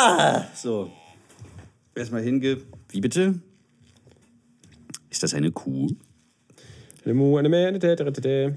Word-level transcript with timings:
Ah, 0.00 0.44
so. 0.54 0.90
Erstmal 1.94 2.22
hinge. 2.22 2.58
Wie 2.90 3.00
bitte? 3.00 3.40
Ist 5.10 5.22
das 5.24 5.34
eine 5.34 5.50
Kuh? 5.50 5.88
Eine 7.04 7.14
Mu, 7.14 7.36
eine 7.36 7.48
Mä, 7.48 7.66
eine 7.66 7.80
Tä, 7.80 7.96
Tä, 7.96 8.04
Tä, 8.04 8.20
Tä. 8.20 8.54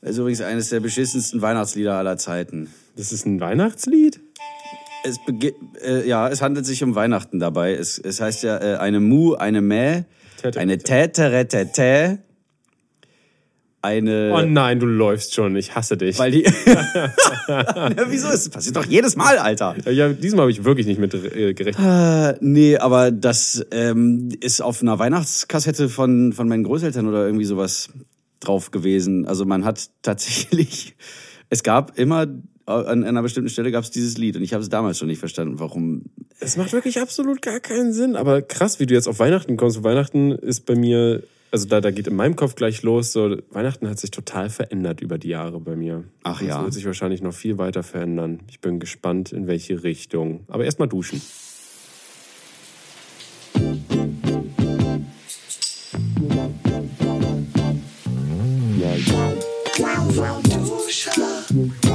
Das 0.00 0.10
ist 0.12 0.18
übrigens 0.18 0.40
eines 0.40 0.68
der 0.68 0.78
beschissensten 0.78 1.42
Weihnachtslieder 1.42 1.94
aller 1.94 2.16
Zeiten. 2.16 2.68
Das 2.96 3.10
ist 3.10 3.26
ein 3.26 3.40
Weihnachtslied? 3.40 4.20
Es 5.02 5.18
äh, 5.82 6.06
ja, 6.06 6.28
es 6.28 6.42
handelt 6.42 6.66
sich 6.66 6.84
um 6.84 6.94
Weihnachten 6.94 7.40
dabei. 7.40 7.74
Es, 7.74 7.98
es 7.98 8.20
heißt 8.20 8.44
ja 8.44 8.58
äh, 8.58 8.76
eine 8.76 9.00
Mu, 9.00 9.34
eine 9.34 9.60
Mä, 9.60 10.04
Tätere, 10.36 10.60
eine 10.60 10.78
Täteretätä, 10.78 12.18
eine... 13.82 14.32
Oh 14.34 14.42
nein, 14.46 14.80
du 14.80 14.86
läufst 14.86 15.34
schon. 15.34 15.56
Ich 15.56 15.74
hasse 15.74 15.96
dich. 15.96 16.18
Weil 16.18 16.32
die... 16.32 16.42
ja, 17.48 17.94
wieso? 18.08 18.28
Das 18.28 18.48
passiert 18.48 18.76
doch 18.76 18.84
jedes 18.84 19.16
Mal, 19.16 19.38
Alter. 19.38 19.76
ja, 19.90 20.08
diesmal 20.08 20.42
habe 20.42 20.50
ich 20.50 20.64
wirklich 20.64 20.86
nicht 20.86 20.98
mit 20.98 21.14
äh, 21.14 21.54
gerechnet. 21.54 21.84
Äh, 21.84 22.38
nee, 22.40 22.76
aber 22.76 23.10
das 23.10 23.64
ähm, 23.70 24.30
ist 24.40 24.60
auf 24.60 24.82
einer 24.82 24.98
Weihnachtskassette 24.98 25.88
von, 25.88 26.32
von 26.32 26.48
meinen 26.48 26.64
Großeltern 26.64 27.06
oder 27.06 27.26
irgendwie 27.26 27.44
sowas 27.44 27.90
drauf 28.40 28.70
gewesen. 28.70 29.26
Also 29.26 29.44
man 29.44 29.64
hat 29.64 29.90
tatsächlich, 30.02 30.96
es 31.50 31.62
gab 31.62 31.98
immer, 31.98 32.26
an 32.66 33.04
einer 33.04 33.22
bestimmten 33.22 33.48
Stelle 33.48 33.70
gab 33.72 33.84
es 33.84 33.90
dieses 33.90 34.18
Lied 34.18 34.36
und 34.36 34.42
ich 34.42 34.52
habe 34.52 34.62
es 34.62 34.68
damals 34.68 34.98
schon 34.98 35.08
nicht 35.08 35.20
verstanden, 35.20 35.58
warum. 35.58 36.02
Es 36.38 36.56
macht 36.56 36.72
wirklich 36.72 37.00
absolut 37.00 37.40
gar 37.40 37.60
keinen 37.60 37.92
Sinn. 37.92 38.14
Aber 38.14 38.42
krass, 38.42 38.78
wie 38.78 38.86
du 38.86 38.92
jetzt 38.92 39.08
auf 39.08 39.18
Weihnachten 39.18 39.56
kommst. 39.56 39.82
Weihnachten 39.82 40.32
ist 40.32 40.66
bei 40.66 40.74
mir, 40.74 41.22
also 41.50 41.66
da, 41.66 41.80
da 41.80 41.90
geht 41.90 42.06
in 42.06 42.16
meinem 42.16 42.36
Kopf 42.36 42.54
gleich 42.54 42.82
los, 42.82 43.12
so 43.12 43.36
Weihnachten 43.50 43.88
hat 43.88 43.98
sich 43.98 44.10
total 44.10 44.50
verändert 44.50 45.00
über 45.00 45.18
die 45.18 45.28
Jahre 45.28 45.60
bei 45.60 45.76
mir. 45.76 46.04
Ach 46.22 46.42
ja. 46.42 46.58
Es 46.58 46.62
wird 46.64 46.74
sich 46.74 46.86
wahrscheinlich 46.86 47.22
noch 47.22 47.34
viel 47.34 47.58
weiter 47.58 47.82
verändern. 47.82 48.40
Ich 48.48 48.60
bin 48.60 48.80
gespannt, 48.80 49.32
in 49.32 49.46
welche 49.46 49.82
Richtung. 49.82 50.44
Aber 50.48 50.64
erstmal 50.64 50.88
duschen. 50.88 51.20
Und 61.50 61.87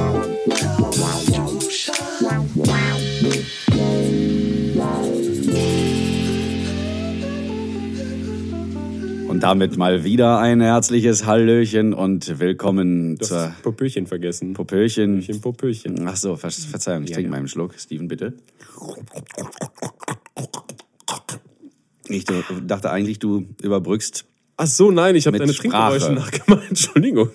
damit 9.44 9.76
mal 9.76 10.04
wieder 10.04 10.38
ein 10.38 10.62
herzliches 10.62 11.26
Hallöchen 11.26 11.92
und 11.92 12.40
willkommen 12.40 13.16
Du 13.16 13.26
zur 13.26 13.52
Popöchen 13.62 14.06
vergessen. 14.06 14.54
Popöchen. 14.54 15.18
Popöchen, 15.18 15.40
Popöchen. 15.42 16.08
Ach 16.08 16.16
so, 16.16 16.34
Ver 16.36 16.50
Verzeihung, 16.50 17.02
ich 17.04 17.10
Ja, 17.10 17.16
trinke 17.16 17.26
ja. 17.26 17.30
mal 17.32 17.36
einen 17.36 17.48
Schluck. 17.48 17.74
Steven, 17.78 18.08
bitte. 18.08 18.32
Ich 22.08 22.24
dachte 22.66 22.90
eigentlich, 22.90 23.18
du 23.18 23.44
überbrückst. 23.62 24.24
Ach 24.56 24.66
so, 24.66 24.90
nein, 24.90 25.14
ich 25.14 25.26
habe 25.26 25.36
deine 25.36 25.52
Sprache. 25.52 25.98
Trinkgeräusche 25.98 26.12
nachgemacht. 26.14 26.64
Entschuldigung. 26.70 27.28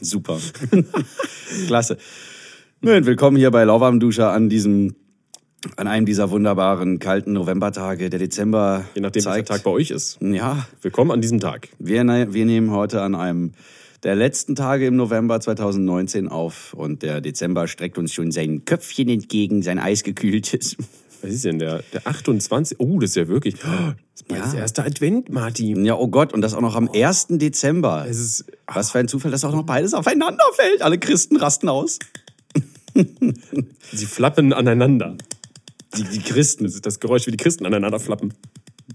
Super. 0.00 0.38
Klasse. 1.66 1.98
Nun, 2.80 3.04
willkommen 3.04 3.36
hier 3.36 3.50
bei 3.50 3.64
Lauwarmduscher 3.64 4.30
an 4.30 4.48
diesem, 4.48 4.94
an 5.76 5.86
einem 5.86 6.06
dieser 6.06 6.30
wunderbaren 6.30 6.98
kalten 6.98 7.32
Novembertage. 7.32 8.10
Der 8.10 8.18
Dezember 8.18 8.84
je 8.94 9.00
nachdem, 9.00 9.24
welcher 9.24 9.36
zeigt. 9.36 9.48
Tag 9.48 9.62
bei 9.62 9.70
euch 9.70 9.90
ist. 9.90 10.18
Ja, 10.20 10.66
Willkommen 10.82 11.10
an 11.10 11.20
diesem 11.20 11.40
Tag. 11.40 11.68
wir, 11.78 12.04
ne- 12.04 12.32
wir 12.32 12.44
nehmen 12.44 12.70
heute 12.70 13.02
an 13.02 13.14
einem 13.14 13.52
der 14.02 14.14
letzten 14.14 14.54
Tage 14.54 14.86
im 14.86 14.96
November 14.96 15.40
2019 15.40 16.28
auf 16.28 16.74
und 16.74 17.02
der 17.02 17.20
Dezember 17.22 17.66
streckt 17.68 17.96
uns 17.96 18.12
schon 18.12 18.30
sein 18.32 18.64
Köpfchen 18.66 19.08
entgegen, 19.08 19.62
sein 19.62 19.78
eisgekühltes. 19.78 20.76
Was 21.22 21.32
ist 21.32 21.44
denn 21.46 21.58
der? 21.58 21.82
Der 21.94 22.06
28. 22.06 22.78
Oh, 22.80 22.98
das 23.00 23.10
ist 23.10 23.16
ja 23.16 23.28
wirklich. 23.28 23.54
Das 23.54 23.70
ist 24.14 24.28
bald 24.28 24.40
Ja. 24.40 24.44
das 24.44 24.54
erste 24.54 24.84
Advent, 24.84 25.30
Martin. 25.30 25.86
Ja, 25.86 25.94
oh 25.94 26.08
Gott, 26.08 26.34
und 26.34 26.42
das 26.42 26.52
auch 26.52 26.60
noch 26.60 26.76
am 26.76 26.90
1. 26.92 27.28
Dezember. 27.38 28.04
Es 28.06 28.18
ist. 28.20 28.44
Was 28.66 28.90
für 28.90 28.98
ein 28.98 29.08
Zufall, 29.08 29.30
dass 29.30 29.42
auch 29.44 29.52
noch 29.54 29.62
beides 29.64 29.94
aufeinander 29.94 30.44
fällt. 30.54 30.82
Alle 30.82 30.98
Christen 30.98 31.36
rasten 31.36 31.70
aus. 31.70 31.98
Sie 33.92 34.06
flappen 34.06 34.52
aneinander. 34.52 35.16
Die, 35.96 36.04
die 36.04 36.20
Christen. 36.20 36.64
Das 36.64 36.74
ist 36.74 36.86
das 36.86 37.00
Geräusch, 37.00 37.26
wie 37.26 37.30
die 37.30 37.36
Christen 37.36 37.66
aneinander 37.66 38.00
flappen. 38.00 38.32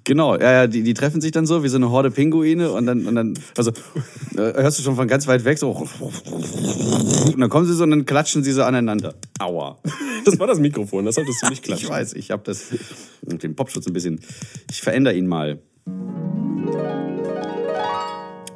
Genau, 0.03 0.35
ja, 0.35 0.51
ja, 0.51 0.67
die, 0.67 0.83
die 0.83 0.93
treffen 0.93 1.19
sich 1.19 1.31
dann 1.31 1.45
so 1.45 1.63
wie 1.63 1.67
so 1.67 1.77
eine 1.77 1.89
Horde 1.89 2.11
Pinguine 2.11 2.71
und 2.71 2.85
dann, 2.85 3.07
und 3.07 3.15
dann, 3.15 3.37
also, 3.57 3.71
äh, 4.35 4.53
hörst 4.61 4.79
du 4.79 4.83
schon 4.83 4.95
von 4.95 5.07
ganz 5.07 5.27
weit 5.27 5.45
weg 5.45 5.57
so, 5.57 5.71
und 5.71 7.39
dann 7.39 7.49
kommen 7.49 7.65
sie 7.65 7.73
so 7.73 7.83
und 7.83 7.91
dann 7.91 8.05
klatschen 8.05 8.43
sie 8.43 8.51
so 8.51 8.63
aneinander. 8.63 9.15
Aua. 9.39 9.79
Das 10.25 10.37
war 10.37 10.47
das 10.47 10.59
Mikrofon, 10.59 11.05
das 11.05 11.15
solltest 11.15 11.41
du 11.41 11.49
nicht 11.49 11.63
klatschen. 11.63 11.87
Ich 11.87 11.91
weiß, 11.91 12.13
ich 12.13 12.31
habe 12.31 12.43
das 12.43 12.67
mit 13.25 13.41
dem 13.41 13.55
Popschutz 13.55 13.87
ein 13.87 13.93
bisschen, 13.93 14.19
ich 14.69 14.81
verändere 14.81 15.15
ihn 15.15 15.27
mal. 15.27 15.59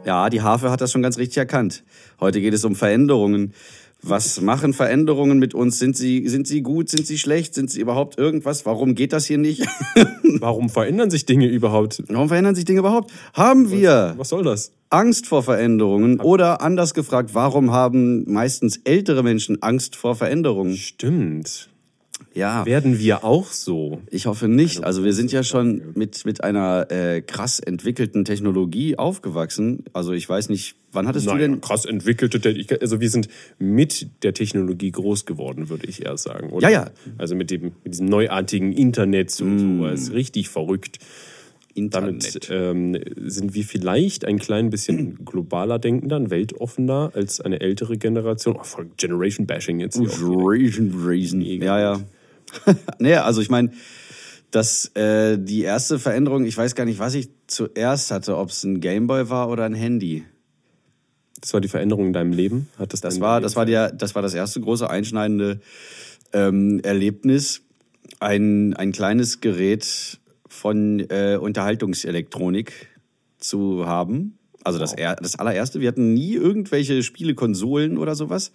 Ja, 0.05 0.29
die 0.29 0.41
Harfe 0.41 0.69
hat 0.69 0.81
das 0.81 0.91
schon 0.91 1.01
ganz 1.01 1.17
richtig 1.17 1.37
erkannt. 1.37 1.83
Heute 2.19 2.41
geht 2.41 2.53
es 2.53 2.65
um 2.65 2.75
Veränderungen. 2.75 3.53
Was 4.05 4.41
machen 4.41 4.73
Veränderungen 4.73 5.39
mit 5.39 5.53
uns? 5.53 5.79
Sind 5.79 5.95
sie, 5.95 6.27
sind 6.27 6.45
sie 6.45 6.61
gut? 6.61 6.89
Sind 6.89 7.07
sie 7.07 7.17
schlecht? 7.17 7.55
Sind 7.55 7.71
sie 7.71 7.79
überhaupt 7.79 8.17
irgendwas? 8.17 8.65
Warum 8.65 8.95
geht 8.95 9.13
das 9.13 9.25
hier 9.25 9.37
nicht? 9.37 9.65
Warum 10.39 10.69
verändern 10.69 11.09
sich 11.09 11.25
Dinge 11.25 11.47
überhaupt? 11.47 12.03
Warum 12.09 12.27
verändern 12.27 12.53
sich 12.53 12.65
Dinge 12.65 12.79
überhaupt? 12.79 13.11
Haben 13.33 13.71
wir 13.71 14.13
Was 14.17 14.29
soll 14.29 14.43
das? 14.43 14.73
Angst 14.89 15.25
vor 15.25 15.41
Veränderungen? 15.41 16.19
Oder 16.19 16.61
anders 16.61 16.93
gefragt, 16.93 17.31
warum 17.33 17.71
haben 17.71 18.31
meistens 18.31 18.81
ältere 18.83 19.23
Menschen 19.23 19.63
Angst 19.63 19.95
vor 19.95 20.15
Veränderungen? 20.15 20.75
Stimmt. 20.75 21.69
Ja, 22.35 22.65
Werden 22.65 22.97
wir 22.97 23.23
auch 23.23 23.51
so? 23.51 24.01
ich 24.09 24.25
hoffe 24.25 24.47
nicht. 24.47 24.83
Also 24.83 25.03
wir 25.03 25.13
sind 25.13 25.31
ja 25.31 25.43
schon 25.43 25.83
mit, 25.93 26.25
mit 26.25 26.43
einer 26.43 26.87
äh, 26.89 27.21
krass 27.21 27.59
entwickelten 27.59 28.25
Technologie 28.25 28.97
aufgewachsen. 28.97 29.83
Also 29.93 30.13
ich 30.13 30.27
weiß 30.27 30.49
nicht, 30.49 30.75
wann 30.91 31.07
hattest 31.07 31.27
du 31.27 31.31
Naja, 31.31 31.41
denn... 31.47 31.61
krass 31.61 31.85
entwickelte 31.85 32.41
Technik. 32.41 32.81
Also 32.81 32.99
wir 32.99 33.09
sind 33.09 33.27
mit 33.59 34.07
der 34.23 34.33
Technologie 34.33 34.91
groß 34.91 35.25
geworden, 35.25 35.69
würde 35.69 35.85
ich 35.87 36.03
eher 36.05 36.17
sagen. 36.17 36.49
Oder? 36.49 36.69
Ja, 36.69 36.85
ja. 36.85 36.91
Also 37.19 37.35
mit, 37.35 37.51
dem, 37.51 37.73
mit 37.83 37.93
diesem 37.93 38.07
neuartigen 38.07 38.71
Internet 38.73 39.39
und 39.39 39.59
sowas. 39.59 40.11
Richtig 40.11 40.49
verrückt. 40.49 40.97
Damit 41.75 42.35
Internet. 42.35 42.49
ähm, 42.51 42.97
sind 43.17 43.55
wir 43.55 43.63
vielleicht 43.63 44.25
ein 44.25 44.37
klein 44.37 44.69
bisschen 44.69 45.25
globaler 45.25 45.79
denkender, 45.79 46.29
weltoffener 46.29 47.11
als 47.15 47.41
eine 47.41 47.61
ältere 47.61 47.97
Generation. 47.97 48.57
Oh, 48.59 48.63
voll 48.63 48.89
Generation 48.97 49.47
Bashing 49.47 49.79
jetzt. 49.79 49.99
Reason, 49.99 51.03
Reason. 51.03 51.41
Ja, 51.41 51.79
ja. 51.79 52.01
nee, 52.99 53.15
also 53.15 53.41
ich 53.41 53.49
meine, 53.49 53.71
dass 54.51 54.85
äh, 54.95 55.37
die 55.39 55.63
erste 55.63 55.99
Veränderung, 55.99 56.45
ich 56.45 56.57
weiß 56.57 56.75
gar 56.75 56.85
nicht, 56.85 56.99
was 56.99 57.15
ich 57.15 57.29
zuerst 57.47 58.11
hatte, 58.11 58.37
ob 58.37 58.49
es 58.49 58.63
ein 58.63 58.81
Gameboy 58.81 59.29
war 59.29 59.49
oder 59.49 59.65
ein 59.65 59.73
Handy. 59.73 60.25
Das 61.41 61.53
war 61.53 61.59
die 61.59 61.67
Veränderung 61.67 62.07
in 62.07 62.13
deinem 62.13 62.31
Leben? 62.31 62.69
Hat 62.77 62.93
das 62.93 63.01
Das 63.01 63.19
war, 63.19 63.37
Leben 63.37 63.43
das 63.43 63.55
war 63.55 63.65
der, 63.65 63.91
das 63.91 64.15
war 64.15 64.21
das 64.21 64.33
erste 64.33 64.61
große 64.61 64.89
einschneidende 64.89 65.59
ähm, 66.31 66.79
Erlebnis. 66.83 67.61
Ein, 68.19 68.73
ein 68.75 68.91
kleines 68.91 69.41
Gerät 69.41 70.19
von 70.47 70.99
äh, 71.09 71.37
Unterhaltungselektronik 71.41 72.87
zu 73.39 73.85
haben. 73.85 74.37
Also 74.63 74.79
das, 74.79 74.93
er, 74.93 75.15
das 75.15 75.37
allererste. 75.37 75.81
Wir 75.81 75.89
hatten 75.89 76.13
nie 76.13 76.33
irgendwelche 76.35 77.03
Spiele, 77.03 77.35
Konsolen 77.35 77.97
oder 77.97 78.15
sowas. 78.15 78.51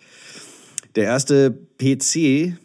Der 0.94 1.04
erste 1.04 1.50
PC, 1.78 2.56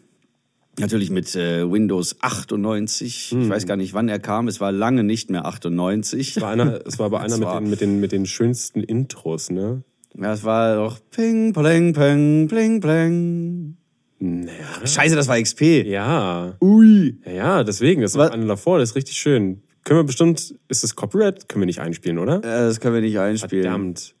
natürlich 0.78 1.10
mit 1.10 1.34
äh, 1.36 1.70
Windows 1.70 2.16
98. 2.20 3.32
Ich 3.38 3.48
weiß 3.48 3.66
gar 3.66 3.76
nicht, 3.76 3.94
wann 3.94 4.08
er 4.08 4.18
kam. 4.18 4.48
Es 4.48 4.60
war 4.60 4.72
lange 4.72 5.04
nicht 5.04 5.30
mehr 5.30 5.44
98. 5.46 6.36
Es 6.36 6.42
war, 6.42 6.50
einer, 6.50 6.80
es 6.86 6.98
war 6.98 7.06
aber 7.06 7.20
einer 7.22 7.36
mit 7.36 7.46
war- 7.46 7.60
den, 7.60 7.70
mit, 7.70 7.80
den, 7.80 8.00
mit 8.00 8.12
den 8.12 8.26
schönsten 8.26 8.82
Intros, 8.82 9.50
ne? 9.50 9.82
Ja, 10.16 10.32
es 10.32 10.44
war 10.44 10.76
doch 10.76 10.98
Ping, 11.10 11.52
Pling, 11.52 11.92
Pling, 11.92 12.46
Pling, 12.48 12.80
Pling. 12.80 13.76
Naja. 14.20 14.86
Scheiße, 14.86 15.16
das 15.16 15.26
war 15.28 15.40
XP. 15.40 15.84
Ja. 15.86 16.54
Ui. 16.60 17.18
Ja, 17.26 17.64
deswegen. 17.64 18.00
Das 18.02 18.12
ist 18.14 18.20
einer 18.20 18.46
davor, 18.46 18.78
das 18.78 18.90
ist 18.90 18.96
richtig 18.96 19.16
schön. 19.16 19.62
Können 19.82 19.98
wir 19.98 20.04
bestimmt, 20.04 20.54
ist 20.68 20.82
das 20.84 20.94
Copyright? 20.94 21.48
Können 21.48 21.62
wir 21.62 21.66
nicht 21.66 21.80
einspielen, 21.80 22.18
oder? 22.18 22.38
Äh, 22.38 22.42
das 22.68 22.80
können 22.80 22.94
wir 22.94 23.00
nicht 23.02 23.18
einspielen. 23.18 23.64
Verdammt. 23.64 24.14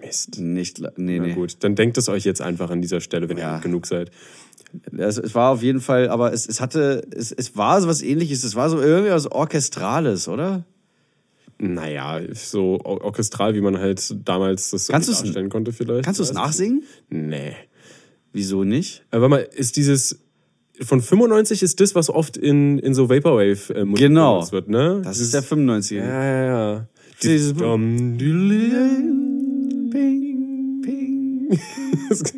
Mist. 0.00 0.38
Nicht, 0.40 0.80
nee, 0.96 1.18
Na 1.20 1.26
nee. 1.26 1.32
gut, 1.34 1.56
dann 1.60 1.74
denkt 1.74 1.96
es 1.98 2.08
euch 2.08 2.24
jetzt 2.24 2.40
einfach 2.42 2.70
an 2.70 2.80
dieser 2.82 3.00
Stelle, 3.00 3.28
wenn 3.28 3.38
Ja. 3.38 3.50
ihr 3.50 3.54
gut 3.56 3.62
genug 3.62 3.86
seid. 3.86 4.10
Es, 4.96 5.18
es 5.18 5.34
war 5.34 5.50
auf 5.52 5.62
jeden 5.62 5.80
Fall, 5.80 6.08
aber 6.08 6.32
es, 6.32 6.46
es 6.46 6.60
hatte, 6.60 7.06
es, 7.14 7.32
es 7.32 7.56
war 7.56 7.80
so 7.80 7.88
was 7.88 8.02
ähnliches. 8.02 8.44
Es 8.44 8.54
war 8.56 8.68
so 8.70 8.80
irgendwie 8.80 9.10
was 9.12 9.30
Orchestrales, 9.30 10.28
oder? 10.28 10.64
Naja, 11.58 12.20
so 12.34 12.78
or- 12.84 13.02
orchestral, 13.02 13.54
wie 13.54 13.62
man 13.62 13.78
halt 13.78 14.14
damals 14.28 14.70
das 14.70 14.88
Kannst 14.88 15.08
darstellen 15.08 15.48
konnte 15.48 15.72
vielleicht. 15.72 16.04
Kannst 16.04 16.20
du 16.20 16.24
es 16.24 16.32
nachsingen? 16.34 16.82
Nee. 17.08 17.54
Wieso 18.32 18.64
nicht? 18.64 19.04
Aber 19.10 19.30
warte 19.30 19.46
mal, 19.48 19.54
ist 19.56 19.76
dieses 19.76 20.18
von 20.82 21.00
95 21.00 21.62
ist 21.62 21.80
das, 21.80 21.94
was 21.94 22.10
oft 22.10 22.36
in, 22.36 22.78
in 22.78 22.92
so 22.92 23.08
Vaporwave 23.08 23.72
äh, 23.74 23.84
Musik 23.86 24.08
Genau. 24.08 24.52
wird, 24.52 24.68
ne? 24.68 25.00
Das 25.02 25.18
ist 25.20 25.32
der 25.32 25.42
95er. 25.42 25.94
Ja, 25.94 26.24
ja, 26.24 26.46
ja. 26.74 26.86
Ping, 27.18 27.54
ping, 29.90 30.25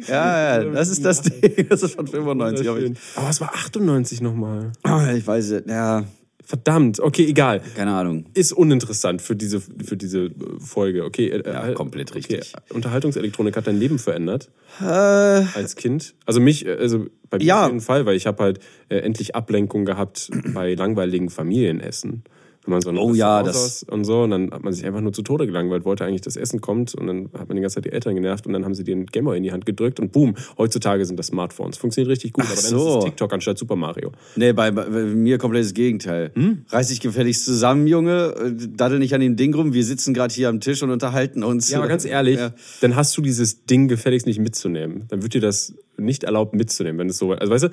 Ja, 0.09 0.63
ja, 0.63 0.65
das 0.65 0.89
ist 0.89 1.05
das 1.05 1.23
Ding. 1.23 1.67
Das 1.69 1.83
ist 1.83 1.95
von 1.95 2.07
95. 2.07 2.69
aber 2.69 2.81
ich- 2.81 2.93
Aber 3.17 3.29
es 3.31 3.41
war 3.41 3.53
98 3.55 4.21
nochmal. 4.21 4.73
Ah, 4.83 5.13
Ich 5.13 5.27
weiß 5.27 5.51
es, 5.51 5.65
ja, 5.67 6.05
Verdammt, 6.45 6.99
okay, 7.01 7.27
egal. 7.27 7.61
keine 7.77 7.93
Ahnung. 7.93 8.25
Ist 8.33 8.53
uninteressant 8.53 9.21
für 9.21 9.37
diese, 9.37 9.61
für 9.61 9.99
diese 9.99 10.27
äh, 10.27 10.33
Folge. 10.61 11.05
Okay, 11.05 11.29
äh, 11.29 11.43
Ja, 11.47 11.69
äh, 11.69 11.75
komplett 11.75 12.11
okay. 12.11 12.37
richtig. 12.37 12.55
Unterhaltungselektronik 12.73 13.55
hat 13.55 13.67
dein 13.67 13.79
Leben 13.79 13.99
verändert 13.99 14.51
Äh, 14.81 14.85
als 14.85 15.77
Kind. 15.77 16.15
Also 16.25 16.41
mich, 16.41 16.65
äh, 16.65 16.73
also 16.73 17.05
bei 17.29 17.37
mir 17.37 17.45
Ja. 17.45 17.63
auf 17.65 17.69
jeden 17.69 17.83
Fall, 17.83 18.07
weil 18.07 18.17
ich 18.17 18.27
habe 18.27 18.43
halt 18.43 18.61
äh, 18.89 18.97
endlich 19.01 19.35
Ablenkung 19.35 19.85
gehabt 19.85 20.31
bei 20.55 20.73
langweiligen 20.75 21.29
Familienessen. 21.29 22.25
Wenn 22.69 22.73
man 22.75 22.83
so 22.83 22.91
ein 22.91 22.99
Oh 22.99 23.15
ja, 23.15 23.43
das- 23.43 23.83
und 23.85 24.05
so, 24.05 24.25
und 24.25 24.31
dann 24.31 24.51
hat 24.51 24.63
man 24.63 24.75
sich 24.75 24.85
einfach 24.85 25.01
nur 25.01 25.15
zu 25.15 25.23
Tode 25.23 25.47
gelangweilt, 25.47 25.87
wollte 25.87 26.05
eigentlich, 26.05 26.21
dass 26.21 26.37
Essen 26.37 26.61
kommt 26.61 26.95
und 26.95 27.07
dann 27.07 27.31
hat 27.39 27.49
man 27.49 27.57
die 27.57 27.63
ganze 27.63 27.77
Zeit 27.77 27.87
die 27.87 27.93
Eltern 27.93 28.15
genervt 28.15 28.47
und 28.47 28.53
dann 28.53 28.67
haben 28.67 28.75
sie 28.75 28.85
den 28.85 29.07
Gameboy 29.07 29.39
in 29.39 29.43
die 29.43 29.53
Hand 29.53 29.65
gedrückt 29.65 30.01
und 30.01 30.13
boom, 30.13 30.35
heutzutage 30.59 31.05
sind 31.07 31.19
das 31.19 31.29
Smartphones. 31.29 31.79
Funktioniert 31.79 32.11
richtig 32.11 32.35
gut, 32.35 32.45
Ach 32.47 32.53
aber 32.53 32.61
dann 32.61 32.71
so. 32.71 32.89
ist 32.91 32.99
es 32.99 33.05
TikTok 33.05 33.33
anstatt 33.33 33.57
Super 33.57 33.77
Mario. 33.77 34.13
nee, 34.37 34.53
bei, 34.53 34.71
bei 34.71 34.85
mir 34.85 35.39
komplettes 35.39 35.73
Gegenteil. 35.73 36.31
Hm? 36.35 36.67
Reiß 36.69 36.89
dich 36.89 37.01
gefälligst 37.01 37.47
zusammen, 37.47 37.87
Junge. 37.87 38.35
Daddel 38.77 38.99
nicht 38.99 39.15
an 39.15 39.23
dem 39.23 39.37
Ding 39.37 39.55
rum. 39.55 39.73
Wir 39.73 39.85
sitzen 39.85 40.13
gerade 40.13 40.35
hier 40.35 40.51
am 40.51 40.61
Tisch 40.61 40.83
und 40.83 40.91
unterhalten 40.91 41.43
uns. 41.43 41.71
Ja, 41.71 41.79
aber 41.79 41.89
ganz 41.89 42.05
ehrlich, 42.05 42.39
Ja. 42.39 42.53
dann 42.83 42.97
hast 42.97 43.17
du 43.17 43.23
dieses 43.23 43.65
Ding 43.65 43.89
gefälligst 43.89 44.27
nicht 44.27 44.41
mitzunehmen. 44.41 45.05
Dann 45.09 45.23
wird 45.23 45.33
dir 45.33 45.41
das 45.41 45.73
nicht 45.99 46.25
erlaubt 46.25 46.55
mitzunehmen, 46.55 46.99
wenn 46.99 47.09
es 47.09 47.19
so. 47.19 47.33
Also 47.33 47.53
weißt 47.53 47.65
du, 47.65 47.69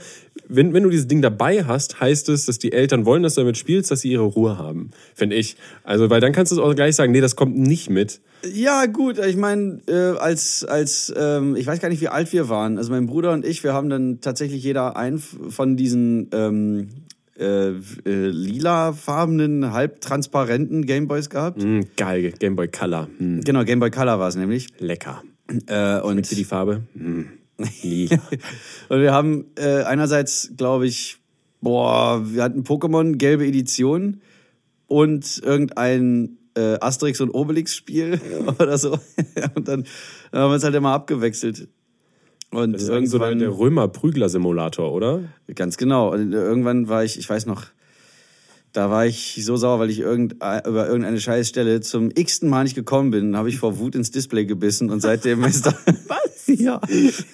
wenn, 0.48 0.74
wenn 0.74 0.84
du 0.84 0.90
dieses 0.90 1.08
Ding 1.08 1.22
dabei 1.22 1.64
hast, 1.64 2.00
heißt 2.00 2.30
es, 2.30 2.46
dass 2.46 2.60
die 2.60 2.72
Eltern 2.72 3.06
wollen, 3.06 3.24
dass 3.24 3.36
du 3.36 3.42
damit 3.42 3.58
spielst, 3.58 3.92
dass 3.92 4.02
sie 4.02 4.12
ihre 4.12 4.24
Ruhe 4.24 4.58
haben. 4.58 4.92
Finde 5.14 5.36
ich. 5.36 5.56
Also, 5.84 6.10
weil 6.10 6.22
dann 6.22 6.32
kannst 6.34 6.52
du 6.52 6.56
es 6.56 6.62
auch 6.62 6.74
gleich 6.76 6.96
sagen, 6.96 7.12
nee, 7.12 7.22
das 7.22 7.36
kommt 7.36 7.58
nicht 7.58 7.90
mit. 7.90 8.20
Ja, 8.54 8.86
gut, 8.86 9.18
ich 9.18 9.38
meine, 9.38 9.80
äh, 9.88 10.18
als, 10.20 10.64
als 10.64 11.14
ähm, 11.18 11.56
ich 11.56 11.66
weiß 11.66 11.80
gar 11.80 11.90
nicht, 11.90 12.02
wie 12.02 12.10
alt 12.10 12.32
wir 12.34 12.50
waren. 12.50 12.78
Also 12.78 12.92
mein 12.92 13.08
Bruder 13.08 13.32
und 13.32 13.46
ich, 13.46 13.64
wir 13.64 13.74
haben 13.74 13.90
dann 13.90 14.22
tatsächlich 14.22 14.64
jeder 14.64 14.96
einen 14.98 15.18
von 15.20 15.78
diesen 15.78 16.30
ähm, 16.32 16.90
äh, 17.40 17.70
äh, 17.70 17.74
lilafarbenen, 18.06 19.74
halbtransparenten 19.74 20.86
Gameboys 20.86 21.30
gehabt. 21.30 21.64
Mm, 21.64 21.82
geil, 21.98 22.34
Game 22.40 22.56
Boy 22.56 22.68
Color. 22.68 23.10
Mm, 23.20 23.42
Genau, 23.42 23.64
Gameboy 23.64 23.92
Color 23.92 24.20
war 24.20 24.28
es 24.30 24.36
nämlich. 24.36 24.68
lecker. 24.80 25.24
Äh, 25.68 26.00
und, 26.02 26.30
die 26.32 26.44
Farbe? 26.44 26.84
Mm, 26.94 27.24
lila. 27.82 28.18
und 28.90 29.02
wir 29.02 29.14
haben 29.14 29.46
äh, 29.56 29.84
einerseits, 29.84 30.52
glaube 30.58 30.88
ich, 30.88 31.18
boah, 31.62 32.22
wir 32.24 32.44
hatten 32.44 32.64
Pokémon, 32.64 33.16
gelbe 33.18 33.46
Edition 33.46 34.22
und 34.88 35.42
irgendein 35.44 36.38
äh, 36.56 36.78
Asterix 36.80 37.22
und 37.22 37.32
Obelix-Spiel 37.32 38.20
oder 38.60 38.78
so. 38.78 38.92
und 39.56 39.68
dann, 39.68 39.86
dann 40.32 40.42
haben 40.42 40.50
wir 40.50 40.56
uns 40.56 40.64
halt 40.64 40.76
immer 40.76 40.92
abgewechselt. 40.92 41.68
Und 42.52 42.74
Das 42.74 42.84
ist 42.84 42.90
irgend 42.90 43.10
so 43.10 43.18
der, 43.18 43.30
irgendwann, 43.30 43.54
Römer-Prügler-Simulator, 43.54 44.92
oder? 44.94 45.24
ganz 45.56 45.78
genau. 45.78 46.14
Und 46.14 46.32
irgendwann 46.32 46.88
war 46.88 47.04
ich, 47.04 47.18
ich 47.20 47.30
weiß 47.30 47.48
noch, 47.48 47.66
da 48.72 48.90
war 48.90 49.06
ich 49.06 49.42
so 49.44 49.56
sauer, 49.56 49.80
weil 49.80 49.90
ich 49.90 50.00
irgend, 50.00 50.34
über 50.34 50.88
irgendeine 50.88 51.20
Scheißstelle 51.20 51.82
zum 51.82 52.12
x-ten 52.14 52.50
Mal 52.50 52.64
nicht 52.64 52.76
gekommen 52.76 53.12
bin. 53.12 53.36
habe 53.36 53.50
ich 53.50 53.58
vor 53.58 53.80
Wut 53.80 53.96
ins 53.96 54.12
Display 54.12 54.46
gebissen 54.46 54.90
und 54.90 55.02
seitdem 55.02 55.44
ist 55.44 55.66
da. 55.66 55.74
Was? 56.08 56.35
Ja. 56.58 56.80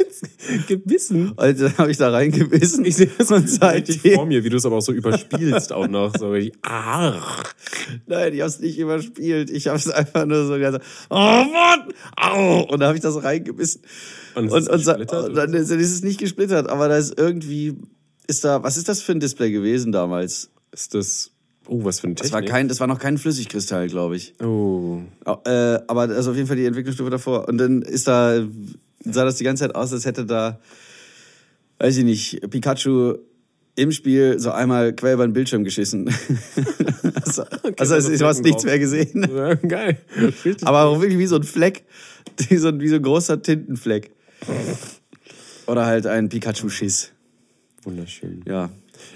Gebissen. 0.67 1.33
Also 1.37 1.77
habe 1.77 1.91
ich 1.91 1.97
da 1.97 2.09
reingebissen. 2.09 2.85
Ich 2.85 2.95
sehe 2.95 3.09
das 3.17 3.31
und 3.31 3.49
seitdem. 3.49 4.15
vor 4.15 4.25
mir, 4.25 4.43
wie 4.43 4.49
du 4.49 4.57
es 4.57 4.65
aber 4.65 4.77
auch 4.77 4.81
so 4.81 4.91
überspielst 4.91 5.73
auch 5.73 5.87
noch. 5.87 6.15
So 6.17 6.31
richtig, 6.31 6.57
ach. 6.61 7.53
Nein, 8.07 8.33
ich 8.33 8.39
habe 8.41 8.49
es 8.49 8.59
nicht 8.59 8.77
überspielt. 8.77 9.49
Ich 9.49 9.67
habe 9.67 9.77
es 9.77 9.89
einfach 9.89 10.25
nur 10.25 10.45
so 10.45 10.57
gesagt, 10.57 10.83
oh 11.09 11.15
Mann, 11.15 11.93
au! 12.15 12.61
Und 12.71 12.79
da 12.79 12.87
habe 12.87 12.97
ich 12.97 13.03
das 13.03 13.21
reingebissen. 13.23 13.81
Und 14.35 14.51
Und, 14.51 14.69
und, 14.69 14.87
und 14.87 15.35
dann 15.35 15.53
ist 15.53 15.69
es 15.69 16.03
nicht 16.03 16.19
gesplittert, 16.19 16.69
aber 16.69 16.87
da 16.87 16.97
ist 16.97 17.17
irgendwie, 17.17 17.75
ist 18.27 18.43
da, 18.43 18.63
was 18.63 18.77
ist 18.77 18.87
das 18.87 19.01
für 19.01 19.11
ein 19.11 19.19
Display 19.19 19.51
gewesen 19.51 19.91
damals? 19.91 20.51
Ist 20.71 20.93
das. 20.93 21.30
Oh, 21.67 21.83
was 21.85 21.99
für 21.99 22.07
ein 22.07 22.15
Das 22.15 22.31
war, 22.31 22.39
Technik. 22.41 22.51
kein, 22.53 22.67
das 22.67 22.79
war 22.79 22.87
noch 22.87 22.99
kein 22.99 23.17
Flüssigkristall, 23.17 23.87
glaube 23.87 24.15
ich. 24.17 24.33
Oh. 24.43 25.01
Äh, 25.45 25.79
aber 25.87 26.07
das 26.07 26.19
ist 26.19 26.27
auf 26.27 26.35
jeden 26.35 26.47
Fall 26.47 26.57
die 26.57 26.65
Entwicklungsstufe 26.65 27.09
davor. 27.09 27.47
Und 27.47 27.57
dann 27.59 27.81
ist 27.81 28.07
da, 28.07 28.41
sah 29.05 29.23
das 29.25 29.35
die 29.35 29.43
ganze 29.43 29.63
Zeit 29.65 29.75
aus, 29.75 29.93
als 29.93 30.05
hätte 30.05 30.25
da, 30.25 30.59
weiß 31.79 31.97
ich 31.97 32.03
nicht, 32.03 32.49
Pikachu 32.49 33.15
im 33.75 33.91
Spiel 33.93 34.37
so 34.37 34.51
einmal 34.51 34.93
quer 34.93 35.13
über 35.13 35.25
den 35.25 35.33
Bildschirm 35.33 35.63
geschissen. 35.63 36.09
also, 37.25 37.43
also 37.77 37.95
also 37.95 38.11
es- 38.11 38.19
du 38.19 38.25
hast 38.25 38.43
nichts 38.43 38.63
drauf. 38.63 38.65
mehr 38.65 38.79
gesehen. 38.79 39.27
Ja, 39.33 39.53
geil. 39.55 39.97
Richtig. 40.45 40.67
Aber 40.67 40.83
auch 40.85 40.99
wirklich 40.99 41.19
wie 41.19 41.27
so 41.27 41.37
ein 41.37 41.43
Fleck. 41.43 41.83
Wie 42.49 42.57
so 42.57 42.67
ein, 42.67 42.79
wie 42.81 42.87
so 42.89 42.95
ein 42.95 43.01
großer 43.03 43.41
Tintenfleck. 43.41 44.11
Oder 45.67 45.85
halt 45.85 46.05
ein 46.07 46.27
Pikachu-Schiss. 46.27 47.11
Wunderschön. 47.83 48.43
Ja. 48.47 48.69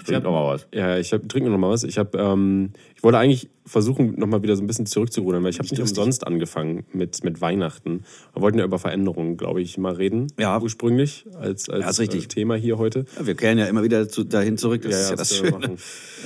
Ich 0.06 0.14
hab 0.14 0.24
noch 0.24 0.32
mal 0.32 0.46
was. 0.54 0.66
Ja, 0.74 0.98
ich 0.98 1.12
hab, 1.12 1.28
trinke 1.28 1.48
noch 1.50 1.58
mal 1.58 1.70
was. 1.70 1.84
Ich 1.84 1.98
habe, 1.98 2.18
ähm, 2.18 2.70
ich 2.94 3.02
wollte 3.02 3.18
eigentlich 3.18 3.48
versuchen, 3.64 4.14
noch 4.18 4.26
mal 4.26 4.42
wieder 4.42 4.56
so 4.56 4.62
ein 4.62 4.66
bisschen 4.66 4.86
zurückzurudern, 4.86 5.42
weil 5.42 5.50
ich 5.50 5.58
habe 5.58 5.68
nicht 5.68 5.80
umsonst 5.80 6.26
angefangen 6.26 6.84
mit 6.92 7.24
mit 7.24 7.40
Weihnachten. 7.40 8.04
Wir 8.34 8.42
wollten 8.42 8.58
ja 8.58 8.64
über 8.64 8.78
Veränderungen, 8.78 9.36
glaube 9.36 9.60
ich, 9.62 9.78
mal 9.78 9.94
reden. 9.94 10.28
Ja. 10.38 10.60
Ursprünglich 10.60 11.26
als 11.38 11.68
als 11.68 11.98
Ja, 11.98 12.04
äh, 12.04 12.08
Thema 12.08 12.54
hier 12.56 12.78
heute. 12.78 13.06
Ja, 13.18 13.26
Wir 13.26 13.34
kehren 13.34 13.58
ja 13.58 13.66
immer 13.66 13.82
wieder 13.82 14.08
zu, 14.08 14.24
dahin 14.24 14.56
zurück. 14.58 14.82
Das 14.82 14.94
ist 14.94 15.10
ja 15.10 15.16
das 15.16 15.42
wir 15.42 15.50
Schöne. 15.50 15.76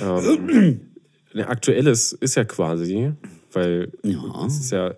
ähm, 0.01 0.81
ne, 1.33 1.47
aktuelles 1.47 2.13
ist 2.13 2.35
ja 2.35 2.43
quasi, 2.45 3.11
weil 3.53 3.91
Ja. 4.03 4.45
es 4.45 4.59
ist 4.59 4.71
ja 4.71 4.93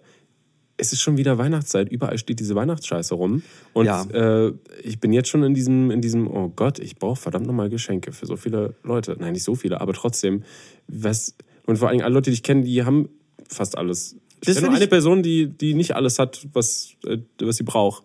es 0.78 0.92
ist 0.94 1.02
schon 1.02 1.18
wieder 1.18 1.38
Weihnachtszeit, 1.38 1.90
überall 1.90 2.18
steht 2.18 2.40
diese 2.40 2.56
Weihnachtsscheiße 2.56 3.14
rum. 3.16 3.44
Und 3.74 3.86
Ja. 3.86 4.04
äh, 4.06 4.54
ich 4.84 5.00
bin 5.00 5.14
jetzt 5.14 5.30
schon 5.30 5.44
in 5.44 5.54
diesem, 5.54 5.92
in 5.92 6.02
diesem, 6.02 6.28
oh 6.28 6.50
Gott, 6.56 6.80
ich 6.80 6.96
brauche 6.96 7.16
verdammt 7.22 7.46
nochmal 7.46 7.70
Geschenke 7.70 8.12
für 8.12 8.26
so 8.26 8.36
viele 8.36 8.76
Leute. 8.84 9.16
Nein, 9.20 9.34
nicht 9.34 9.44
so 9.44 9.56
viele, 9.56 9.82
aber 9.82 9.94
trotzdem. 9.94 10.44
Was, 10.88 11.36
und 11.68 11.78
vor 11.78 11.90
allem 11.90 12.02
alle 12.02 12.14
Leute, 12.14 12.32
die 12.32 12.36
ich 12.36 12.44
kenne, 12.44 12.64
die 12.64 12.84
haben 12.84 13.10
fast 13.48 13.78
alles. 13.78 14.16
Ich 14.42 14.48
Das 14.48 14.56
kenne 14.56 14.68
nur 14.68 14.76
eine 14.76 14.86
ich- 14.86 14.90
Person, 14.90 15.22
die, 15.24 15.48
die 15.48 15.74
nicht 15.76 15.96
alles 15.96 16.18
hat, 16.20 16.48
was, 16.54 16.94
äh, 17.06 17.20
was 17.40 17.58
sie 17.58 17.64
braucht. 17.64 18.04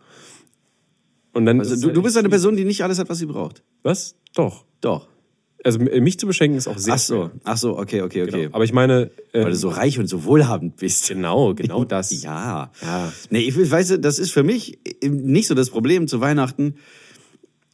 Und 1.33 1.47
dann 1.47 1.61
Also 1.61 1.75
du, 1.77 1.87
halt 1.89 1.97
du 1.97 2.03
bist 2.03 2.17
eine 2.17 2.29
Person, 2.29 2.57
die 2.57 2.65
nicht 2.65 2.83
alles 2.83 2.99
hat, 2.99 3.09
was 3.09 3.19
sie 3.19 3.27
braucht. 3.27 3.63
Was? 3.83 4.15
Doch. 4.35 4.65
Doch. 4.81 5.09
Also 5.69 5.81
m- 5.81 6.03
mich 6.03 6.19
zu 6.19 6.27
beschenken 6.27 6.57
ist 6.57 6.67
auch 6.67 6.79
sehr 6.79 6.95
Ach 6.95 6.99
so, 6.99 7.15
schwer. 7.15 7.31
ach 7.45 7.57
so, 7.59 7.79
okay, 7.79 8.01
okay, 8.01 8.23
okay. 8.23 8.43
Genau. 8.45 8.55
Aber 8.55 8.65
ich 8.65 8.73
meine, 8.73 9.11
äh, 9.33 9.45
Weil 9.45 9.51
du 9.51 9.57
so 9.57 9.69
reich 9.69 9.99
und 9.99 10.07
so 10.07 10.25
wohlhabend 10.25 10.77
bist. 10.79 11.09
genau, 11.09 11.53
genau 11.55 11.85
das. 11.95 12.23
Ja. 12.23 12.71
Ja. 12.81 13.13
Nee, 13.29 13.41
ich 13.41 13.71
weiß, 13.71 13.99
das 14.01 14.19
ist 14.19 14.31
für 14.33 14.43
mich 14.43 14.79
nicht 15.03 15.47
so 15.47 15.55
das 15.55 15.69
Problem 15.69 16.09
zu 16.09 16.21
Weihnachten. 16.23 16.77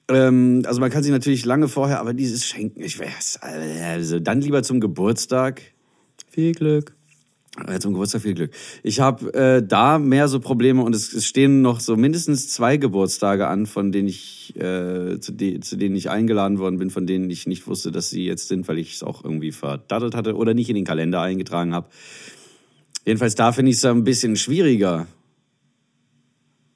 Ähm, 0.09 0.63
also 0.67 0.81
man 0.81 0.91
kann 0.91 1.03
sich 1.03 1.13
natürlich 1.13 1.45
lange 1.45 1.69
vorher, 1.69 2.01
aber 2.01 2.13
dieses 2.15 2.45
Schenken, 2.47 2.83
ich 2.83 2.99
weiß, 2.99 3.39
also 3.41 4.19
dann 4.19 4.41
lieber 4.41 4.63
zum 4.63 4.81
Geburtstag. 4.81 5.63
Viel 6.31 6.53
Glück. 6.53 6.95
Zum 7.79 7.93
Geburtstag 7.93 8.23
viel 8.23 8.35
Glück. 8.35 8.51
Ich 8.83 8.99
habe 8.99 9.33
äh, 9.33 9.63
da 9.65 10.01
mehr 10.01 10.27
so 10.27 10.41
Probleme 10.41 10.83
und 10.83 10.93
es, 10.93 11.13
es 11.13 11.25
stehen 11.25 11.63
noch 11.63 11.79
so 11.79 11.97
mindestens 11.97 12.49
zwei 12.49 12.79
Geburtstage 12.79 13.47
an, 13.47 13.67
von 13.67 13.93
denen 13.93 14.09
ich 14.09 14.57
äh, 14.57 15.21
zu, 15.21 15.31
de 15.31 15.61
zu 15.61 15.77
denen 15.77 15.95
ich 15.95 16.11
eingeladen 16.11 16.59
worden 16.59 16.79
bin, 16.79 16.91
von 16.91 17.07
denen 17.07 17.31
ich 17.31 17.47
nicht 17.47 17.69
wusste, 17.69 17.93
dass 17.93 18.11
sie 18.11 18.25
jetzt 18.25 18.49
sind, 18.49 18.67
weil 18.67 18.79
ich 18.79 18.95
es 18.95 19.05
auch 19.05 19.23
irgendwie 19.23 19.53
verdattelt 19.53 20.17
hatte 20.17 20.35
oder 20.35 20.53
nicht 20.53 20.69
in 20.69 20.75
den 20.75 20.85
Kalender 20.85 21.21
eingetragen 21.21 21.75
habe. 21.75 21.89
Jedenfalls 23.07 23.37
da 23.37 23.53
finde 23.53 23.71
ich 23.71 23.77
es 23.77 23.85
ein 23.85 24.03
bisschen 24.03 24.35
schwieriger. 24.35 25.07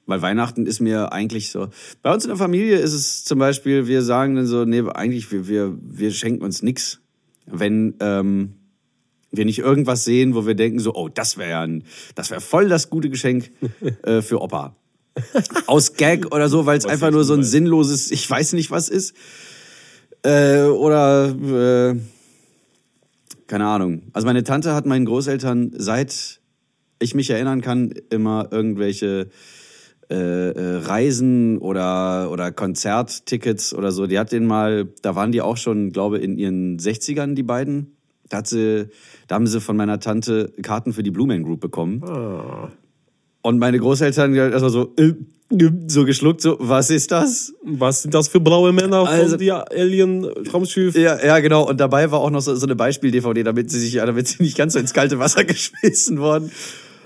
Weil 0.06 0.22
Weihnachten 0.22 0.64
ist 0.64 0.78
mir 0.78 1.12
eigentlich 1.12 1.50
so. 1.50 1.68
Bei 2.02 2.14
uns 2.14 2.24
in 2.24 2.28
der 2.28 2.38
Familie 2.38 2.76
ist 2.78 2.94
es 2.94 3.24
zum 3.24 3.40
Beispiel, 3.40 3.88
wir 3.88 4.02
sagen 4.02 4.36
dann 4.36 4.46
so, 4.46 4.64
nee, 4.64 4.82
eigentlich, 4.94 5.32
wir, 5.32 5.48
wir, 5.48 5.76
wir 5.82 6.12
schenken 6.12 6.44
uns 6.44 6.62
nix. 6.62 7.00
Wenn 7.46 7.94
ähm, 8.00 8.54
wir 9.30 9.44
nicht 9.44 9.58
irgendwas 9.58 10.04
sehen, 10.04 10.34
wo 10.34 10.46
wir 10.46 10.54
denken 10.54 10.78
so, 10.78 10.94
oh, 10.94 11.08
das 11.08 11.36
wäre 11.36 11.50
ja 11.50 11.62
ein, 11.62 11.84
das 12.14 12.30
wäre 12.30 12.40
voll 12.40 12.68
das 12.68 12.90
gute 12.90 13.10
Geschenk 13.10 13.50
äh, 14.02 14.22
für 14.22 14.40
Opa. 14.40 14.76
Aus 15.66 15.94
Gag 15.94 16.32
oder 16.32 16.48
so, 16.48 16.64
weil 16.64 16.78
es 16.78 16.86
einfach 16.86 17.08
ich 17.08 17.14
nur 17.14 17.24
so 17.24 17.34
ein 17.34 17.42
sinnloses, 17.42 18.10
ich 18.10 18.28
weiß 18.28 18.52
nicht 18.52 18.70
was 18.70 18.88
ist. 18.88 19.14
Äh, 20.22 20.62
oder 20.62 21.28
äh, 21.28 21.96
keine 23.48 23.66
Ahnung. 23.66 24.02
Also 24.12 24.26
meine 24.26 24.44
Tante 24.44 24.74
hat 24.74 24.86
meinen 24.86 25.06
Großeltern, 25.06 25.72
seit 25.76 26.40
ich 27.00 27.14
mich 27.14 27.30
erinnern 27.30 27.60
kann, 27.60 27.92
immer 28.10 28.48
irgendwelche 28.50 29.30
äh, 30.10 30.14
äh, 30.14 30.76
Reisen 30.76 31.58
oder, 31.58 32.30
oder 32.30 32.50
Konzerttickets 32.50 33.74
oder 33.74 33.92
so. 33.92 34.06
Die 34.06 34.18
hat 34.18 34.32
den 34.32 34.46
mal, 34.46 34.88
da 35.02 35.14
waren 35.14 35.32
die 35.32 35.42
auch 35.42 35.56
schon, 35.56 35.92
glaube 35.92 36.18
in 36.18 36.38
ihren 36.38 36.78
60ern, 36.78 37.34
die 37.34 37.42
beiden. 37.42 37.97
Da, 38.28 38.38
hat 38.38 38.46
sie, 38.46 38.88
da 39.26 39.36
haben 39.36 39.46
sie 39.46 39.60
von 39.60 39.76
meiner 39.76 40.00
Tante 40.00 40.52
Karten 40.62 40.92
für 40.92 41.02
die 41.02 41.10
Blue 41.10 41.26
Man 41.26 41.42
Group 41.42 41.60
bekommen. 41.60 42.02
Und 43.42 43.58
meine 43.58 43.78
Großeltern 43.78 44.32
die 44.32 44.38
erstmal 44.38 44.70
so, 44.70 44.94
äh, 44.98 45.14
äh, 45.50 45.70
so 45.86 46.04
geschluckt, 46.04 46.42
so, 46.42 46.56
was 46.60 46.90
ist 46.90 47.10
das? 47.10 47.54
Was 47.64 48.02
sind 48.02 48.12
das 48.12 48.28
für 48.28 48.40
blaue 48.40 48.72
Männer 48.72 49.08
Also- 49.08 49.30
von 49.30 49.38
der 49.38 49.70
Alien-Raumschiff? 49.72 50.94
Ja, 50.96 51.24
ja, 51.24 51.38
genau. 51.40 51.66
Und 51.68 51.80
dabei 51.80 52.10
war 52.10 52.20
auch 52.20 52.30
noch 52.30 52.42
so, 52.42 52.54
so 52.54 52.66
eine 52.66 52.76
Beispiel-DVD, 52.76 53.44
damit 53.44 53.70
sie 53.70 53.80
sich, 53.80 53.94
damit 53.94 54.28
sie 54.28 54.42
nicht 54.42 54.56
ganz 54.58 54.74
so 54.74 54.78
ins 54.78 54.92
kalte 54.92 55.18
Wasser 55.18 55.44
geschmissen 55.46 56.18
wurden. 56.20 56.50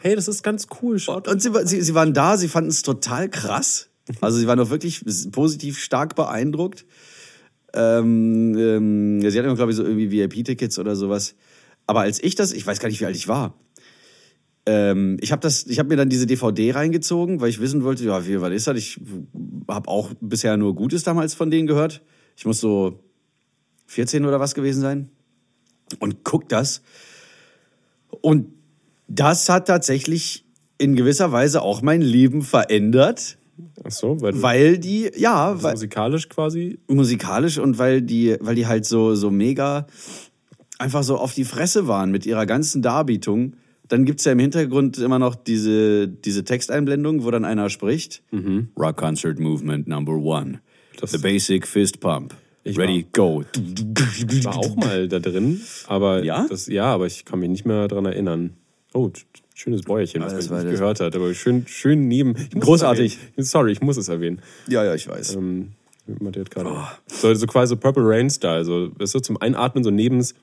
Hey, 0.00 0.16
das 0.16 0.26
ist 0.26 0.42
ganz 0.42 0.66
cool. 0.82 0.98
Schaut. 0.98 1.28
Und 1.28 1.40
sie, 1.40 1.50
sie, 1.64 1.80
sie 1.82 1.94
waren 1.94 2.12
da, 2.14 2.36
sie 2.36 2.48
fanden 2.48 2.70
es 2.70 2.82
total 2.82 3.28
krass. 3.28 3.88
Also 4.20 4.38
sie 4.38 4.48
war 4.48 4.56
noch 4.56 4.70
wirklich 4.70 5.04
positiv 5.30 5.78
stark 5.78 6.16
beeindruckt. 6.16 6.84
Ähm, 7.74 8.56
ähm, 8.56 9.20
sie 9.30 9.38
hat 9.38 9.44
immer, 9.44 9.56
glaube 9.56 9.72
ich, 9.72 9.76
so 9.76 9.84
irgendwie 9.84 10.10
VIP-Tickets 10.10 10.78
oder 10.78 10.96
sowas. 10.96 11.34
Aber 11.86 12.00
als 12.00 12.22
ich 12.22 12.34
das, 12.34 12.52
ich 12.52 12.66
weiß 12.66 12.80
gar 12.80 12.88
nicht, 12.88 13.00
wie 13.00 13.06
alt 13.06 13.16
ich 13.16 13.28
war. 13.28 13.54
Ähm, 14.64 15.16
ich 15.20 15.32
habe 15.32 15.48
habe 15.48 15.88
mir 15.88 15.96
dann 15.96 16.08
diese 16.08 16.26
DVD 16.26 16.72
reingezogen, 16.72 17.40
weil 17.40 17.48
ich 17.48 17.60
wissen 17.60 17.82
wollte, 17.82 18.04
ja, 18.04 18.26
wie 18.26 18.40
was 18.40 18.52
ist 18.52 18.66
das? 18.66 18.76
Ich 18.76 19.00
habe 19.68 19.88
auch 19.88 20.12
bisher 20.20 20.56
nur 20.56 20.74
Gutes 20.74 21.02
damals 21.02 21.34
von 21.34 21.50
denen 21.50 21.66
gehört. 21.66 22.02
Ich 22.36 22.46
muss 22.46 22.60
so 22.60 23.00
14 23.86 24.24
oder 24.24 24.38
was 24.38 24.54
gewesen 24.54 24.80
sein 24.80 25.10
und 25.98 26.24
guck 26.24 26.48
das. 26.48 26.82
Und 28.20 28.52
das 29.08 29.48
hat 29.48 29.66
tatsächlich 29.66 30.44
in 30.78 30.96
gewisser 30.96 31.32
Weise 31.32 31.62
auch 31.62 31.82
mein 31.82 32.00
Leben 32.00 32.42
verändert. 32.42 33.38
Ach 33.84 33.90
so, 33.90 34.20
weil, 34.20 34.40
Weil 34.42 34.78
die, 34.78 35.10
ja, 35.16 35.46
also 35.48 35.62
weil, 35.64 35.72
musikalisch 35.72 36.28
quasi. 36.28 36.78
musikalisch 36.88 37.58
und 37.58 37.78
weil 37.78 38.02
die, 38.02 38.36
weil 38.40 38.54
die 38.54 38.66
halt 38.66 38.84
so, 38.84 39.14
so 39.14 39.30
mega 39.30 39.86
einfach 40.78 41.02
so 41.02 41.16
auf 41.16 41.34
die 41.34 41.44
Fresse 41.44 41.86
waren 41.88 42.10
mit 42.10 42.26
ihrer 42.26 42.46
ganzen 42.46 42.82
Darbietung. 42.82 43.54
Dann 43.88 44.04
gibt's 44.04 44.24
ja 44.24 44.32
im 44.32 44.38
Hintergrund 44.38 44.98
immer 44.98 45.18
noch 45.18 45.34
diese, 45.34 46.08
diese 46.08 46.44
Texteinblendung, 46.44 47.24
wo 47.24 47.30
dann 47.30 47.44
einer 47.44 47.68
spricht. 47.68 48.22
Rock 48.78 48.96
Concert 48.96 49.38
Movement 49.38 49.86
Number 49.86 50.14
One. 50.14 50.60
Das- 50.98 51.12
The 51.12 51.18
Basic 51.18 51.66
Fist 51.66 52.00
Pump. 52.00 52.34
Ich 52.64 52.78
Ready, 52.78 53.06
go. 53.12 53.42
Ich 54.30 54.44
war 54.44 54.56
auch 54.56 54.76
mal 54.76 55.08
da 55.08 55.18
drin, 55.18 55.60
aber 55.88 56.22
Ja? 56.22 56.46
das, 56.48 56.68
ja, 56.68 56.84
aber 56.84 57.06
ich 57.06 57.24
kann 57.24 57.40
mich 57.40 57.50
nicht 57.50 57.66
mehr 57.66 57.88
daran 57.88 58.06
erinnern. 58.06 58.50
Oh, 58.94 59.10
schönes 59.54 59.82
Bäuerchen, 59.82 60.22
was 60.22 60.34
das 60.34 60.50
man 60.50 60.60
nicht 60.60 60.72
das- 60.72 60.80
gehört 60.80 61.00
hat, 61.00 61.14
aber 61.16 61.32
schön, 61.34 61.66
schön 61.66 62.08
neben. 62.08 62.34
Großartig. 62.58 63.18
Sorry, 63.36 63.72
ich 63.72 63.80
muss 63.80 63.96
es 63.96 64.08
erwähnen. 64.08 64.40
Ja, 64.68 64.84
ja, 64.84 64.94
ich 64.94 65.08
weiß. 65.08 65.36
Ähm, 65.36 65.72
hat 66.24 66.50
gerade. 66.50 66.70
So, 67.06 67.32
so 67.34 67.46
quasi 67.46 67.70
so 67.70 67.76
Purple 67.76 68.02
Rain 68.04 68.28
Style, 68.30 68.64
so, 68.64 68.90
weißt 68.98 69.14
du, 69.14 69.20
zum 69.20 69.40
Einatmen 69.40 69.84
so 69.84 69.90
nebens 69.90 70.34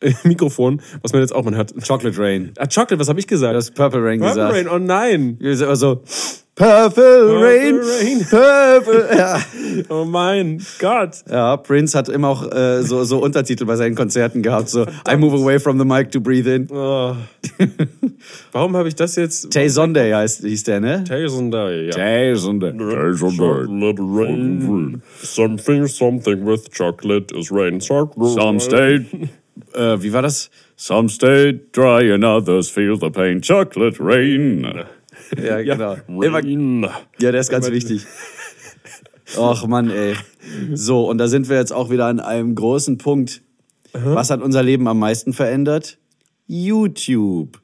Mikrofon, 0.24 0.82
was 1.02 1.12
man 1.12 1.22
jetzt 1.22 1.32
auch, 1.34 1.44
man 1.44 1.54
hört. 1.54 1.72
Chocolate 1.86 2.18
Rain. 2.18 2.52
Ah, 2.58 2.66
Chocolate, 2.66 2.98
was 2.98 3.08
habe 3.08 3.20
ich 3.20 3.26
gesagt? 3.26 3.52
Du 3.54 3.56
hast 3.58 3.74
Purple 3.74 4.02
Rain 4.04 4.18
Purple 4.20 4.34
gesagt. 4.34 4.54
Rain, 4.54 4.68
oh 4.68 4.78
nein. 4.78 5.36
Wir 5.38 5.56
sind 5.56 5.66
immer 5.66 5.76
so, 5.76 6.02
Purple 6.62 7.42
Rain, 7.42 7.80
Rain. 7.80 8.24
Purple. 8.24 9.08
Ja. 9.16 9.40
Oh 9.88 10.04
mein 10.04 10.62
Gott. 10.78 11.24
ja, 11.28 11.56
Prince 11.56 11.98
hat 11.98 12.08
immer 12.08 12.28
auch 12.28 12.52
äh, 12.52 12.82
so, 12.82 13.02
so 13.02 13.18
Untertitel 13.18 13.64
bei 13.64 13.74
seinen 13.74 13.96
Konzerten 13.96 14.42
gehabt. 14.42 14.68
So, 14.68 14.86
I 15.08 15.16
move 15.16 15.34
away 15.34 15.58
from 15.58 15.78
the 15.78 15.84
mic 15.84 16.12
to 16.12 16.20
breathe 16.20 16.46
in. 16.46 16.68
Oh. 16.70 17.16
Warum 18.52 18.76
habe 18.76 18.86
ich 18.86 18.94
das 18.94 19.16
jetzt? 19.16 19.50
Tay 19.50 19.68
Sunday 19.68 20.12
heißt, 20.12 20.42
hieß 20.42 20.62
der, 20.62 20.78
ne? 20.78 21.02
Jason 21.08 21.50
Day, 21.50 21.86
ja. 21.86 21.92
Tay 21.92 22.36
Sunday. 22.36 22.72
Chocolate 22.72 24.00
rain. 24.00 25.02
Something, 25.20 25.86
something 25.88 26.46
with 26.46 26.70
chocolate 26.70 27.36
is 27.36 27.50
rain. 27.50 27.80
Chocolate 27.80 28.40
Some 28.40 28.60
stay, 28.60 29.04
äh, 29.74 30.00
wie 30.00 30.12
war 30.12 30.22
das? 30.22 30.48
Some 30.76 31.08
stay 31.08 31.60
dry 31.72 32.12
and 32.12 32.24
others 32.24 32.70
feel 32.70 32.96
the 32.96 33.10
pain. 33.10 33.40
Chocolate 33.40 33.98
rain. 33.98 34.84
Ja, 35.42 35.62
genau. 35.62 35.96
Immer, 36.08 36.42
ja, 37.18 37.32
der 37.32 37.40
ist 37.40 37.50
ganz 37.50 37.70
wichtig. 37.70 38.06
Och 39.36 39.66
Mann, 39.66 39.90
ey. 39.90 40.14
So, 40.74 41.08
und 41.08 41.18
da 41.18 41.26
sind 41.26 41.48
wir 41.48 41.56
jetzt 41.56 41.72
auch 41.72 41.90
wieder 41.90 42.06
an 42.06 42.20
einem 42.20 42.54
großen 42.54 42.98
Punkt. 42.98 43.42
Was 43.94 44.30
hat 44.30 44.42
unser 44.42 44.62
Leben 44.62 44.88
am 44.88 44.98
meisten 44.98 45.32
verändert? 45.32 45.98
YouTube. 46.46 47.60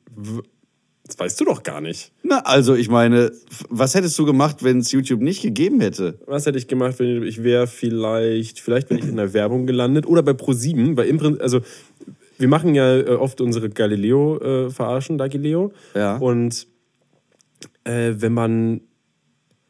Das 1.07 1.19
weißt 1.19 1.41
du 1.41 1.47
doch 1.47 1.63
gar 1.63 1.81
nicht. 1.81 2.13
Na, 2.23 2.41
also 2.41 2.75
ich 2.75 2.91
meine, 2.91 3.33
was 3.71 3.95
hättest 3.95 4.19
du 4.19 4.27
gemacht, 4.27 4.63
wenn 4.63 4.79
es 4.79 4.93
YouTube 4.93 5.21
nicht 5.21 5.43
gegeben 5.43 5.81
hätte? 5.81 6.19
Was 6.27 6.45
hätte 6.45 6.59
ich 6.59 6.69
gemacht, 6.69 6.99
wenn 6.99 7.23
ich 7.23 7.43
wäre 7.43 7.67
vielleicht, 7.67 8.61
vielleicht 8.61 8.89
bin 8.89 8.99
ich 8.99 9.07
in 9.07 9.17
der 9.17 9.33
Werbung 9.33 9.67
gelandet 9.67 10.07
oder 10.07 10.23
bei 10.23 10.33
Pro7, 10.33 10.97
weil 10.97 11.09
im 11.09 11.17
Prinzip, 11.17 11.43
also 11.43 11.61
wir 12.37 12.49
machen 12.49 12.75
ja 12.75 12.99
äh, 12.99 13.11
oft 13.11 13.41
unsere 13.41 13.71
Galileo 13.71 14.39
äh, 14.39 14.71
verarschen, 14.71 15.17
da 15.17 15.29
Galileo. 15.29 15.73
Ja. 15.95 16.19
Und 16.19 16.67
äh, 17.89 18.21
wenn 18.21 18.35
man, 18.35 18.83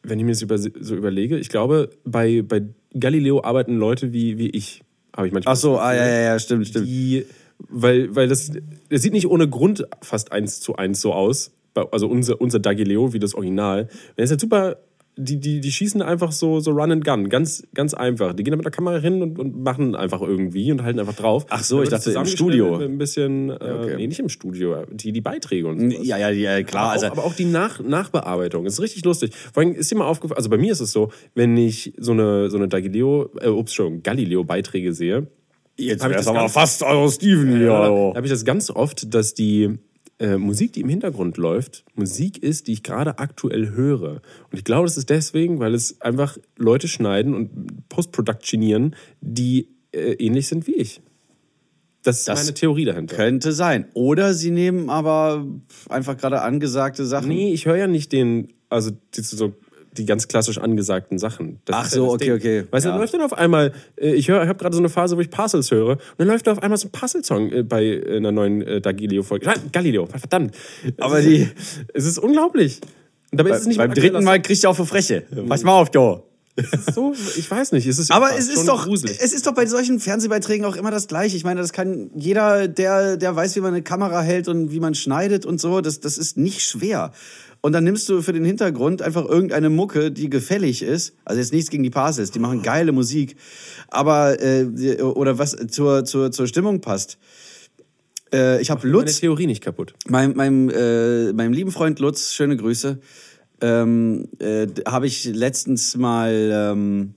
wenn 0.03 0.19
ich 0.19 0.25
mir 0.25 0.33
das 0.33 0.43
über, 0.43 0.59
so 0.59 0.97
überlege, 0.97 1.39
ich 1.39 1.49
glaube, 1.49 1.91
bei, 2.05 2.43
bei 2.43 2.63
Galileo 2.99 3.43
arbeiten 3.43 3.77
Leute 3.77 4.13
wie, 4.13 4.39
wie 4.39 4.51
ich, 4.51 4.83
habe 5.17 5.29
ich 5.29 5.33
manchmal. 5.33 5.55
Ach 5.55 5.59
so, 5.59 5.79
ah, 5.79 5.95
ja, 5.95 6.07
ja, 6.07 6.21
ja, 6.21 6.39
stimmt, 6.39 6.67
stimmt. 6.67 6.87
die, 6.87 7.27
weil, 7.59 8.15
weil 8.15 8.29
das, 8.29 8.51
das 8.89 9.03
sieht 9.03 9.13
nicht 9.13 9.29
ohne 9.29 9.49
Grund 9.49 9.87
fast 10.03 10.33
eins 10.33 10.61
zu 10.61 10.77
eins 10.77 11.01
so 11.01 11.13
aus. 11.13 11.53
Also 11.93 12.09
unser, 12.09 12.41
unser 12.41 12.59
Dagileo 12.59 13.13
wie 13.13 13.21
das 13.21 13.35
Original. 13.35 13.89
Wenn 14.17 14.25
es 14.25 14.33
jetzt 14.33 14.41
super, 14.41 14.79
die, 15.19 15.41
die, 15.41 15.61
die 15.61 15.73
schießen 15.73 16.01
einfach 16.01 16.31
so, 16.31 16.61
so 16.61 16.71
Run 16.71 16.93
and 16.93 17.05
Gun, 17.05 17.29
ganz, 17.29 17.65
ganz 17.75 17.93
einfach. 17.93 18.33
Die 18.35 18.45
gehen 18.45 18.53
da 18.53 18.57
mit 18.57 18.65
der 18.65 18.73
Kamera 18.73 18.99
hin 18.99 19.21
und, 19.21 19.39
und 19.39 19.63
machen 19.63 19.97
einfach 19.97 20.23
irgendwie 20.23 20.71
und 20.71 20.83
halten 20.85 21.01
einfach 21.01 21.17
drauf. 21.17 21.47
Ach 21.49 21.65
so, 21.65 21.83
ich 21.83 21.89
dachte 21.89 22.13
im 22.13 22.25
Studio. 22.25 22.77
Ein 22.77 22.99
bisschen, 22.99 23.51
äh, 23.51 23.55
okay. 23.55 23.97
nee, 23.97 24.07
nicht 24.07 24.21
im 24.21 24.29
Studio, 24.29 24.85
die, 24.91 25.13
die 25.13 25.21
Beiträge 25.21 25.67
und 25.67 25.91
so. 25.91 26.03
Ja, 26.03 26.17
ja, 26.17 26.31
ja, 26.31 26.63
klar. 26.63 26.85
Aber, 26.85 26.93
Also, 26.93 27.07
auch, 27.07 27.13
aber 27.13 27.25
auch 27.25 27.35
die 27.35 27.47
Nach 27.47 27.81
Nachbearbeitung 27.81 28.65
ist 28.65 28.81
richtig 28.81 29.05
lustig. 29.05 29.35
Vor 29.53 29.63
allem 29.63 29.75
ist 29.75 29.91
dir 29.91 29.97
mal 29.97 30.07
aufgefallen, 30.07 30.37
also 30.37 30.51
bei 30.51 30.59
mir 30.59 30.71
ist 30.73 30.81
es 30.81 30.93
so, 30.93 31.11
wenn 31.35 31.57
ich 31.57 31.95
so 31.99 32.13
eine, 32.13 32.49
so 32.49 32.57
eine 32.57 32.69
Galileo, 32.69 33.31
äh, 33.41 33.49
ups, 33.49 33.77
Galileo-Beiträge 34.03 34.93
sehe, 34.93 35.27
jetzt 35.77 36.05
wär's 36.05 36.27
das 36.27 36.29
aber 36.29 36.49
fast 36.49 36.83
Euro 36.83 37.11
Steven 37.11 37.57
hier. 37.57 37.67
ja, 37.67 37.89
da 37.89 38.15
habe 38.15 38.27
ich 38.27 38.33
das 38.33 38.45
ganz 38.45 38.71
oft, 38.71 39.13
dass 39.13 39.35
die 39.35 39.79
äh, 40.19 40.37
Musik, 40.37 40.73
die 40.73 40.81
im 40.81 40.89
Hintergrund 40.89 41.37
läuft, 41.37 41.85
Musik 41.95 42.43
ist, 42.43 42.67
die 42.67 42.73
ich 42.73 42.83
gerade 42.83 43.19
aktuell 43.19 43.71
höre. 43.71 44.23
Und 44.51 44.59
ich 44.59 44.65
glaube, 44.65 44.87
das 44.87 44.97
ist 44.97 45.11
deswegen, 45.11 45.61
weil 45.61 45.75
es 45.75 46.01
einfach 46.01 46.39
Leute 46.57 46.89
schneiden 46.89 47.35
und 47.35 47.89
postproduktionieren, 47.89 48.97
die 49.21 49.69
äh, 49.93 50.13
ähnlich 50.15 50.49
sind 50.49 50.67
wie 50.67 50.75
ich. 50.75 51.01
Das 52.03 52.21
ist 52.21 52.29
Das 52.29 52.41
meine 52.41 52.55
Theorie 52.55 52.85
dahinter. 52.85 53.17
Könnte 53.17 53.53
sein. 53.53 53.87
Oder 53.95 54.35
sie 54.35 54.51
nehmen 54.51 54.89
aber 54.89 55.47
einfach 55.89 56.17
gerade 56.17 56.43
angesagte 56.43 57.05
Sachen. 57.05 57.29
Nee, 57.29 57.53
ich 57.53 57.67
höre 57.67 57.77
ja 57.77 57.87
nicht 57.87 58.13
den, 58.13 58.53
also 58.69 58.91
die, 59.15 59.21
so 59.21 59.55
die 59.99 60.07
ganz 60.07 60.29
klassisch 60.29 60.59
angesagten 60.59 61.19
Sachen. 61.19 61.61
Das 61.65 61.77
Ach 61.77 61.91
so, 61.91 62.09
okay, 62.13 62.25
Ding. 62.27 62.33
okay. 62.35 62.65
Weißt 62.71 62.85
du, 62.85 62.89
Ja. 62.89 62.93
dann 62.95 63.01
läuft 63.01 63.15
dann 63.15 63.21
auf 63.23 63.33
einmal, 63.33 63.73
äh, 64.01 64.13
ich 64.15 64.29
höre, 64.29 64.43
ich 64.43 64.49
habe 64.49 64.59
gerade 64.59 64.75
so 64.75 64.81
eine 64.81 64.89
Phase, 64.89 65.17
wo 65.17 65.21
ich 65.21 65.31
Puzzles 65.31 65.71
höre, 65.71 65.91
und 65.91 66.01
dann 66.19 66.29
läuft 66.29 66.47
da 66.47 66.53
auf 66.53 66.63
einmal 66.63 66.79
so 66.79 66.89
ein 66.89 66.93
Puzzle-Song 66.93 67.53
äh, 67.53 67.63
bei 67.63 67.85
äh, 67.85 68.17
einer 68.17 68.33
neuen 68.33 68.63
äh, 68.63 68.81
Galileo-Folge. 68.81 69.47
Nein, 69.47 69.59
Galileo, 69.73 70.07
verdammt. 70.07 70.55
Aber 70.99 71.21
die- 71.21 71.49
es 71.93 72.07
ist 72.07 72.19
unglaublich. 72.19 72.81
Und 73.31 73.41
dabei 73.41 73.51
ist 73.51 73.61
es 73.63 73.67
nicht 73.67 73.77
Beim 73.79 73.93
dritten 73.93 74.25
Mal 74.25 74.41
kriegst 74.41 74.65
du 74.65 74.69
auf 74.69 74.79
die 74.79 74.87
Freche. 74.87 75.23
Pass 75.49 75.63
mal 75.63 75.73
auf. 75.73 75.91
Song. 75.93 76.23
So, 76.93 77.13
ich 77.37 77.49
weiß 77.49 77.73
nicht. 77.73 77.87
Es 77.87 77.99
ist 77.99 78.11
Aber 78.11 78.31
es 78.37 78.49
ist 78.49 78.67
doch, 78.67 78.85
gruselig. 78.87 79.19
es 79.23 79.33
ist 79.33 79.47
doch 79.47 79.55
bei 79.55 79.67
solchen 79.67 80.01
Fernsehbeiträgen 80.01 80.65
auch 80.67 80.75
immer 80.77 80.91
das 80.91 81.07
Gleiche. 81.07 81.37
Ich 81.37 81.45
meine, 81.45 81.61
das 81.61 81.73
kann 81.73 82.11
jeder, 82.17 82.67
der, 82.67 83.17
der 83.17 83.37
weiß, 83.37 83.55
wie 83.55 83.61
man 83.61 83.75
eine 83.75 83.83
Kamera 83.83 84.23
hält 84.23 84.49
und 84.49 84.73
wie 84.73 84.81
man 84.81 84.95
schneidet 84.97 85.47
und 85.47 85.61
so, 85.61 85.81
das, 85.81 86.01
das 86.01 86.19
ist 86.19 86.37
nicht 86.37 86.63
schwer. 86.63 87.13
Und 87.61 87.73
dann 87.73 87.85
nimmst 87.85 88.09
du 88.09 88.23
für 88.23 88.33
den 88.33 88.45
Hintergrund 88.45 89.03
einfach 89.03 89.25
irgendeine 89.25 89.69
Mucke, 89.69 90.13
die 90.13 90.31
gefällig 90.31 90.83
ist. 90.83 91.15
Also 91.25 91.41
jetzt 91.41 91.53
nichts 91.53 91.71
gegen 91.71 91.83
die 91.83 91.91
Parcels, 91.91 92.31
die 92.31 92.39
machen 92.39 92.63
geile 92.63 92.93
Musik. 92.93 93.37
Aber, 93.89 94.41
äh, 94.41 95.03
oder 95.03 95.39
was 95.39 95.57
zur, 95.71 96.05
zur, 96.05 96.31
zur 96.31 96.47
Stimmung 96.47 96.81
passt. 96.81 97.19
Äh, 98.33 98.61
ich 98.61 98.71
habe 98.71 98.87
Meine 98.87 98.93
Lutz, 98.93 99.21
Theorie 99.21 99.47
nicht 99.47 99.63
kaputt. 99.63 99.95
meinem, 100.07 100.37
meinem, 100.37 100.71
äh, 100.71 101.33
meinem 101.33 101.53
lieben 101.53 101.73
Freund 101.73 101.99
Lutz, 101.99 102.33
schöne 102.33 102.57
Grüße, 102.57 103.01
ähm, 103.61 104.29
äh, 104.39 104.67
habe 104.87 105.07
ich 105.07 105.25
letztens 105.25 105.97
mal, 105.97 106.33
ähm, 106.53 107.15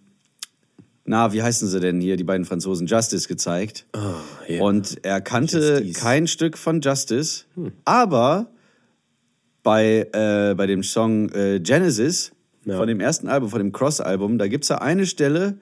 na, 1.05 1.33
wie 1.33 1.43
heißen 1.43 1.67
sie 1.67 1.79
denn 1.79 2.00
hier, 2.00 2.15
die 2.15 2.24
beiden 2.24 2.45
Franzosen, 2.45 2.88
Justice 2.88 3.27
gezeigt. 3.27 3.86
ja. 4.48 4.62
Und 4.62 5.03
er 5.03 5.21
kannte 5.21 5.86
kein 5.93 6.27
Stück 6.27 6.57
von 6.57 6.81
Justice, 6.81 7.43
aber 7.86 8.48
bei, 9.63 10.08
äh, 10.13 10.56
bei 10.56 10.65
dem 10.68 10.84
Song 10.84 11.30
äh, 11.30 11.60
Genesis, 11.60 12.32
Ja. 12.65 12.77
von 12.77 12.88
dem 12.88 13.00
ersten 13.00 13.27
Album, 13.27 13.50
von 13.50 13.60
dem 13.60 13.72
Cross-Album, 13.72 14.38
da 14.38 14.48
gibt's 14.48 14.68
da 14.68 14.75
eine 14.75 15.06
Stelle, 15.06 15.58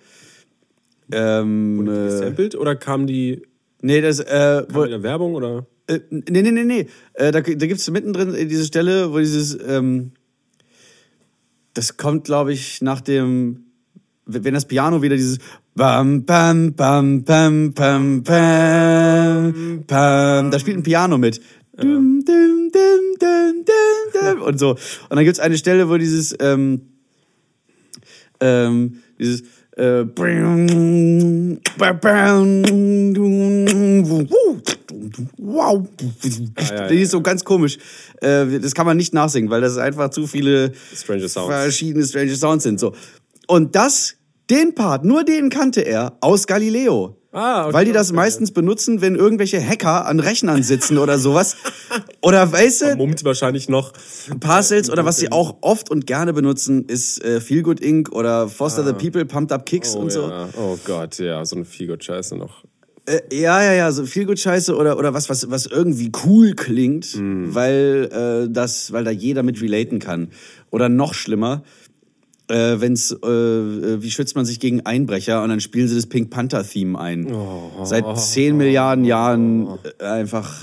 ähm, 1.12 1.82
äh, 1.88 2.06
Gesampelt 2.06 2.56
oder 2.56 2.76
kam 2.76 3.08
die 3.08 3.44
nee, 3.82 4.02
das, 4.02 4.20
äh, 4.20 4.64
wo, 4.70 4.84
in 4.84 4.92
der 4.92 5.04
Werbung 5.04 5.34
oder? 5.36 5.66
äh, 5.88 6.00
nee, 6.10 6.42
nee, 6.42 6.52
nee, 6.52 6.64
nee. 6.64 6.88
Äh, 7.14 7.32
da, 7.32 7.42
da 7.42 7.42
gibt 7.42 7.80
es 7.80 7.90
mittendrin 7.90 8.36
äh, 8.36 8.46
diese 8.46 8.66
Stelle, 8.66 9.12
wo 9.12 9.18
dieses, 9.18 9.58
ähm, 9.68 10.12
das 11.74 11.98
kommt, 11.98 12.26
glaube 12.26 12.54
ich, 12.54 12.82
nach 12.82 13.02
dem, 13.02 13.66
wenn 14.26 14.54
das 14.54 14.66
Piano 14.66 15.02
wieder 15.02 15.16
dieses 15.16 15.40
Bam, 15.76 16.26
bam, 16.26 16.74
bam, 16.74 17.24
bam, 17.24 17.74
bam, 17.74 18.24
bam, 18.24 19.84
bam, 19.88 20.52
da 20.52 20.60
spielt 20.60 20.78
ein 20.78 20.84
Piano 20.84 21.18
mit. 21.18 21.40
Dum, 21.78 22.22
dum, 22.26 22.70
dum, 22.72 22.72
dum, 23.18 23.20
und 24.50 24.58
so. 24.60 24.72
Und 24.72 25.16
dann 25.16 25.24
gibt 25.24 25.38
es 25.38 25.40
eine 25.40 25.58
Stelle, 25.58 25.90
wo 25.90 25.98
dieses, 25.98 26.36
ähm, 26.40 26.82
ähm, 28.42 29.00
dieses, 29.18 29.44
äh, 29.78 30.06
wow, 35.38 35.88
die 36.90 37.02
ist 37.02 37.12
so 37.12 37.22
ganz 37.22 37.44
komisch. 37.46 37.78
Äh, 38.22 38.60
das 38.60 38.74
kann 38.74 38.86
man 38.86 38.98
nicht 38.98 39.14
nachsingen, 39.14 39.50
weil 39.50 39.62
das 39.62 39.78
einfach 39.78 40.10
zu 40.10 40.28
viele 40.28 40.74
Strange 40.94 41.30
Sounds. 41.30 41.48
verschiedene 41.48 42.06
Strange 42.06 42.36
Sounds 42.36 42.64
sind. 42.64 42.80
So. 42.80 42.94
Und 43.48 43.76
das, 43.76 44.16
den 44.50 44.76
Part, 44.76 45.06
nur 45.06 45.24
den 45.24 45.50
kannte 45.50 45.82
er 45.82 46.18
aus 46.22 46.46
Galileo. 46.46 47.19
Ah, 47.32 47.66
okay, 47.66 47.74
weil 47.74 47.86
die 47.86 47.92
das 47.92 48.08
okay. 48.10 48.16
meistens 48.16 48.52
benutzen, 48.52 49.02
wenn 49.02 49.16
irgendwelche 49.16 49.64
Hacker 49.64 50.08
an 50.08 50.20
Rechnern 50.20 50.64
sitzen 50.64 50.98
oder 50.98 51.20
sowas. 51.20 51.58
Oder 52.22 52.52
weißt 52.52 52.82
du, 52.82 52.96
Mummt 52.96 53.24
wahrscheinlich 53.24 53.70
noch. 53.70 53.94
Parcels 54.40 54.90
oder 54.90 55.06
was 55.06 55.18
sie 55.18 55.32
auch 55.32 55.58
oft 55.62 55.92
und 55.92 56.08
gerne 56.08 56.34
benutzen, 56.34 56.86
ist 56.86 57.24
äh, 57.24 57.40
Feel 57.40 57.62
Good 57.62 57.82
Inc. 57.82 58.12
oder 58.12 58.48
Foster 58.50 58.84
the 58.84 58.94
People, 58.94 59.26
Pumped 59.26 59.52
Up 59.52 59.66
Kicks 59.68 59.96
Oh, 59.96 60.00
und 60.00 60.12
so. 60.12 60.28
ja. 60.28 60.50
oh 60.58 60.78
Gott, 60.86 61.20
ja, 61.20 61.46
so 61.46 61.56
eine 61.58 61.66
Feelgood-Scheiße 61.66 62.36
noch. 62.36 62.64
Äh, 63.06 63.20
ja, 63.32 63.62
ja, 63.64 63.74
ja, 63.74 63.92
so 63.92 64.06
Feel 64.06 64.26
Good 64.26 64.40
Scheiße 64.40 64.76
oder 64.76 64.98
oder 64.98 65.14
was 65.14 65.30
was 65.30 65.50
was 65.52 65.66
irgendwie 65.68 66.12
cool 66.26 66.54
klingt, 66.56 67.16
Mhm. 67.16 67.54
weil 67.54 68.10
äh, 68.48 68.52
das 68.52 68.92
weil 68.92 69.04
da 69.04 69.12
jeder 69.12 69.44
mit 69.44 69.62
relaten 69.62 70.00
kann. 70.00 70.30
Oder 70.72 70.90
noch 70.90 71.14
schlimmer, 71.14 71.64
äh, 72.50 72.82
wenn's 72.82 73.12
äh, 73.12 73.28
äh, 73.28 74.02
wie 74.02 74.12
schützt 74.12 74.36
man 74.36 74.46
sich 74.46 74.60
gegen 74.60 74.86
Einbrecher 74.86 75.44
und 75.44 75.50
dann 75.50 75.62
spielen 75.62 75.88
sie 75.88 75.96
das 75.96 76.08
Pink 76.08 76.30
Panther 76.30 76.64
Theme 76.64 77.00
ein. 77.00 77.32
Oh. 77.32 77.86
Seit 77.86 78.18
10 78.18 78.58
Milliarden 78.58 79.06
Jahren 79.06 79.68
äh, 80.00 80.04
einfach 80.04 80.62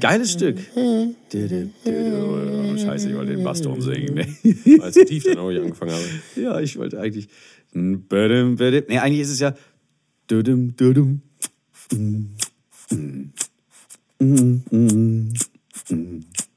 Geiles 0.00 0.32
Stück. 0.32 0.58
Oh, 0.74 1.08
scheiße, 2.76 3.10
ich 3.10 3.16
wollte 3.16 3.36
den 3.36 3.44
Basston 3.44 3.80
singen. 3.80 4.14
Ne? 4.14 4.26
Als 4.82 4.96
ich 4.96 5.06
tief 5.06 5.24
dann 5.24 5.38
auch 5.38 5.48
angefangen 5.48 5.92
habe. 5.92 6.04
Ja, 6.36 6.60
ich 6.60 6.78
wollte 6.78 6.98
eigentlich. 6.98 7.28
Nee, 7.72 8.98
eigentlich 8.98 9.20
ist 9.20 9.30
es 9.30 9.40
ja. 9.40 9.54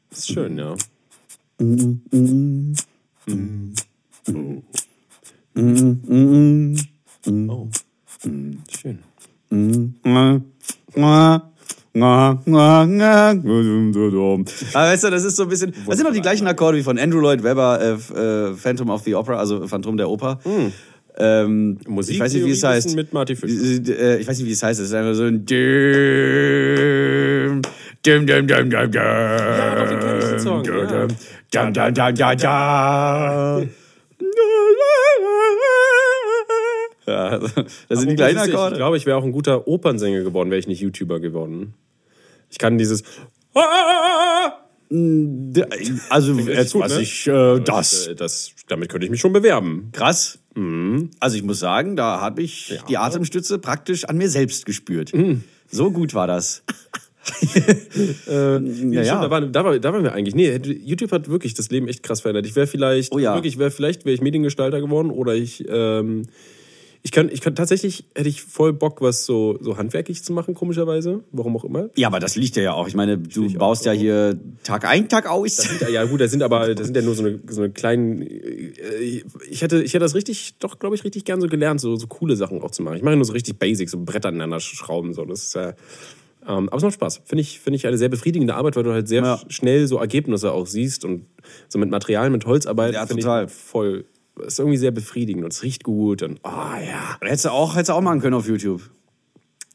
Das 0.10 0.20
ist 0.20 0.34
schön, 0.34 0.58
ja. 0.58 0.76
Oh. 7.48 7.68
Schön. 8.70 9.00
Aber 14.74 14.88
weißt 14.88 15.04
du, 15.04 15.10
das 15.12 15.24
ist 15.24 15.36
so 15.36 15.44
ein 15.44 15.50
bisschen. 15.50 15.74
Das 15.88 15.98
sind 15.98 16.08
doch 16.08 16.14
die 16.14 16.22
gleichen 16.22 16.48
Akkorde 16.48 16.78
wie 16.78 16.84
von 16.84 16.98
Andrew 16.98 17.20
Lloyd 17.20 17.44
Webber, 17.44 17.80
äh, 17.80 17.92
äh, 17.92 18.54
Phantom 18.56 18.90
of 18.90 19.04
the 19.04 19.14
Opera, 19.16 19.38
also 19.38 19.68
Phantom 19.68 19.98
der 19.98 20.10
Oper. 20.10 20.40
Ähm, 21.18 21.78
Musik 21.88 22.16
ich 22.16 22.22
weiß 22.22 22.34
nicht, 22.34 22.46
wie 22.46 22.52
es 22.52 22.64
heißt. 22.64 22.96
mit 22.96 23.12
Marty 23.14 23.36
Fischer. 23.36 23.54
Äh, 23.54 24.22
Ich 24.22 24.28
weiß 24.28 24.38
nicht, 24.40 24.48
wie 24.48 24.54
es 24.54 24.64
heißt. 24.64 24.80
Es 24.80 24.88
ist 24.88 24.94
einfach 24.94 25.14
so 25.14 25.24
ein 25.26 25.46
Düm, 25.46 25.62
Düm, 28.06 28.26
Düm, 28.26 28.48
Düm, 28.48 28.70
Düm. 28.70 28.72
Ja, 28.94 29.76
doch, 29.76 29.90
den 29.90 30.00
kenn 30.00 30.18
ich, 30.20 30.26
Song, 30.42 30.64
ja. 30.66 30.72
Dum, 31.02 31.08
dum, 31.74 31.74
dum, 31.74 31.94
dum, 31.94 32.08
dum. 32.08 33.70
Ja, 37.08 37.40
das 37.40 38.00
sind 38.00 38.10
die 38.10 38.16
gleichen 38.16 38.38
Ich 38.38 38.54
Akkorde. 38.54 38.76
glaube, 38.76 38.96
ich 38.98 39.06
wäre 39.06 39.18
auch 39.18 39.24
ein 39.24 39.32
guter 39.32 39.68
Opernsänger 39.68 40.22
geworden, 40.22 40.50
wäre 40.52 40.60
ich 40.60 40.68
nicht 40.68 40.82
YouTuber 40.82 41.20
geworden. 41.20 41.74
Ich 42.50 42.58
kann 42.60 42.78
dieses. 42.78 43.04
Also, 46.10 46.38
echt 46.38 46.48
jetzt, 46.48 46.74
gut, 46.74 46.82
was 46.84 46.96
ne? 46.96 47.02
ich, 47.02 47.28
äh, 47.28 47.60
das. 47.60 48.08
Äh, 48.08 48.16
das. 48.16 48.52
Damit 48.68 48.90
könnte 48.90 49.06
ich 49.06 49.12
mich 49.12 49.22
schon 49.22 49.34
bewerben. 49.34 49.90
Krass. 49.94 50.38
Also, 51.20 51.38
ich 51.38 51.44
muss 51.44 51.60
sagen, 51.60 51.96
da 51.96 52.20
habe 52.20 52.42
ich 52.44 52.80
die 52.90 52.98
Atemstütze 52.98 53.58
praktisch 53.58 54.04
an 54.06 54.18
mir 54.18 54.30
selbst 54.30 54.66
gespürt. 54.66 55.12
So 55.70 55.92
gut 55.92 56.14
war 56.14 56.28
das. 56.28 56.64
Ja, 58.28 58.60
ja. 58.60 59.04
Stimmt, 59.06 59.24
da, 59.24 59.30
waren, 59.30 59.52
da, 59.54 59.64
war, 59.66 59.80
da 59.80 59.94
waren 59.94 60.04
wir 60.04 60.14
eigentlich. 60.14 60.36
Nee, 60.36 60.56
YouTube 60.84 61.12
hat 61.12 61.30
wirklich 61.30 61.54
das 61.54 61.70
Leben 61.70 61.88
echt 61.88 62.04
krass 62.04 62.22
verändert. 62.22 62.46
Ich 62.46 62.56
wäre 62.56 62.68
vielleicht, 62.68 63.14
Oh 63.14 63.20
ja. 63.20 63.36
wirklich, 63.36 63.58
wäre 63.58 63.72
vielleicht 63.72 64.06
wäre 64.06 64.14
ich 64.14 64.22
Mediengestalter 64.22 64.80
geworden 64.82 65.12
oder 65.12 65.36
ich, 65.36 65.66
ähm, 65.70 66.24
ich 67.04 67.12
kann, 67.12 67.30
ich 67.32 67.42
kann 67.42 67.56
tatsächlich, 67.56 68.06
hätte 68.14 68.30
ich 68.30 68.44
voll 68.44 68.74
Bock, 68.74 69.02
was 69.02 69.26
so, 69.26 69.58
so 69.60 69.78
handwerklich 69.78 70.24
zu 70.24 70.34
machen, 70.34 70.54
komischerweise. 70.54 71.24
Warum 71.32 71.58
auch 71.58 71.64
immer. 71.64 71.90
Ja, 71.96 72.08
aber 72.08 72.20
das 72.20 72.36
liegt 72.36 72.56
ja 72.58 72.74
auch. 72.74 72.88
Ich 72.88 72.94
meine, 72.94 73.18
du 73.18 73.52
baust 73.54 73.86
ja 73.86 73.92
hier 73.92 74.40
Tag 74.64 74.86
ein, 74.86 75.10
Tag 75.10 75.28
aus. 75.28 75.68
Ja, 75.82 75.90
ja, 75.90 76.06
gut, 76.06 76.22
da 76.22 76.28
sind 76.28 76.44
aber, 76.44 76.76
da 76.76 76.84
sind 76.84 76.96
ja 76.96 77.02
nur 77.02 77.16
so 77.16 77.24
eine, 77.26 77.40
so 77.48 77.64
eine 77.64 77.72
kleinen. 77.72 78.22
äh, 78.22 79.24
Ich 79.50 79.62
hätte, 79.64 79.82
ich 79.82 79.94
hätte 79.94 80.04
das 80.06 80.14
richtig, 80.14 80.56
doch, 80.60 80.78
glaube 80.78 80.96
ich, 80.96 81.04
richtig 81.04 81.26
gern 81.26 81.42
so 81.42 81.48
gelernt, 81.48 81.82
so, 81.82 81.96
so 81.96 82.06
coole 82.06 82.36
Sachen 82.36 82.62
auch 82.62 82.72
zu 82.72 82.84
machen. 82.84 82.98
Ich 82.98 83.04
mache 83.04 83.16
nur 83.16 83.26
so 83.26 83.34
richtig 83.34 83.58
basic, 83.58 83.90
so 83.90 83.98
Bretter 84.04 84.30
aneinander 84.30 84.60
schrauben, 84.60 85.14
so. 85.16 85.26
Das 85.26 85.42
ist 85.44 85.56
ja. 85.56 85.74
Ähm, 86.48 86.70
aber 86.70 86.78
es 86.78 86.84
macht 86.84 86.94
Spaß. 86.96 87.22
Finde 87.26 87.42
ich, 87.42 87.60
finde 87.60 87.76
ich 87.78 87.86
eine 87.88 87.98
sehr 87.98 88.10
befriedigende 88.10 88.56
Arbeit, 88.56 88.76
weil 88.76 88.84
du 88.84 88.92
halt 88.92 89.08
sehr 89.08 89.22
Ja. 89.24 89.36
sch- 89.36 89.52
schnell 89.52 89.88
so 89.88 89.98
Ergebnisse 89.98 90.52
auch 90.52 90.66
siehst 90.68 91.06
und 91.06 91.26
so 91.70 91.78
mit 91.80 91.90
Material, 91.92 92.30
mit 92.30 92.46
Holzarbeit. 92.46 92.94
Ja, 92.96 93.06
finde 93.06 93.24
total. 93.24 93.46
Ich 93.46 93.52
voll. 93.52 94.06
Ist 94.46 94.60
irgendwie 94.60 94.78
sehr 94.78 94.92
befriedigend 94.92 95.44
und 95.44 95.54
es 95.54 95.62
riecht 95.62 95.84
gut 95.84 96.24
und, 96.24 96.40
ah, 96.44 96.80
ja. 96.80 97.18
Hättest 97.22 97.46
du 97.46 97.50
auch, 97.52 97.76
hättest 97.76 97.90
du 97.90 97.94
auch 97.94 98.02
machen 98.02 98.22
können 98.22 98.34
auf 98.34 98.48
YouTube. 98.48 98.82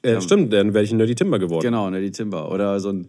Äh, 0.02 0.20
Stimmt, 0.20 0.52
dann 0.52 0.72
wäre 0.74 0.82
ich 0.82 0.90
ein 0.92 0.96
Nerdy 0.96 1.14
Timber 1.14 1.38
geworden. 1.38 1.62
Genau, 1.62 1.88
ne, 1.90 2.00
die 2.00 2.10
Timber. 2.10 2.50
Oder 2.50 2.80
so 2.80 2.90
ein 2.90 3.08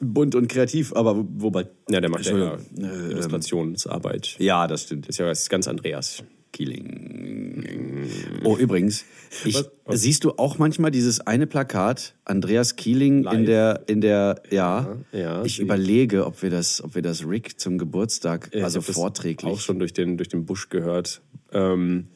bunt 0.00 0.34
und 0.34 0.48
kreativ, 0.48 0.92
aber 0.94 1.16
wo- 1.16 1.26
wobei. 1.36 1.66
Ja, 1.88 2.00
der 2.00 2.10
macht 2.10 2.26
ja. 2.26 2.54
Äh, 2.54 3.10
Illustrationsarbeit. 3.12 4.36
Ja, 4.38 4.66
das 4.66 4.82
stimmt. 4.82 5.08
ist 5.08 5.18
ja 5.18 5.26
was 5.26 5.48
ganz 5.48 5.66
Andreas. 5.66 6.22
Keeling. 6.54 8.08
Oh, 8.44 8.56
übrigens, 8.56 9.04
ich, 9.44 9.56
Was? 9.56 9.70
Was? 9.84 10.00
siehst 10.00 10.22
du 10.22 10.32
auch 10.32 10.56
manchmal 10.58 10.92
dieses 10.92 11.20
eine 11.20 11.48
Plakat, 11.48 12.14
Andreas 12.24 12.76
Keeling 12.76 13.18
in 13.18 13.22
Live? 13.24 13.46
der, 13.46 13.82
in 13.88 14.00
der, 14.00 14.42
ja. 14.50 14.96
ja, 15.12 15.42
ich 15.44 15.56
sehe 15.56 15.64
ich. 15.64 15.68
überlege, 15.68 16.26
ob 16.26 16.42
wir 16.42 16.50
das, 16.50 16.82
ob 16.82 16.94
wir 16.94 17.02
das 17.02 17.26
Rick 17.26 17.58
zum 17.58 17.76
Geburtstag, 17.76 18.50
Ja, 18.54 18.64
also 18.64 18.78
ich 18.78 18.86
das 18.86 18.94
vorträglich. 18.94 19.52
Auch 19.52 19.58
schon 19.58 19.80
durch 19.80 19.92
den, 19.92 20.16
durch 20.16 20.28
den 20.28 20.46
Busch 20.46 20.68
gehört. 20.68 21.22
Ähm, 21.52 22.06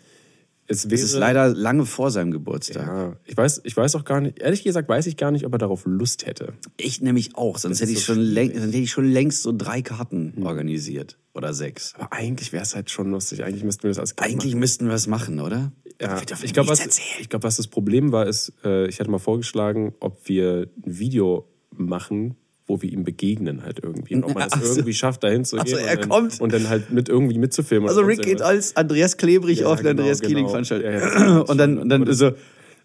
es, 0.69 0.91
wäre, 0.91 0.95
Es 0.95 1.03
ist 1.03 1.15
leider 1.15 1.49
lange 1.49 1.87
vor 1.87 2.11
seinem 2.11 2.31
Geburtstag. 2.31 2.87
Ja, 2.87 3.17
ich 3.25 3.37
weiß, 3.37 3.63
ich 3.65 3.77
weiß 3.77 3.97
auch 3.97 4.05
gar 4.05 4.21
nicht, 4.21 4.39
ehrlich 4.39 4.63
gesagt, 4.63 4.89
weiß 4.89 5.07
ich 5.07 5.17
gar 5.17 5.31
nicht, 5.31 5.47
ob 5.47 5.53
er 5.55 5.59
darauf 5.59 5.87
Lust 5.87 6.27
hätte. 6.27 6.53
Ich 6.77 7.01
nämlich 7.01 7.37
auch, 7.37 7.57
sonst 7.59 7.81
hätte 7.81 7.91
ist 7.91 7.99
ich, 7.99 8.05
so 8.05 8.15
schon 8.15 8.23
läng, 8.23 8.53
sonst 8.53 8.69
hätte 8.69 8.77
ich 8.79 8.91
schon 8.91 9.11
längst 9.11 9.43
so 9.43 9.53
drei 9.57 9.81
Karten 9.83 10.35
organisiert. 10.43 11.19
Oder 11.35 11.55
sechs. 11.55 11.95
Aber 11.95 12.13
eigentlich 12.13 12.53
wäre 12.53 12.63
es 12.63 12.75
halt 12.75 12.91
schon 12.91 13.11
lustig. 13.11 13.45
Eigentlich 13.45 13.65
müssten 13.65 13.85
wir 13.85 13.91
das 13.91 13.99
als 13.99 14.19
Eigentlich 14.19 14.55
müssten 14.55 14.87
wir 14.89 14.95
es 14.95 15.07
machen, 15.07 15.41
oder? 15.41 15.73
Ja, 16.01 16.21
dürfen 16.21 16.45
ich 16.45 16.53
glaube, 16.53 16.69
was, 16.69 16.81
ich 17.21 17.29
glaub, 17.29 17.43
was 17.43 17.57
das 17.57 17.67
Problem 17.67 18.13
war, 18.13 18.27
ist, 18.27 18.53
äh, 18.65 18.87
ich 18.89 19.01
hatte 19.01 19.11
mal 19.11 19.19
vorgeschlagen, 19.19 19.95
ob 20.01 20.29
wir 20.29 20.69
ein 20.85 20.99
Video 20.99 21.49
machen, 21.71 22.37
wo 22.69 22.81
wir 22.83 22.93
ihm 22.93 23.03
begegnen 23.03 23.65
halt 23.65 23.81
irgendwie. 23.83 24.15
Und 24.15 24.25
ob 24.25 24.35
man 24.35 24.45
Ach 24.51 24.59
das 24.59 24.69
so. 24.69 24.75
irgendwie 24.77 24.95
schafft, 24.95 25.25
dahin 25.25 25.45
zu 25.45 25.59
Ach 25.59 25.65
gehen 25.65 25.77
so, 25.77 25.81
er 25.81 25.93
und, 25.95 26.01
dann, 26.01 26.09
kommt. 26.09 26.41
und 26.41 26.53
dann 26.53 26.69
halt 26.69 26.91
mit 26.91 27.09
irgendwie 27.09 27.39
mitzufilmen. 27.39 27.89
Also 27.89 28.03
Rick 28.03 28.23
geht 28.23 28.43
als 28.43 28.77
Andreas 28.77 29.17
Klebrich 29.17 29.61
Ja, 29.61 29.67
auf 29.67 29.79
genau, 29.79 29.91
Andreas 29.91 30.21
genau. 30.21 30.29
Keeling 30.29 30.49
Veranstaltung. 30.49 30.93
Ja, 30.93 30.99
ja, 30.99 31.39
und 31.49 31.59
dann, 31.59 31.79
und 31.79 31.89
dann 31.89 32.13
so, 32.13 32.33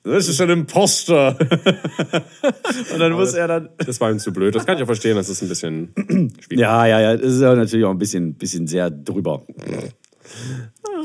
das 0.04 0.28
ist 0.28 0.42
ein 0.42 0.50
Imposter. 0.50 1.38
und 2.94 3.00
dann 3.00 3.12
muss 3.12 3.34
er 3.34 3.48
dann. 3.48 3.70
Das 3.78 4.00
war 4.02 4.10
ihm 4.10 4.20
zu 4.20 4.34
blöd. 4.34 4.56
Das 4.56 4.66
kann 4.66 4.78
ich 4.78 4.84
auch 4.84 4.88
verstehen, 4.88 5.16
das 5.16 5.30
ist 5.30 5.42
ein 5.42 5.50
bisschen 5.50 5.94
schwierig. 6.40 6.60
Ja, 6.60 6.86
ja, 6.86 7.00
ja, 7.00 7.18
das 7.18 7.34
ist 7.34 7.42
ja 7.42 7.54
natürlich 7.54 7.86
auch 7.86 7.92
ein 7.92 7.98
bisschen, 7.98 8.34
bisschen 8.36 8.68
sehr 8.68 8.90
drüber. 8.90 9.46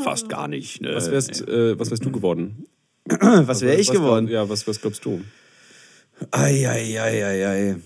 Fast 0.02 0.28
gar 0.28 0.48
nicht. 0.48 0.80
Ne? 0.80 0.94
Was 0.94 1.10
wärst, 1.10 1.46
äh, 1.46 1.78
was 1.78 1.90
wärst 1.90 2.04
du 2.04 2.12
geworden? 2.12 2.66
was 3.08 3.62
wäre 3.62 3.76
ich 3.76 3.88
was, 3.88 3.96
geworden? 3.96 4.28
Ja, 4.28 4.48
was, 4.48 4.66
was 4.66 4.80
glaubst 4.80 5.04
du? 5.04 5.20
Ei, 6.30 6.68
ei, 6.68 7.00
ei, 7.00 7.24
ei, 7.24 7.46
ei. 7.46 7.76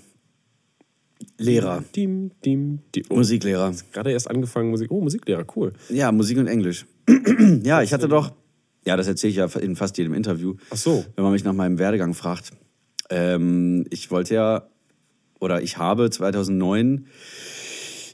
Lehrer, 1.39 1.83
Dim, 1.95 2.31
dim, 2.45 2.81
dim. 2.95 3.05
Oh, 3.09 3.17
Musiklehrer. 3.17 3.73
Gerade 3.93 4.13
erst 4.13 4.31
angefangen, 4.31 4.71
Musik. 4.71 4.91
Oh, 4.91 5.01
Musiklehrer, 5.01 5.45
cool. 5.57 5.73
Ja, 5.89 6.13
Musik 6.13 6.39
und 6.39 6.47
Englisch. 6.47 6.87
ja, 7.63 7.83
ich 7.83 7.93
hatte 7.93 8.09
doch, 8.09 8.33
ja, 8.87 8.97
das 8.97 9.07
erzähle 9.07 9.31
ich 9.31 9.37
ja 9.37 9.47
in 9.61 9.77
fast 9.77 9.99
jedem 9.99 10.15
Interview. 10.15 10.55
Ach 10.71 10.77
so. 10.77 11.05
Wenn 11.17 11.25
man 11.25 11.33
mich 11.33 11.45
nach 11.45 11.53
meinem 11.53 11.79
Werdegang 11.79 12.15
fragt. 12.15 12.51
Ähm, 13.11 13.85
ich 13.91 14.11
wollte 14.11 14.35
ja, 14.35 14.67
oder 15.41 15.63
ich 15.63 15.79
habe 15.79 16.11
2009, 16.11 17.07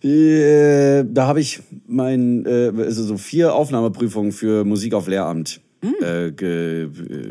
äh, 0.02 1.04
da 1.04 1.26
habe 1.26 1.40
ich 1.40 1.60
mein, 1.86 2.46
äh, 2.46 2.72
also 2.76 3.02
so 3.02 3.16
vier 3.16 3.54
Aufnahmeprüfungen 3.54 4.32
für 4.32 4.64
Musik 4.64 4.94
auf 4.94 5.08
Lehramt. 5.08 5.60
Ge, 5.80 6.84
äh, 6.84 6.88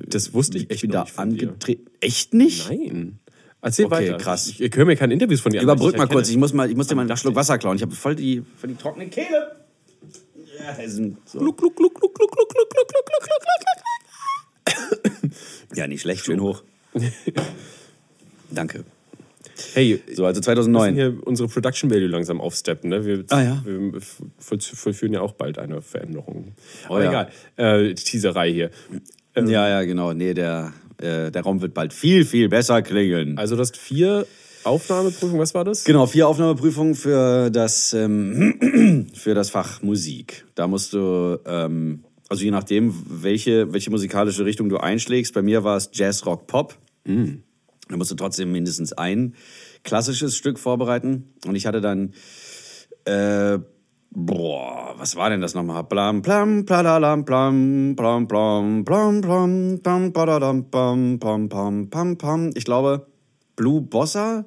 Das 0.07 0.33
wusste 0.33 0.57
ich 0.57 0.65
ich 0.65 0.71
echt 0.71 0.81
bin 0.81 0.91
noch 0.91 1.09
da 1.09 1.21
angetreten. 1.21 1.85
Echt 1.99 2.33
nicht? 2.33 2.69
Nein. 2.69 3.19
Erzähl 3.61 3.85
Okay, 3.85 3.95
weiter. 4.11 4.17
krass. 4.17 4.47
Ich, 4.47 4.61
ich 4.61 4.75
höre 4.75 4.85
mir 4.85 4.95
keine 4.95 5.13
Interviews 5.13 5.41
von 5.41 5.51
dir 5.51 5.59
an. 5.59 5.63
Überbrück 5.63 5.97
mal 5.97 6.07
kurz, 6.07 6.29
ich 6.29 6.37
muss, 6.37 6.53
mal, 6.53 6.69
ich 6.69 6.75
muss 6.75 6.87
dir 6.87 6.95
mal 6.95 7.01
einen 7.09 7.17
Schluck. 7.17 7.35
Wasser 7.35 7.57
klauen. 7.57 7.75
Ich 7.75 7.81
habe 7.81 7.93
voll 7.95 8.15
die, 8.15 8.43
voll 8.55 8.69
die 8.69 8.75
trockene 8.75 9.07
Kehle. 9.09 9.55
Ja, 10.59 10.89
so. 10.89 11.39
Gluck, 11.39 11.57
gluck, 11.57 11.75
gluck, 11.75 11.93
gluck, 11.95 12.13
gluck, 12.15 12.31
gluck, 12.31 12.49
gluck, 12.49 12.69
gluck, 12.69 12.87
gluck, 12.89 13.05
gluck, 13.05 13.23
gluck, 13.23 15.21
gluck. 15.21 15.31
Ja, 15.75 15.87
nicht 15.87 16.01
schlecht, 16.01 16.25
schön 16.25 16.39
hoch. 16.41 16.63
Danke. 18.51 18.83
Hey, 19.73 20.01
So, 20.13 20.23
also 20.25 20.39
wir 20.39 20.39
müssen 20.39 20.43
2009. 20.43 20.93
hier 20.95 21.17
unsere 21.25 21.49
Production 21.49 21.89
Value 21.89 22.07
langsam 22.07 22.39
aufsteppen. 22.41 22.89
Ne? 22.91 23.05
Wir, 23.05 23.23
Ah, 23.29 23.41
ja. 23.41 23.61
wir 23.65 23.99
voll- 24.37 24.59
vollführen 24.61 25.13
ja 25.13 25.21
auch 25.21 25.33
bald 25.33 25.57
eine 25.57 25.81
Veränderung. 25.81 26.53
Oh, 26.89 26.93
Aber 26.93 27.03
ja. 27.03 27.09
egal. 27.09 27.31
Äh, 27.89 27.93
Teaserei 27.95 28.51
hier. 28.51 28.69
Ähm, 29.35 29.49
Ja, 29.49 29.67
ja, 29.67 29.83
genau. 29.83 30.13
Nee, 30.13 30.33
der 30.35 30.73
Äh, 31.01 31.31
der 31.31 31.41
Raum 31.43 31.61
wird 31.61 31.73
bald 31.73 31.93
viel, 31.93 32.25
viel 32.25 32.49
besser 32.49 32.81
klingen. 32.81 33.37
Also 33.37 33.55
du 33.55 33.61
hast 33.61 33.77
vier 33.77 34.25
Aufnahmeprüfungen, 34.63 35.39
was 35.39 35.53
war 35.53 35.63
das? 35.63 35.83
Genau, 35.83 36.07
vier 36.07 36.27
Aufnahmeprüfungen 36.27 36.95
für 36.95 37.49
das, 37.49 37.93
ähm, 37.93 39.07
für 39.13 39.33
das 39.33 39.49
Fach 39.49 39.81
Musik. 39.81 40.45
Da 40.55 40.67
musst 40.67 40.93
du, 40.93 41.39
ähm, 41.45 42.03
also 42.29 42.43
je 42.43 42.51
nachdem, 42.51 42.93
welche, 43.07 43.71
welche 43.73 43.91
musikalische 43.91 44.43
Richtung 44.43 44.69
du 44.69 44.77
einschlägst, 44.77 45.33
bei 45.33 45.41
mir 45.41 45.63
war 45.63 45.77
es 45.77 45.89
Jazz, 45.93 46.25
Rock, 46.25 46.47
Pop. 46.47 46.75
Da 47.89 47.95
musst 47.95 48.11
du 48.11 48.15
trotzdem 48.15 48.51
mindestens 48.51 48.91
ein 48.93 49.35
klassisches 49.83 50.35
Stück 50.35 50.59
vorbereiten. 50.59 51.33
Und 51.45 51.55
ich 51.55 51.65
hatte 51.65 51.79
dann, 51.79 52.13
äh, 53.05 53.59
boah, 54.17 54.95
was 54.97 55.15
war 55.15 55.29
denn 55.29 55.41
das 55.41 55.53
nochmal? 55.53 55.83
Blam, 55.83 56.23
plam, 56.23 56.65
plalalam, 56.65 57.23
plam, 57.23 57.95
plam, 57.95 58.27
plam, 58.27 58.83
plam, 58.83 59.21
plam, 59.21 59.79
pam, 59.83 60.11
padadam, 60.11 60.71
pam, 60.71 61.19
pam, 61.19 61.47
pam, 61.47 61.89
pam, 61.89 62.17
pam. 62.17 62.51
Ich 62.55 62.65
glaube, 62.65 63.05
Blue 63.55 63.81
Bossa? 63.81 64.45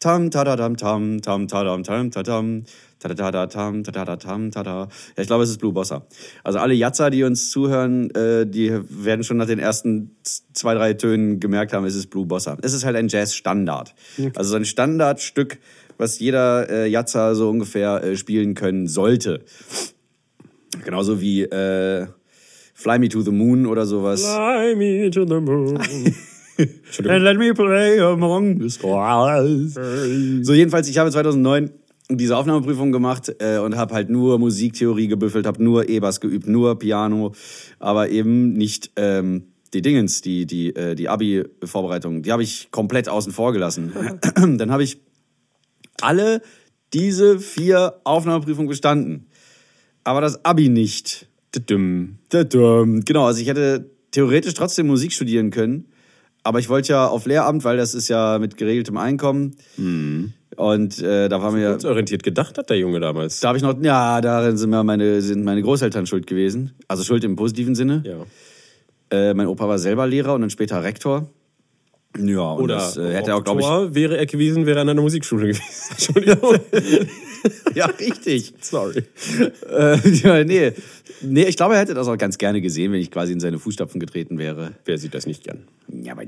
Tam, 0.00 0.30
tadadam, 0.30 0.76
tam, 0.76 1.20
tam, 1.20 1.46
tadam, 1.46 1.82
tam, 1.82 2.10
tadam, 2.10 2.64
tadadada, 2.98 3.46
tam, 3.46 3.82
tadada, 3.84 4.16
tam, 4.16 4.50
tada. 4.50 4.88
Ja, 5.16 5.22
ich 5.22 5.26
glaube, 5.26 5.44
es 5.44 5.50
ist 5.50 5.58
Blue 5.60 5.72
Bossa. 5.72 6.06
Also 6.42 6.58
alle 6.58 6.74
Jatzer, 6.74 7.10
die 7.10 7.22
uns 7.22 7.50
zuhören, 7.50 8.10
äh, 8.14 8.46
die 8.46 8.70
werden 8.88 9.24
schon 9.24 9.36
nach 9.38 9.46
den 9.46 9.58
ersten 9.58 10.16
zwei, 10.52 10.74
drei 10.74 10.94
Tönen 10.94 11.38
gemerkt 11.40 11.72
haben, 11.72 11.84
es 11.84 11.94
ist 11.94 12.08
Blue 12.08 12.26
Bossa. 12.26 12.56
Es 12.62 12.72
ist 12.72 12.84
halt 12.84 12.96
ein 12.96 13.08
Jazz-Standard. 13.08 13.94
Also 14.36 14.50
so 14.50 14.56
ein 14.56 14.64
Standardstück, 14.64 15.58
was 16.00 16.18
jeder 16.18 16.68
äh, 16.68 16.88
Jatzer 16.88 17.34
so 17.34 17.50
ungefähr 17.50 18.02
äh, 18.02 18.16
spielen 18.16 18.54
können 18.54 18.86
sollte. 18.86 19.44
Genauso 20.84 21.20
wie 21.20 21.42
äh, 21.42 22.06
Fly 22.74 22.98
Me 22.98 23.08
to 23.08 23.20
the 23.20 23.30
Moon 23.30 23.66
oder 23.66 23.84
sowas. 23.84 24.22
Fly 24.22 24.74
me 24.76 25.10
to 25.10 25.26
the 25.26 25.40
moon. 25.40 25.78
And 26.58 27.22
let 27.22 27.38
me 27.38 27.54
play 27.54 28.00
among 28.00 28.60
the 28.60 28.70
stars. 28.70 29.74
So, 30.42 30.52
jedenfalls, 30.52 30.88
ich 30.88 30.98
habe 30.98 31.10
2009 31.10 31.70
diese 32.10 32.36
Aufnahmeprüfung 32.36 32.92
gemacht 32.92 33.34
äh, 33.38 33.58
und 33.58 33.76
habe 33.76 33.94
halt 33.94 34.10
nur 34.10 34.38
Musiktheorie 34.38 35.08
gebüffelt, 35.08 35.46
habe 35.46 35.62
nur 35.62 35.88
E-Bass 35.88 36.20
geübt, 36.20 36.48
nur 36.48 36.78
Piano, 36.78 37.32
aber 37.78 38.10
eben 38.10 38.52
nicht 38.54 38.90
ähm, 38.96 39.44
die 39.72 39.80
Dingens, 39.80 40.20
die, 40.20 40.46
die, 40.46 40.74
äh, 40.74 40.94
die 40.94 41.08
Abi-Vorbereitung, 41.08 42.22
die 42.22 42.32
habe 42.32 42.42
ich 42.42 42.70
komplett 42.70 43.08
außen 43.08 43.32
vor 43.32 43.52
gelassen. 43.52 43.92
Dann 44.34 44.70
habe 44.70 44.82
ich 44.82 44.98
alle 46.02 46.42
diese 46.92 47.38
vier 47.38 48.00
Aufnahmeprüfungen 48.04 48.68
bestanden, 48.68 49.26
aber 50.04 50.20
das 50.20 50.44
Abi 50.44 50.68
nicht. 50.68 51.28
Düdüm. 51.54 52.18
Tadam. 52.28 53.04
Genau, 53.04 53.26
also 53.26 53.40
ich 53.40 53.48
hätte 53.48 53.90
theoretisch 54.12 54.54
trotzdem 54.54 54.86
Musik 54.86 55.12
studieren 55.12 55.50
können, 55.50 55.86
aber 56.42 56.58
ich 56.58 56.68
wollte 56.68 56.92
ja 56.92 57.06
auf 57.08 57.26
Lehramt, 57.26 57.64
weil 57.64 57.76
das 57.76 57.94
ist 57.94 58.08
ja 58.08 58.38
mit 58.38 58.56
geregeltem 58.56 58.96
Einkommen. 58.96 59.56
Und 60.56 61.02
äh, 61.02 61.28
da 61.28 61.42
war 61.42 61.52
mir, 61.52 61.78
Orientiert 61.84 62.22
gedacht 62.22 62.58
hat 62.58 62.70
der 62.70 62.78
Junge 62.78 63.00
damals. 63.00 63.40
da 63.40 63.48
habe 63.48 63.58
ich 63.58 63.62
noch, 63.62 63.80
ja, 63.82 64.20
darin 64.20 64.56
sind 64.56 64.70
mir 64.70 64.82
meine, 64.84 65.22
sind 65.22 65.44
meine 65.44 65.62
Großeltern 65.62 66.06
schuld 66.06 66.26
gewesen. 66.26 66.72
Also 66.88 67.04
schuld 67.04 67.24
im 67.24 67.36
positiven 67.36 67.74
Sinne. 67.74 68.02
Ja. 68.04 68.26
Äh, 69.16 69.34
mein 69.34 69.46
Opa 69.46 69.68
war 69.68 69.78
selber 69.78 70.06
Lehrer 70.06 70.34
und 70.34 70.40
dann 70.42 70.50
später 70.50 70.82
Rektor. 70.82 71.28
Ja, 72.18 72.52
und 72.52 72.64
Oder 72.64 72.74
das 72.76 72.96
äh, 72.96 73.12
hätte 73.12 73.30
er 73.30 73.36
auch, 73.36 73.44
glaube 73.44 73.60
ich. 73.60 73.94
Wäre 73.94 74.18
er 74.18 74.26
gewesen, 74.26 74.66
wäre 74.66 74.78
er 74.78 74.82
an 74.82 74.88
einer 74.88 75.00
Musikschule 75.00 75.46
gewesen. 75.52 75.62
Entschuldigung. 75.90 76.56
Ja, 77.74 77.86
richtig. 77.86 78.52
Sorry. 78.60 79.04
äh, 79.70 80.08
ja, 80.10 80.44
nee. 80.44 80.72
nee, 81.22 81.44
ich 81.44 81.56
glaube, 81.56 81.74
er 81.74 81.80
hätte 81.80 81.94
das 81.94 82.06
auch 82.06 82.18
ganz 82.18 82.36
gerne 82.36 82.60
gesehen, 82.60 82.92
wenn 82.92 83.00
ich 83.00 83.10
quasi 83.10 83.32
in 83.32 83.40
seine 83.40 83.58
Fußstapfen 83.58 83.98
getreten 83.98 84.36
wäre. 84.36 84.72
Wer 84.84 84.98
sieht 84.98 85.14
das 85.14 85.26
nicht 85.26 85.44
gern? 85.44 85.64
Ja, 85.88 86.12
aber 86.12 86.24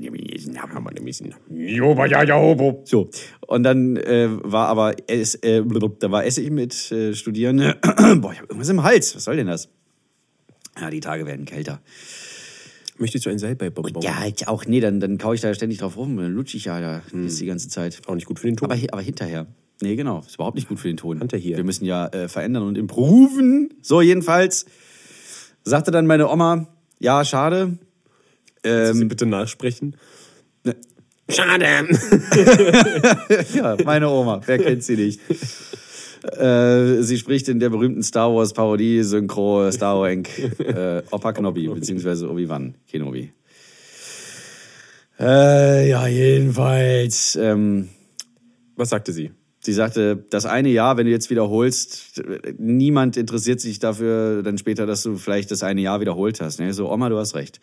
So, 2.83 3.09
und 3.45 3.61
dann 3.61 3.97
äh, 3.97 4.27
war 4.43 4.69
aber, 4.69 4.95
es, 5.07 5.35
äh, 5.35 5.61
da 5.99 6.11
war 6.11 6.25
Essig 6.25 6.49
mit 6.49 6.91
äh, 6.91 7.13
Studieren. 7.13 7.57
Boah, 7.81 8.31
ich 8.31 8.39
habe 8.39 8.47
irgendwas 8.49 8.69
im 8.69 8.81
Hals. 8.81 9.15
Was 9.15 9.25
soll 9.25 9.35
denn 9.35 9.47
das? 9.47 9.69
Ja, 10.79 10.89
die 10.89 10.99
Tage 10.99 11.25
werden 11.27 11.45
kälter. 11.45 11.79
Möchtest 12.97 13.25
du 13.25 13.29
ein 13.29 13.39
Salbeibonbon? 13.39 14.01
Ja, 14.03 14.25
ich 14.25 14.47
auch. 14.47 14.65
Nee, 14.65 14.79
dann, 14.79 14.99
dann 14.99 15.17
kau 15.17 15.33
ich 15.33 15.41
da 15.41 15.53
ständig 15.53 15.79
drauf 15.79 15.97
rum. 15.97 16.15
Dann 16.17 16.31
lutsch 16.33 16.53
ich 16.55 16.65
ja 16.65 16.79
da 16.79 17.01
jetzt 17.13 17.39
die 17.41 17.45
ganze 17.47 17.67
Zeit. 17.69 18.01
Auch 18.07 18.15
nicht 18.15 18.25
gut 18.27 18.39
für 18.39 18.47
den 18.47 18.55
Ton. 18.57 18.69
Aber, 18.71 18.79
aber 18.91 19.01
hinterher. 19.01 19.47
Nee, 19.81 19.95
genau. 19.95 20.19
Ist 20.19 20.35
überhaupt 20.35 20.55
nicht 20.55 20.67
gut 20.69 20.79
für 20.79 20.87
den 20.87 20.97
Ton. 20.97 21.17
Hinterher. 21.19 21.57
Wir 21.57 21.63
müssen 21.63 21.85
ja 21.85 22.07
äh, 22.07 22.27
verändern 22.27 22.63
und 22.63 22.77
improven. 22.77 23.73
So, 23.81 24.01
jedenfalls 24.01 24.65
sagte 25.63 25.91
dann 25.91 26.05
meine 26.05 26.29
Oma, 26.29 26.67
ja, 26.99 27.25
schade. 27.25 27.77
Du 28.61 28.69
Sie 28.93 29.01
Ähm, 29.01 29.07
bitte 29.09 29.25
nachsprechen? 29.25 29.97
ne- 30.63 30.75
Schade. 31.29 31.65
ja, 33.55 33.77
meine 33.83 34.09
Oma. 34.09 34.41
Wer 34.45 34.59
kennt 34.59 34.83
sie 34.83 34.95
nicht? 34.95 35.19
Äh, 36.23 37.01
sie 37.01 37.17
spricht 37.17 37.49
in 37.49 37.59
der 37.59 37.69
berühmten 37.69 38.01
Star 38.01 38.33
Wars 38.33 38.53
Parodie 38.53 39.03
Synchro 39.03 39.71
Star 39.71 39.99
Wars 39.99 40.27
äh, 40.59 41.03
Opa 41.11 41.33
Kenobi 41.33 41.67
beziehungsweise 41.67 42.29
Obi 42.29 42.47
Wan 42.47 42.75
Kenobi. 42.87 43.31
Äh, 45.19 45.89
ja, 45.89 46.07
jedenfalls. 46.07 47.35
Ähm, 47.35 47.89
Was 48.75 48.89
sagte 48.89 49.11
sie? 49.11 49.31
sie 49.65 49.73
sagte, 49.73 50.25
das 50.29 50.45
eine 50.45 50.69
Jahr, 50.69 50.97
wenn 50.97 51.05
du 51.05 51.11
jetzt 51.11 51.29
wiederholst, 51.29 52.21
niemand 52.57 53.17
interessiert 53.17 53.61
sich 53.61 53.79
dafür 53.79 54.43
dann 54.43 54.57
später, 54.57 54.85
dass 54.85 55.03
du 55.03 55.15
vielleicht 55.15 55.51
das 55.51 55.63
eine 55.63 55.81
Jahr 55.81 56.01
wiederholt 56.01 56.41
hast. 56.41 56.59
Ne? 56.59 56.73
So, 56.73 56.91
Oma, 56.91 57.09
du 57.09 57.17
hast 57.17 57.35
recht. 57.35 57.59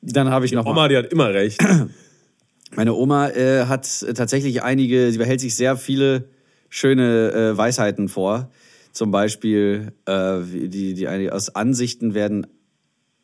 Dann 0.00 0.30
habe 0.30 0.46
ich 0.46 0.52
noch 0.52 0.64
mal 0.64 0.70
Oma, 0.70 0.88
die 0.88 0.96
hat 0.96 1.12
immer 1.12 1.32
recht. 1.34 1.60
meine 2.76 2.94
Oma 2.94 3.28
äh, 3.30 3.66
hat 3.66 4.06
tatsächlich 4.14 4.62
einige, 4.62 5.10
sie 5.12 5.18
behält 5.18 5.40
sich 5.40 5.54
sehr 5.54 5.76
viele 5.76 6.30
schöne 6.68 7.32
äh, 7.32 7.56
Weisheiten 7.56 8.08
vor. 8.08 8.50
Zum 8.92 9.10
Beispiel, 9.10 9.92
äh, 10.06 10.40
die, 10.42 10.94
die 10.94 11.30
aus 11.30 11.54
Ansichten 11.54 12.14
werden 12.14 12.46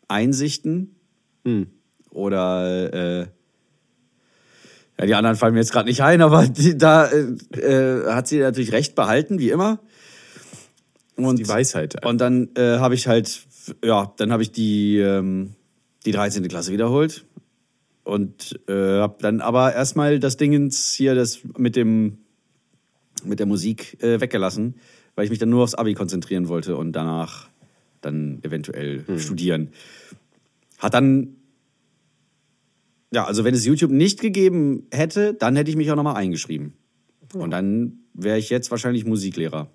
Einsichten. 0.09 0.95
Oder 2.11 2.93
äh, 2.93 3.27
ja, 4.99 5.07
die 5.07 5.15
anderen 5.15 5.37
fallen 5.37 5.55
mir 5.55 5.61
jetzt 5.61 5.73
gerade 5.73 5.89
nicht 5.89 6.03
ein, 6.03 6.23
aber 6.23 6.47
die, 6.47 6.79
da 6.79 7.07
äh, 7.07 7.27
äh, 7.59 8.13
hat 8.13 8.29
sie 8.29 8.39
natürlich 8.39 8.73
recht 8.73 8.95
behalten, 8.95 9.39
wie 9.39 9.51
immer. 9.51 9.81
Und 11.17 11.39
Die 11.39 11.49
Weisheit. 11.49 12.05
und 12.05 12.21
dann 12.21 12.49
äh, 12.57 12.79
habe 12.79 12.95
ich 12.95 13.07
halt, 13.07 13.43
ja, 13.85 14.13
dann 14.17 14.33
habe 14.33 14.43
ich 14.43 14.51
die, 14.51 14.99
ähm, 14.99 15.55
die 16.07 16.13
13. 16.13 16.47
Klasse 16.49 16.73
wiederholt. 16.73 17.25
Und 18.03 18.61
äh, 18.69 18.99
habe 19.01 19.17
dann 19.21 19.41
aber 19.41 19.75
erstmal 19.75 20.19
das 20.19 20.37
Dingens 20.37 20.93
hier, 20.93 21.15
das 21.15 21.39
mit 21.57 21.75
dem 21.75 22.19
mit 23.25 23.39
der 23.39 23.47
Musik 23.47 24.03
äh, 24.03 24.21
weggelassen, 24.21 24.77
weil 25.15 25.25
ich 25.25 25.31
mich 25.31 25.39
dann 25.39 25.51
nur 25.51 25.63
aufs 25.63 25.75
Abi 25.75 25.95
konzentrieren 25.95 26.49
wollte 26.49 26.77
und 26.77 26.93
danach 26.93 27.49
dann 28.01 28.41
eventuell 28.43 29.05
studieren. 29.19 29.71
Hat 30.79 30.95
dann, 30.95 31.37
ja, 33.13 33.25
also 33.25 33.45
wenn 33.45 33.55
es 33.55 33.65
YouTube 33.65 33.91
nicht 33.91 34.21
gegeben 34.21 34.87
hätte, 34.91 35.35
dann 35.35 35.57
hätte 35.57 35.71
ich 35.71 35.77
mich 35.77 35.91
auch 35.91 35.97
nochmal 35.97 36.17
eingeschrieben. 36.17 36.75
Und 37.33 37.51
dann 37.51 38.01
wäre 38.13 38.39
ich 38.39 38.51
jetzt 38.51 38.71
wahrscheinlich 38.71 39.05
Musiklehrer. 39.05 39.69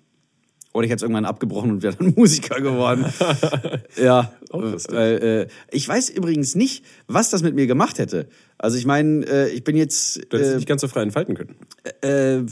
Oder 0.72 0.84
ich 0.84 0.90
hätte 0.90 0.98
es 0.98 1.02
irgendwann 1.02 1.24
abgebrochen 1.24 1.70
und 1.72 1.82
wäre 1.82 1.96
dann 1.96 2.14
Musiker 2.16 2.60
geworden. 2.60 3.04
ja, 3.96 4.32
weil, 4.50 5.22
äh, 5.22 5.74
ich 5.74 5.88
weiß 5.88 6.10
übrigens 6.10 6.54
nicht, 6.54 6.84
was 7.08 7.30
das 7.30 7.42
mit 7.42 7.54
mir 7.54 7.66
gemacht 7.66 7.98
hätte. 7.98 8.28
Also 8.56 8.78
ich 8.78 8.86
meine, 8.86 9.24
äh, 9.26 9.48
ich 9.50 9.64
bin 9.64 9.76
jetzt... 9.76 10.16
Du 10.16 10.36
hättest 10.36 10.42
äh, 10.42 10.52
dich 10.52 10.56
nicht 10.56 10.68
ganz 10.68 10.82
so 10.82 10.88
frei 10.88 11.02
entfalten 11.02 11.34
können. 11.34 11.56
äh, 12.02 12.42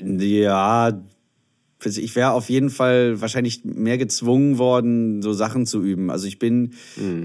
ja, 0.00 1.02
also 1.84 2.00
ich 2.00 2.16
wäre 2.16 2.32
auf 2.32 2.48
jeden 2.48 2.70
Fall 2.70 3.20
wahrscheinlich 3.20 3.64
mehr 3.64 3.98
gezwungen 3.98 4.58
worden, 4.58 5.22
so 5.22 5.32
Sachen 5.32 5.66
zu 5.66 5.82
üben. 5.82 6.10
Also 6.10 6.26
ich 6.26 6.38
bin, 6.38 6.72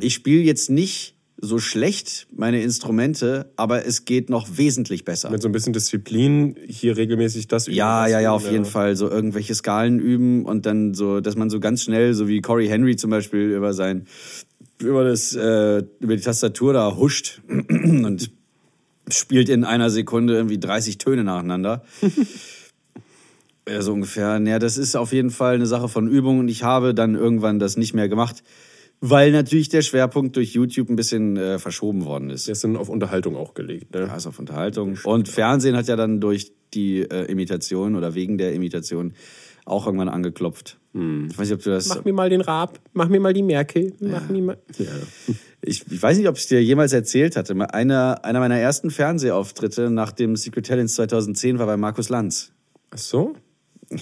ich 0.02 0.14
spiele 0.14 0.42
jetzt 0.42 0.70
nicht 0.70 1.16
so 1.42 1.60
schlecht 1.60 2.28
meine 2.36 2.62
Instrumente, 2.62 3.52
aber 3.56 3.86
es 3.86 4.06
geht 4.06 4.30
noch 4.30 4.58
wesentlich 4.58 5.06
besser. 5.06 5.30
Mit 5.30 5.42
so 5.42 5.48
ein 5.48 5.52
bisschen 5.52 5.74
Disziplin 5.74 6.56
hier 6.68 6.98
regelmäßig 6.98 7.48
das 7.48 7.68
üben. 7.68 7.78
Ja, 7.78 8.08
ja, 8.08 8.20
ja, 8.20 8.32
auf 8.32 8.50
jeden 8.52 8.66
Fall. 8.66 8.96
So 8.96 9.10
irgendwelche 9.10 9.56
Skalen 9.56 10.00
üben 10.00 10.46
und 10.46 10.66
dann 10.66 10.94
so, 10.94 11.22
dass 11.22 11.36
man 11.36 11.50
so 11.50 11.60
ganz 11.60 11.84
schnell, 11.84 12.14
so 12.14 12.28
wie 12.28 12.42
Corey 12.42 12.68
Henry 12.68 12.96
zum 12.98 13.10
Beispiel, 13.10 13.52
über 13.52 13.74
sein, 13.74 14.06
über 14.82 15.06
das, 15.06 15.34
äh, 15.36 15.84
über 16.00 16.16
die 16.16 16.22
Tastatur 16.22 16.74
da 16.74 16.96
huscht 16.96 17.42
und 17.48 18.32
spielt 19.14 19.50
in 19.50 19.64
einer 19.64 19.90
Sekunde 19.90 20.36
irgendwie 20.36 20.60
30 20.60 20.98
Töne 20.98 21.24
nacheinander. 21.24 21.84
Ja, 23.68 23.82
so 23.82 23.94
ungefähr. 23.94 24.40
Ja, 24.40 24.60
das 24.60 24.78
ist 24.78 24.96
auf 24.96 25.14
jeden 25.14 25.30
Fall 25.30 25.56
eine 25.56 25.66
Sache 25.66 25.88
von 25.88 26.08
Übung 26.08 26.40
und 26.40 26.48
ich 26.48 26.64
habe 26.64 26.94
dann 26.94 27.16
irgendwann 27.16 27.60
das 27.60 27.78
nicht 27.78 27.94
mehr 27.94 28.10
gemacht, 28.10 28.44
weil 29.02 29.32
natürlich 29.32 29.70
der 29.70 29.82
Schwerpunkt 29.82 30.36
durch 30.36 30.54
YouTube 30.54 30.90
ein 30.90 30.96
bisschen 30.96 31.38
äh, 31.38 31.60
verschoben 31.60 32.06
worden 32.06 32.30
ist. 32.30 32.48
Der 32.48 32.54
ist 32.54 32.64
dann 32.64 32.76
auf 32.76 32.90
Unterhaltung 32.90 33.36
auch 33.36 33.54
gelegt. 33.54 33.94
Ne? 33.94 34.02
Ja, 34.08 34.16
ist 34.16 34.28
auf 34.28 34.40
Unterhaltung. 34.40 34.98
Und 35.04 35.30
Fernsehen 35.30 35.76
hat 35.78 35.88
ja 35.88 35.96
dann 35.96 36.20
durch 36.20 36.52
die 36.74 37.02
äh, 37.02 37.26
Imitation 37.32 37.96
oder 37.96 38.16
wegen 38.16 38.38
der 38.38 38.54
Imitation 38.54 39.14
auch 39.66 39.86
irgendwann 39.86 40.10
angeklopft. 40.10 40.79
Ich 40.92 41.38
weiß 41.38 41.48
nicht, 41.50 41.54
ob 41.54 41.64
du 41.64 41.70
das. 41.70 41.88
Mach 41.88 42.04
mir 42.04 42.14
mal 42.14 42.30
den 42.30 42.42
Raab, 42.42 42.80
mach 42.94 43.10
mir 43.10 43.20
mal 43.20 43.32
die 43.34 43.44
Merkel, 43.44 43.94
mach 44.00 44.28
mir 44.28 44.42
mal. 44.42 44.58
Ja. 44.80 44.86
Ich, 45.62 45.86
ich 45.92 46.02
weiß 46.02 46.18
nicht, 46.18 46.28
ob 46.28 46.38
ich 46.38 46.48
dir 46.48 46.64
jemals 46.64 46.94
erzählt 46.94 47.36
hatte. 47.36 47.54
Einer, 47.74 48.24
einer 48.26 48.40
meiner 48.40 48.58
ersten 48.58 48.90
Fernsehauftritte 48.90 49.90
nach 49.92 50.12
dem 50.12 50.36
Secret 50.36 50.66
Talents 50.66 50.96
2010 50.96 51.60
war 51.60 51.68
bei 51.68 51.78
Markus 51.78 52.10
Lanz. 52.10 52.52
Ach 52.92 52.98
so? 52.98 53.34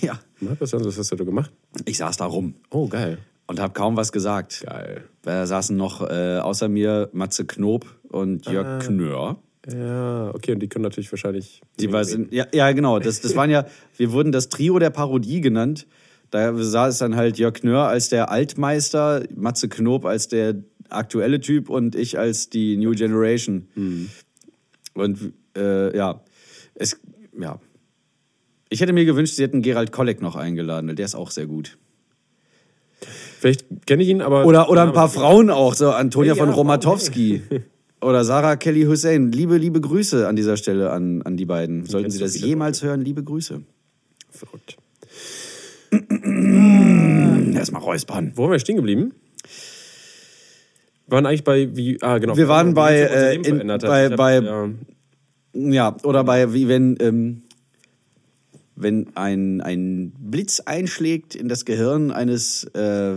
Ja. 0.02 0.19
Na, 0.39 0.56
Was 0.60 0.71
was 0.73 0.97
hast 0.97 1.12
du 1.12 1.15
da 1.17 1.23
gemacht? 1.26 1.52
Ich 1.86 1.97
saß 1.97 2.17
da 2.17 2.26
rum 2.26 2.56
Oh, 2.69 2.88
geil. 2.88 3.17
und 3.47 3.60
habe 3.60 3.73
kaum 3.73 3.97
was 3.97 4.12
gesagt. 4.13 4.63
Geil. 4.65 5.04
Da 5.23 5.45
saßen 5.45 5.76
noch 5.76 6.02
äh, 6.10 6.38
außer 6.38 6.69
mir 6.69 7.10
Matze 7.12 7.45
Knob 7.45 7.86
und 8.08 8.45
Jörg 8.45 8.86
Knör. 8.86 9.38
Ja, 9.69 10.32
okay, 10.34 10.54
und 10.54 10.60
die 10.62 10.69
können 10.69 10.84
natürlich 10.84 11.12
wahrscheinlich. 11.12 11.62
Die 11.80 11.91
war, 11.91 12.06
ja, 12.32 12.45
ja, 12.54 12.71
genau. 12.71 13.00
Das, 13.00 13.19
das 13.19 13.36
waren 13.36 13.50
ja, 13.50 13.65
wir 13.97 14.13
wurden 14.13 14.32
das 14.32 14.47
Trio 14.47 14.80
der 14.80 14.89
Parodie 14.91 15.41
genannt. 15.41 15.86
Da 16.30 16.54
saß 16.56 16.98
dann 16.98 17.16
halt 17.16 17.38
Jörg 17.38 17.54
Knör 17.54 17.88
als 17.88 18.10
der 18.10 18.30
Altmeister, 18.30 19.24
Matze 19.36 19.70
Knob 19.70 20.06
als 20.06 20.28
der 20.28 20.56
aktuelle 20.90 21.40
Typ 21.40 21.70
und 21.70 21.96
ich 21.96 22.18
als 22.20 22.50
die 22.50 22.78
New 22.78 22.92
Generation. 22.92 23.68
Und 24.94 25.34
äh, 25.56 25.96
ja, 25.96 26.22
es, 26.76 27.00
ja. 27.40 27.60
Ich 28.70 28.82
hätte 28.82 28.92
mir 28.92 29.06
gewünscht, 29.06 29.36
sie 29.36 29.44
hätten 29.44 29.62
Gerald 29.62 29.92
Kolleg 29.92 30.22
noch 30.22 30.36
eingeladen, 30.36 30.94
der 30.96 31.06
ist 31.06 31.16
auch 31.16 31.32
sehr 31.32 31.48
gut. 31.48 31.78
Vielleicht 33.40 33.66
kenne 33.86 34.04
ich 34.04 34.10
ihn, 34.10 34.22
aber. 34.22 34.46
Oder, 34.46 34.70
oder 34.70 34.84
ein 34.84 34.94
paar 34.94 35.10
Frauen 35.10 35.50
auch, 35.50 35.76
so 35.76 35.92
Antonia 35.92 36.34
Ja, 36.34 36.44
von 36.44 36.50
Romatowski. 36.50 37.44
Oder 38.00 38.24
Sarah 38.24 38.58
Kelly 38.58 38.84
Hussein. 38.84 39.32
Liebe, 39.32 39.58
liebe 39.58 39.82
Grüße 39.82 40.28
an 40.28 40.36
dieser 40.36 40.56
Stelle 40.56 40.92
an, 40.92 41.24
an 41.24 41.36
die 41.36 41.46
beiden. 41.46 41.86
Sollten 41.86 42.12
Sie 42.12 42.20
das 42.20 42.40
jemals 42.40 42.84
hören, 42.84 43.02
liebe 43.02 43.24
Grüße. 43.24 43.63
Verrückt. 44.30 44.78
Erstmal 47.56 47.82
räuspern. 47.82 48.32
Wo 48.36 48.43
waren 48.43 48.52
wir 48.52 48.60
stehen 48.60 48.76
geblieben? 48.76 49.13
Wir 51.08 51.15
waren 51.15 51.26
eigentlich 51.26 51.43
bei 51.43 51.76
wie 51.76 52.02
ah 52.02 52.17
genau 52.17 52.36
Wir 52.36 52.47
waren 52.47 52.73
bei, 52.73 52.97
äh, 53.00 53.36
in- 53.36 53.67
bei- 53.67 54.10
hab- 54.10 54.15
bei- 54.17 54.39
ja, 54.41 54.69
Ja, 55.54 55.97
oder 56.04 56.23
bei, 56.23 56.54
wie 56.54 56.67
wenn, 56.67 56.97
ähm, 57.00 57.43
wenn 58.76 59.15
ein, 59.15 59.62
ein 59.62 60.12
Blitz 60.19 60.60
einschlägt 60.60 61.34
in 61.34 61.47
das 61.47 61.65
Gehirn 61.65 62.12
eines 62.12 62.65
äh, 62.76 63.15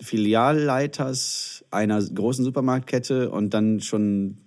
Filialleiters 0.00 1.64
einer 1.70 2.02
großen 2.02 2.44
Supermarktkette 2.44 3.30
und 3.30 3.52
dann 3.52 3.80
schon 3.80 4.38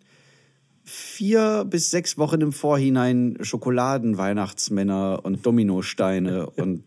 vier 0.86 1.66
bis 1.70 1.92
sechs 1.92 2.18
Wochen 2.18 2.42
im 2.42 2.52
Vorhinein 2.52 3.38
Schokoladen-Weihnachtsmänner 3.40 5.22
und 5.24 5.46
Dominosteine 5.46 6.50
und 6.58 6.84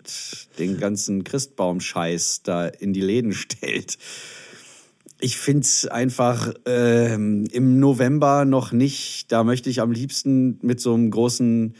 den 0.59 0.79
ganzen 0.79 1.25
Christbaumscheiß 1.25 2.43
da 2.43 2.67
in 2.67 2.93
die 2.93 3.01
Läden 3.01 3.33
stellt. 3.33 3.99
Ich 5.19 5.39
find's 5.39 5.87
einfach 5.87 6.53
ähm, 6.67 7.47
im 7.51 7.81
November 7.81 8.45
noch 8.45 8.73
nicht. 8.73 9.33
Da 9.33 9.45
möchte 9.45 9.71
ich 9.71 9.81
am 9.81 9.91
liebsten 9.91 10.59
mit 10.61 10.79
so 10.79 10.93
einem 10.93 11.11
großen, 11.11 11.75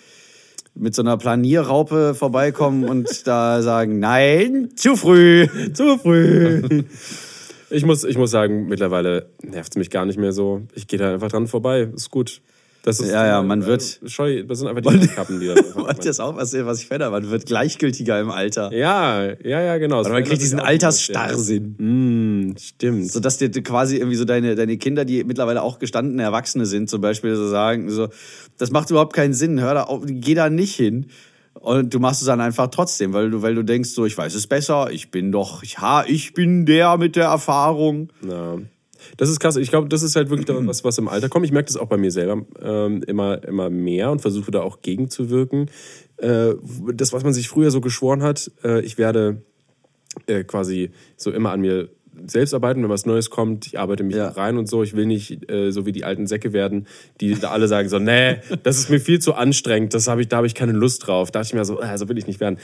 mit 0.75 0.95
so 0.95 1.03
einer 1.03 1.19
Planierraupe 1.19 2.15
vorbeikommen 2.15 2.85
und 2.85 3.09
da 3.27 3.61
sagen, 3.61 3.99
nein, 3.99 4.71
zu 4.75 4.97
früh. 4.97 5.49
Zu 5.75 5.99
früh. 5.99 6.85
ich, 7.71 7.85
muss, 7.85 8.05
ich 8.05 8.17
muss 8.19 8.31
sagen, 8.31 8.67
mittlerweile 8.69 9.31
nervt 9.43 9.73
es 9.73 9.77
mich 9.77 9.91
gar 9.91 10.05
nicht 10.07 10.19
mehr 10.19 10.33
so. 10.33 10.63
Ich 10.75 10.87
gehe 10.87 10.99
da 10.99 11.13
einfach 11.15 11.31
dran 11.31 11.47
vorbei. 11.47 11.89
Ist 11.95 12.11
gut. 12.11 12.41
Das 12.83 13.01
ist, 13.01 13.11
Ja, 13.11 13.27
ja, 13.27 13.43
man 13.43 13.63
äh, 13.63 13.67
wird- 13.67 14.01
Scheu, 14.07 14.45
das 14.45 14.61
sind 14.61 14.69
einfach 14.69 14.93
die 14.93 15.09
Kappen, 15.09 15.41
die 15.41 15.49
da 15.49 15.55
Wollt 15.75 15.99
ihr 15.99 16.05
das 16.05 16.21
auch 16.21 16.37
was, 16.37 16.53
was 16.55 16.81
ich 16.81 16.87
fände? 16.87 17.11
Man 17.11 17.29
wird 17.31 17.45
gleichgültiger 17.45 18.21
im 18.21 18.31
Alter. 18.31 18.73
Ja, 18.73 19.25
ja, 19.43 19.61
ja, 19.61 19.79
genau. 19.79 20.01
Oder 20.01 20.11
man 20.11 20.23
kriegt 20.23 20.41
diesen 20.41 20.61
Altersstarrsinn. 20.61 21.75
Mm, 22.51 22.57
stimmt. 22.57 23.11
So 23.11 23.19
dass 23.19 23.39
dir 23.39 23.51
quasi 23.51 23.97
irgendwie 23.97 24.17
so 24.17 24.25
deine, 24.25 24.55
deine 24.55 24.77
Kinder, 24.77 25.05
die 25.05 25.25
mittlerweile 25.25 25.63
auch 25.63 25.81
gestandene 25.81 26.23
Erwachsene 26.23 26.65
sind, 26.65 26.89
zum 26.89 27.01
Beispiel 27.01 27.35
so 27.35 27.49
sagen, 27.49 27.91
so, 27.91 28.09
das 28.57 28.71
macht 28.71 28.89
überhaupt 28.91 29.15
keinen 29.15 29.35
Sinn, 29.35 29.61
hör 29.61 29.75
da 29.75 29.83
auf, 29.83 30.03
geh 30.07 30.35
da 30.35 30.49
nicht 30.49 30.77
hin. 30.77 31.07
Und 31.61 31.93
du 31.93 32.01
machst 32.01 32.21
es 32.21 32.27
dann 32.27 32.41
einfach 32.41 32.69
trotzdem, 32.69 33.13
weil 33.13 33.31
du, 33.31 33.43
weil 33.43 33.55
du 33.55 33.65
denkst, 33.65 33.91
so, 33.91 34.05
ich 34.05 34.17
weiß 34.17 34.35
es 34.35 34.47
besser, 34.47 34.91
ich 34.91 35.11
bin 35.11 35.33
doch, 35.33 35.63
ja, 35.65 36.05
ich 36.07 36.35
bin 36.35 36.67
der 36.67 36.97
mit 36.97 37.17
der 37.17 37.27
Erfahrung. 37.27 38.11
Ja. 38.27 38.59
Das 39.17 39.29
ist 39.29 39.41
krass. 39.41 39.57
Ich 39.57 39.71
glaube, 39.71 39.89
das 39.89 40.03
ist 40.03 40.17
halt 40.17 40.31
wirklich 40.31 40.49
was, 40.67 40.85
was 40.85 40.99
im 40.99 41.09
Alter 41.09 41.29
kommt. 41.29 41.47
Ich 41.47 41.53
merke 41.53 41.67
das 41.67 41.77
auch 41.77 41.89
bei 41.89 41.97
mir 41.97 42.11
selber 42.11 42.45
ähm, 42.61 43.03
immer, 43.07 43.43
immer 43.45 43.71
mehr 43.71 44.11
und 44.11 44.21
versuche 44.21 44.51
da 44.51 44.63
auch 44.63 44.83
gegenzuwirken. 44.83 45.71
Äh, 46.19 46.55
das, 46.95 47.13
was 47.13 47.25
man 47.25 47.33
sich 47.33 47.49
früher 47.49 47.71
so 47.71 47.81
geschworen 47.81 48.23
hat, 48.23 48.51
äh, 48.65 48.81
ich 48.81 48.99
werde 48.99 49.43
äh, 50.27 50.45
quasi 50.45 50.91
so 51.17 51.31
immer 51.31 51.53
an 51.53 51.61
mir 51.61 51.89
selbst 52.27 52.55
arbeiten, 52.55 52.83
wenn 52.83 52.91
was 52.91 53.07
Neues 53.07 53.31
kommt, 53.31 53.67
ich 53.67 53.79
arbeite 53.79 54.03
mich 54.05 54.17
Ja. 54.17 54.29
rein 54.29 54.57
und 54.59 54.69
so. 54.69 54.83
Ich 54.83 54.95
will 54.97 55.07
nicht 55.07 55.51
äh, 55.51 55.71
so 55.71 55.87
wie 55.87 55.93
die 55.93 56.05
alten 56.05 56.27
Säcke 56.27 56.53
werden, 56.53 56.87
die 57.21 57.35
da 57.35 57.51
alle 57.51 57.69
sagen 57.69 57.89
so, 57.89 57.99
nee, 57.99 58.37
das 58.63 58.79
ist 58.79 58.91
mir 58.91 59.01
viel 59.01 59.19
zu 59.21 59.35
anstrengend, 59.35 59.95
das 59.95 60.09
hab 60.09 60.19
ich, 60.19 60.29
da 60.29 60.39
habe 60.39 60.47
ich 60.47 60.55
keine 60.55 60.73
Lust 60.73 61.07
drauf. 61.07 61.31
Da 61.31 61.41
dachte 61.41 61.51
ich 61.51 61.55
mir 61.55 61.65
so, 61.65 61.81
äh, 61.81 61.97
so 61.99 62.09
will 62.09 62.19
ich 62.19 62.27
nicht 62.27 62.41
werden. 62.41 62.59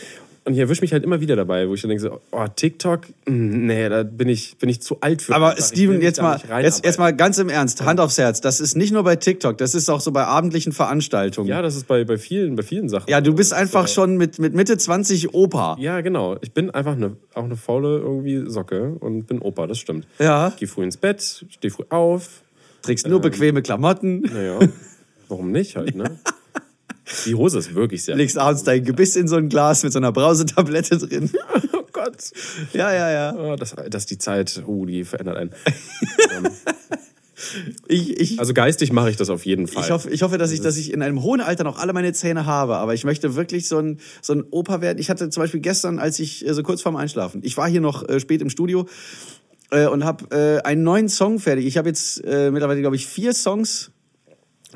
Und 0.44 0.54
ich 0.54 0.58
erwische 0.58 0.80
mich 0.80 0.92
halt 0.92 1.04
immer 1.04 1.20
wieder 1.20 1.36
dabei, 1.36 1.68
wo 1.68 1.74
ich 1.74 1.82
dann 1.82 1.88
denke 1.90 2.02
so, 2.02 2.20
oh, 2.32 2.44
TikTok, 2.56 3.02
mh, 3.26 3.56
nee, 3.58 3.88
da 3.88 4.02
bin 4.02 4.28
ich, 4.28 4.56
bin 4.58 4.68
ich 4.68 4.82
zu 4.82 4.96
alt 5.00 5.22
für. 5.22 5.36
Aber 5.36 5.54
Steven, 5.56 6.02
jetzt 6.02 6.20
mal, 6.20 6.40
jetzt, 6.60 6.84
jetzt 6.84 6.98
mal 6.98 7.14
ganz 7.14 7.38
im 7.38 7.48
Ernst, 7.48 7.84
Hand 7.84 8.00
aufs 8.00 8.18
Herz, 8.18 8.40
das 8.40 8.58
ist 8.60 8.76
nicht 8.76 8.92
nur 8.92 9.04
bei 9.04 9.14
TikTok, 9.14 9.56
das 9.58 9.76
ist 9.76 9.88
auch 9.88 10.00
so 10.00 10.10
bei 10.10 10.24
abendlichen 10.24 10.72
Veranstaltungen. 10.72 11.46
Ja, 11.48 11.62
das 11.62 11.76
ist 11.76 11.86
bei, 11.86 12.02
bei, 12.04 12.18
vielen, 12.18 12.56
bei 12.56 12.64
vielen 12.64 12.88
Sachen. 12.88 13.08
Ja, 13.08 13.20
du 13.20 13.34
bist 13.34 13.52
einfach 13.54 13.84
äh, 13.84 13.88
schon 13.88 14.16
mit, 14.16 14.40
mit 14.40 14.52
Mitte 14.52 14.76
20 14.76 15.32
Opa. 15.32 15.76
Ja, 15.78 16.00
genau. 16.00 16.36
Ich 16.40 16.50
bin 16.52 16.70
einfach 16.70 16.96
eine, 16.96 17.16
auch 17.34 17.44
eine 17.44 17.54
faule 17.56 17.98
irgendwie 17.98 18.42
Socke 18.50 18.96
und 18.98 19.28
bin 19.28 19.38
Opa, 19.42 19.66
das 19.66 19.78
stimmt. 19.78 20.06
Ja. 20.18 20.52
Geh 20.58 20.66
früh 20.66 20.84
ins 20.84 20.96
Bett, 20.96 21.44
steh 21.50 21.70
früh 21.70 21.84
auf. 21.90 22.42
Trägst 22.82 23.06
nur 23.06 23.20
bequeme 23.20 23.62
Klamotten, 23.62 24.22
Naja, 24.22 24.58
warum 25.28 25.52
nicht 25.52 25.76
halt, 25.76 25.94
ne? 25.94 26.18
Die 27.26 27.34
Hose 27.34 27.58
ist 27.58 27.74
wirklich 27.74 28.04
sehr. 28.04 28.16
legst 28.16 28.38
abends 28.38 28.62
dein 28.64 28.84
Gebiss 28.84 29.16
in 29.16 29.28
so 29.28 29.36
ein 29.36 29.48
Glas 29.48 29.82
mit 29.82 29.92
so 29.92 29.98
einer 29.98 30.12
Brausetablette 30.12 30.98
drin. 30.98 31.30
Oh 31.74 31.86
Gott. 31.92 32.30
Ja, 32.72 32.90
ja, 32.92 33.10
ja. 33.10 33.34
Oh, 33.36 33.54
das, 33.54 33.74
das 33.90 34.02
ist 34.02 34.10
die 34.10 34.16
Zeit, 34.16 34.62
uh, 34.66 34.86
die 34.86 35.04
verändert 35.04 35.36
einen. 35.36 35.50
Ich, 37.88 38.20
ich, 38.20 38.38
Also 38.38 38.54
geistig 38.54 38.92
mache 38.92 39.10
ich 39.10 39.16
das 39.16 39.30
auf 39.30 39.44
jeden 39.46 39.66
Fall. 39.66 39.84
ich, 39.84 39.90
hoffe, 39.90 40.10
ich 40.10 40.22
hoffe, 40.22 40.38
dass 40.38 40.52
ich, 40.52 40.60
dass 40.60 40.76
ich 40.76 40.92
in 40.92 41.02
einem 41.02 41.22
hohen 41.22 41.40
Alter 41.40 41.64
noch 41.64 41.78
alle 41.78 41.92
meine 41.92 42.12
Zähne 42.12 42.46
habe, 42.46 42.76
aber 42.76 42.94
ich 42.94 43.04
möchte 43.04 43.34
wirklich 43.34 43.68
so 43.68 43.78
ein, 43.78 43.98
so 44.20 44.32
ein 44.32 44.44
Opa 44.50 44.80
werden. 44.80 44.98
Ich 44.98 45.10
hatte 45.10 45.28
zum 45.30 45.42
Beispiel 45.42 45.60
gestern, 45.60 45.98
als 45.98 46.18
ich 46.18 46.46
äh, 46.46 46.54
so 46.54 46.62
kurz 46.62 46.82
vorm 46.82 46.96
Einschlafen, 46.96 47.40
ich 47.44 47.56
war 47.56 47.68
hier 47.68 47.80
noch 47.80 48.08
äh, 48.08 48.20
spät 48.20 48.42
im 48.42 48.50
Studio 48.50 48.86
äh, 49.70 49.86
und 49.86 50.04
habe 50.04 50.34
äh, 50.36 50.62
einen 50.66 50.82
neuen 50.82 51.08
Song 51.08 51.38
fertig. 51.38 51.66
Ich 51.66 51.78
habe 51.78 51.88
jetzt 51.88 52.24
äh, 52.24 52.50
mittlerweile, 52.50 52.80
glaube 52.80 52.96
ich, 52.96 53.06
vier 53.06 53.32
Songs 53.32 53.90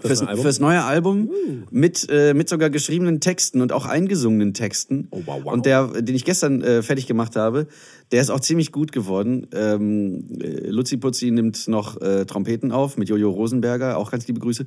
fürs, 0.00 0.20
neue 0.20 0.28
Album? 0.28 0.42
fürs 0.42 0.61
neue 0.61 0.82
Album 0.82 1.30
mit, 1.70 2.06
äh, 2.11 2.35
mit 2.35 2.48
sogar 2.48 2.70
geschriebenen 2.70 3.20
Texten 3.20 3.61
und 3.61 3.72
auch 3.72 3.87
eingesungenen 3.87 4.54
Texten. 4.54 5.09
Oh, 5.11 5.22
wow, 5.24 5.40
wow. 5.44 5.52
Und 5.52 5.66
der, 5.66 5.87
den 6.02 6.14
ich 6.14 6.24
gestern 6.24 6.62
äh, 6.62 6.82
fertig 6.82 7.06
gemacht 7.06 7.37
habe, 7.37 7.66
der 8.12 8.20
ist 8.20 8.30
auch 8.30 8.40
ziemlich 8.40 8.72
gut 8.72 8.92
geworden. 8.92 9.46
Ähm, 9.52 10.26
äh, 10.40 10.68
Luzi 10.68 10.96
Putzi 10.96 11.30
nimmt 11.30 11.68
noch 11.68 12.00
äh, 12.00 12.24
Trompeten 12.24 12.72
auf 12.72 12.96
mit 12.96 13.09
Jojo 13.09 13.30
Rosenberger, 13.30 13.98
auch 13.98 14.11
ganz 14.11 14.26
liebe 14.26 14.40
Grüße. 14.40 14.66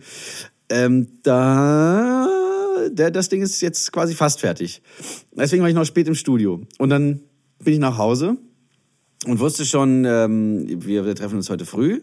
Ähm, 0.70 1.08
da, 1.24 2.28
der, 2.92 3.12
das 3.12 3.30
Ding 3.30 3.42
ist 3.42 3.62
jetzt 3.62 3.92
quasi 3.92 4.14
fast 4.14 4.40
fertig. 4.40 4.82
Deswegen 5.36 5.62
war 5.62 5.70
ich 5.70 5.76
noch 5.76 5.86
spät 5.86 6.08
im 6.08 6.16
Studio. 6.16 6.62
Und 6.78 6.90
dann 6.90 7.22
bin 7.64 7.74
ich 7.74 7.80
nach 7.80 7.98
Hause 7.98 8.38
und 9.26 9.40
wusste 9.40 9.66
schon, 9.66 10.06
ähm, 10.06 10.66
wir 10.86 11.16
treffen 11.16 11.38
uns 11.38 11.50
heute 11.50 11.66
früh. 11.66 12.02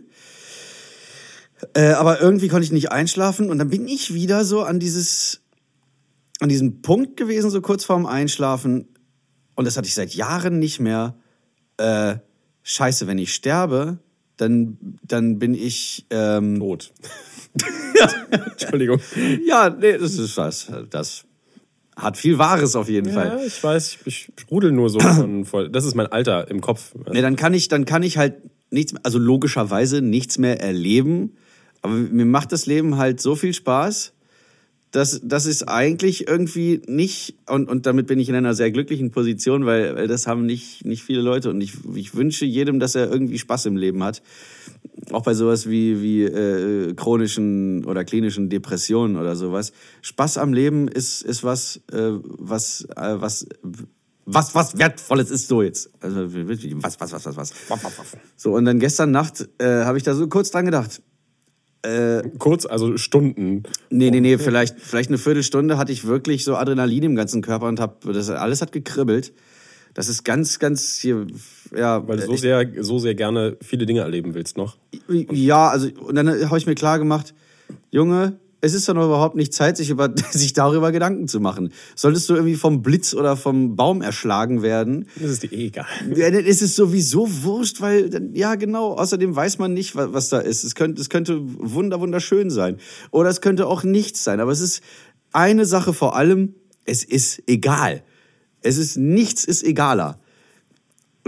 Äh, 1.74 1.92
aber 1.92 2.20
irgendwie 2.20 2.48
konnte 2.48 2.64
ich 2.64 2.72
nicht 2.72 2.92
einschlafen 2.92 3.50
und 3.50 3.59
dann 3.59 3.70
bin 3.70 3.87
ich 3.87 4.14
wieder 4.14 4.44
so 4.44 4.62
an 4.62 4.79
dieses, 4.79 5.40
an 6.40 6.48
diesem 6.48 6.83
Punkt 6.83 7.16
gewesen, 7.16 7.50
so 7.50 7.61
kurz 7.61 7.85
vorm 7.85 8.07
Einschlafen. 8.07 8.88
Und 9.55 9.64
das 9.64 9.76
hatte 9.76 9.88
ich 9.88 9.94
seit 9.94 10.14
Jahren 10.14 10.59
nicht 10.59 10.81
mehr. 10.81 11.16
Äh, 11.79 12.16
scheiße, 12.62 13.07
wenn 13.07 13.18
ich 13.18 13.33
sterbe, 13.33 13.98
dann, 14.37 14.79
dann 15.02 15.38
bin 15.38 15.55
ich, 15.55 16.07
ähm, 16.11 16.59
Tot. 16.59 16.92
Entschuldigung. 18.31 19.00
ja, 19.46 19.70
nee, 19.70 19.96
das 19.96 20.18
ist 20.18 20.37
was. 20.37 20.70
Das 20.90 21.24
hat 21.96 22.18
viel 22.18 22.38
Wahres 22.38 22.76
auf 22.76 22.88
jeden 22.88 23.12
Fall. 23.12 23.38
Ja, 23.38 23.44
ich 23.44 23.62
weiß, 23.62 23.98
ich, 24.05 24.07
ich 24.07 24.33
sprudel 24.38 24.72
nur 24.72 24.90
so 24.90 24.98
voll. 25.44 25.70
Das 25.70 25.85
ist 25.85 25.94
mein 25.94 26.07
Alter 26.07 26.50
im 26.50 26.61
Kopf. 26.61 26.94
Nee, 27.11 27.22
dann 27.22 27.37
kann 27.37 27.55
ich, 27.55 27.68
dann 27.68 27.87
kann 27.87 28.02
ich 28.02 28.18
halt 28.18 28.35
nichts, 28.70 28.94
also 29.02 29.18
logischerweise 29.18 30.02
nichts 30.02 30.37
mehr 30.37 30.61
erleben. 30.61 31.37
Aber 31.87 31.94
mir 31.94 32.27
macht 32.27 32.53
das 32.53 32.66
Leben 32.66 32.96
halt 32.96 33.20
so 33.20 33.37
viel 33.37 33.55
Spaß, 33.55 34.12
dass 34.90 35.20
das 35.22 35.46
ist 35.46 35.68
eigentlich 35.68 36.27
irgendwie 36.27 36.81
nicht, 36.87 37.35
und, 37.49 37.68
und 37.68 37.87
damit 37.87 38.07
bin 38.07 38.18
ich 38.18 38.29
in 38.29 38.35
einer 38.35 38.55
sehr 38.55 38.70
glücklichen 38.70 39.11
Position, 39.11 39.66
weil, 39.66 39.94
weil 39.94 40.07
das 40.07 40.27
haben 40.27 40.46
nicht, 40.46 40.85
nicht 40.85 41.03
viele 41.03 41.20
Leute. 41.20 41.51
Und 41.51 41.61
ich, 41.61 41.75
ich 41.94 42.14
wünsche 42.14 42.44
jedem, 42.44 42.81
dass 42.81 42.94
er 42.94 43.11
irgendwie 43.11 43.38
Spaß 43.38 43.66
im 43.66 43.77
Leben 43.77 44.03
hat. 44.03 44.22
Auch 45.11 45.22
bei 45.22 45.35
sowas 45.35 45.68
wie, 45.68 46.01
wie 46.01 46.22
äh, 46.22 46.94
chronischen 46.94 47.85
oder 47.85 48.05
klinischen 48.05 48.49
Depressionen 48.49 49.16
oder 49.16 49.37
sowas. 49.37 49.72
Spaß 50.03 50.38
am 50.38 50.53
Leben 50.53 50.88
ist, 50.88 51.22
ist 51.22 51.44
was, 51.44 51.83
äh, 51.92 52.12
was, 52.22 52.87
äh, 52.96 53.20
was 53.20 53.46
was, 54.27 54.55
was 54.55 54.77
Wertvolles 54.77 55.31
ist 55.31 55.46
so 55.46 55.62
jetzt. 55.62 55.88
Also, 56.01 56.35
was, 56.35 57.01
was, 57.01 57.12
was, 57.12 57.25
was, 57.25 57.37
was. 57.37 57.53
So, 58.37 58.55
und 58.55 58.64
dann 58.64 58.81
gestern 58.81 59.12
Nacht 59.12 59.49
äh, 59.59 59.85
habe 59.85 59.99
ich 59.99 60.05
da 60.05 60.14
so 60.14 60.27
kurz 60.27 60.51
dran 60.51 60.64
gedacht. 60.64 61.01
Kurz, 62.38 62.66
also 62.66 62.96
Stunden. 62.96 63.62
Nee, 63.90 64.11
nee, 64.11 64.20
nee, 64.20 64.38
vielleicht, 64.38 64.81
vielleicht 64.81 65.11
eine 65.11 65.18
Viertelstunde 65.18 65.79
hatte 65.79 65.92
ich 65.92 66.07
wirklich 66.07 66.44
so 66.44 66.57
Adrenalin 66.57 67.03
im 67.03 67.16
ganzen 67.16 67.42
Körper 67.42 67.66
und 67.66 67.81
hab, 67.81 68.01
das 68.03 68.31
alles 68.31 68.62
hat 68.62 68.72
gekribbelt. 68.72 69.33
Das 69.94 70.09
ist 70.09 70.25
ganz, 70.25 70.59
ganz 70.59 70.96
hier, 70.96 71.27
ja. 71.75 72.07
Weil 72.07 72.18
du 72.18 72.27
so 72.27 72.37
sehr, 72.37 72.66
so 72.81 72.99
sehr 72.99 73.14
gerne 73.14 73.57
viele 73.62 73.87
Dinge 73.87 74.01
erleben 74.01 74.35
willst 74.35 74.59
noch. 74.59 74.77
Ja, 75.09 75.68
also, 75.68 75.88
und 75.88 76.14
dann 76.16 76.29
habe 76.29 76.59
ich 76.59 76.66
mir 76.66 76.75
klar 76.75 76.99
gemacht, 76.99 77.35
Junge, 77.90 78.38
es 78.66 78.74
ist 78.74 78.88
doch 78.88 78.94
noch 78.94 79.07
überhaupt 79.07 79.37
nicht 79.37 79.55
Zeit, 79.55 79.76
sich, 79.76 79.88
über, 79.90 80.12
sich 80.31 80.52
darüber 80.52 80.92
Gedanken 80.92 81.29
zu 81.29 81.40
machen. 81.40 81.72
Solltest 81.94 82.29
du 82.29 82.35
irgendwie 82.35 82.55
vom 82.57 82.83
Blitz 82.83 83.14
oder 83.14 83.37
vom 83.37 83.76
Baum 83.76 84.02
erschlagen 84.02 84.61
werden, 84.62 85.07
Das 85.20 85.31
ist 85.31 85.42
dir 85.44 85.52
eh 85.52 85.66
egal. 85.68 85.87
dann 86.09 86.35
ist 86.35 86.62
es 86.62 86.76
sowieso 86.76 87.26
wurscht, 87.42 87.81
weil, 87.81 88.11
dann- 88.11 88.35
ja, 88.35 88.55
genau, 88.57 88.92
außerdem 88.94 89.35
weiß 89.35 89.59
man 89.59 89.72
nicht, 89.72 89.96
wa- 89.96 90.09
was 90.12 90.29
da 90.29 90.38
ist. 90.38 90.64
Es 90.64 90.74
könnte, 90.74 91.00
es 91.00 91.09
könnte 91.09 91.40
wunder, 91.42 92.00
wunderschön 92.00 92.50
sein. 92.50 92.76
Oder 93.11 93.31
es 93.31 93.40
könnte 93.40 93.66
auch 93.66 93.85
nichts 93.85 94.22
sein. 94.24 94.40
Aber 94.40 94.52
es 94.52 94.61
ist 94.61 94.83
eine 95.33 95.64
Sache 95.66 95.92
vor 95.94 96.16
allem, 96.16 96.55
es 96.85 97.05
ist 97.05 97.42
egal. 97.46 98.02
Es 98.62 98.79
ist, 98.79 98.96
nichts 98.96 99.44
ist 99.44 99.62
egaler. 99.64 100.18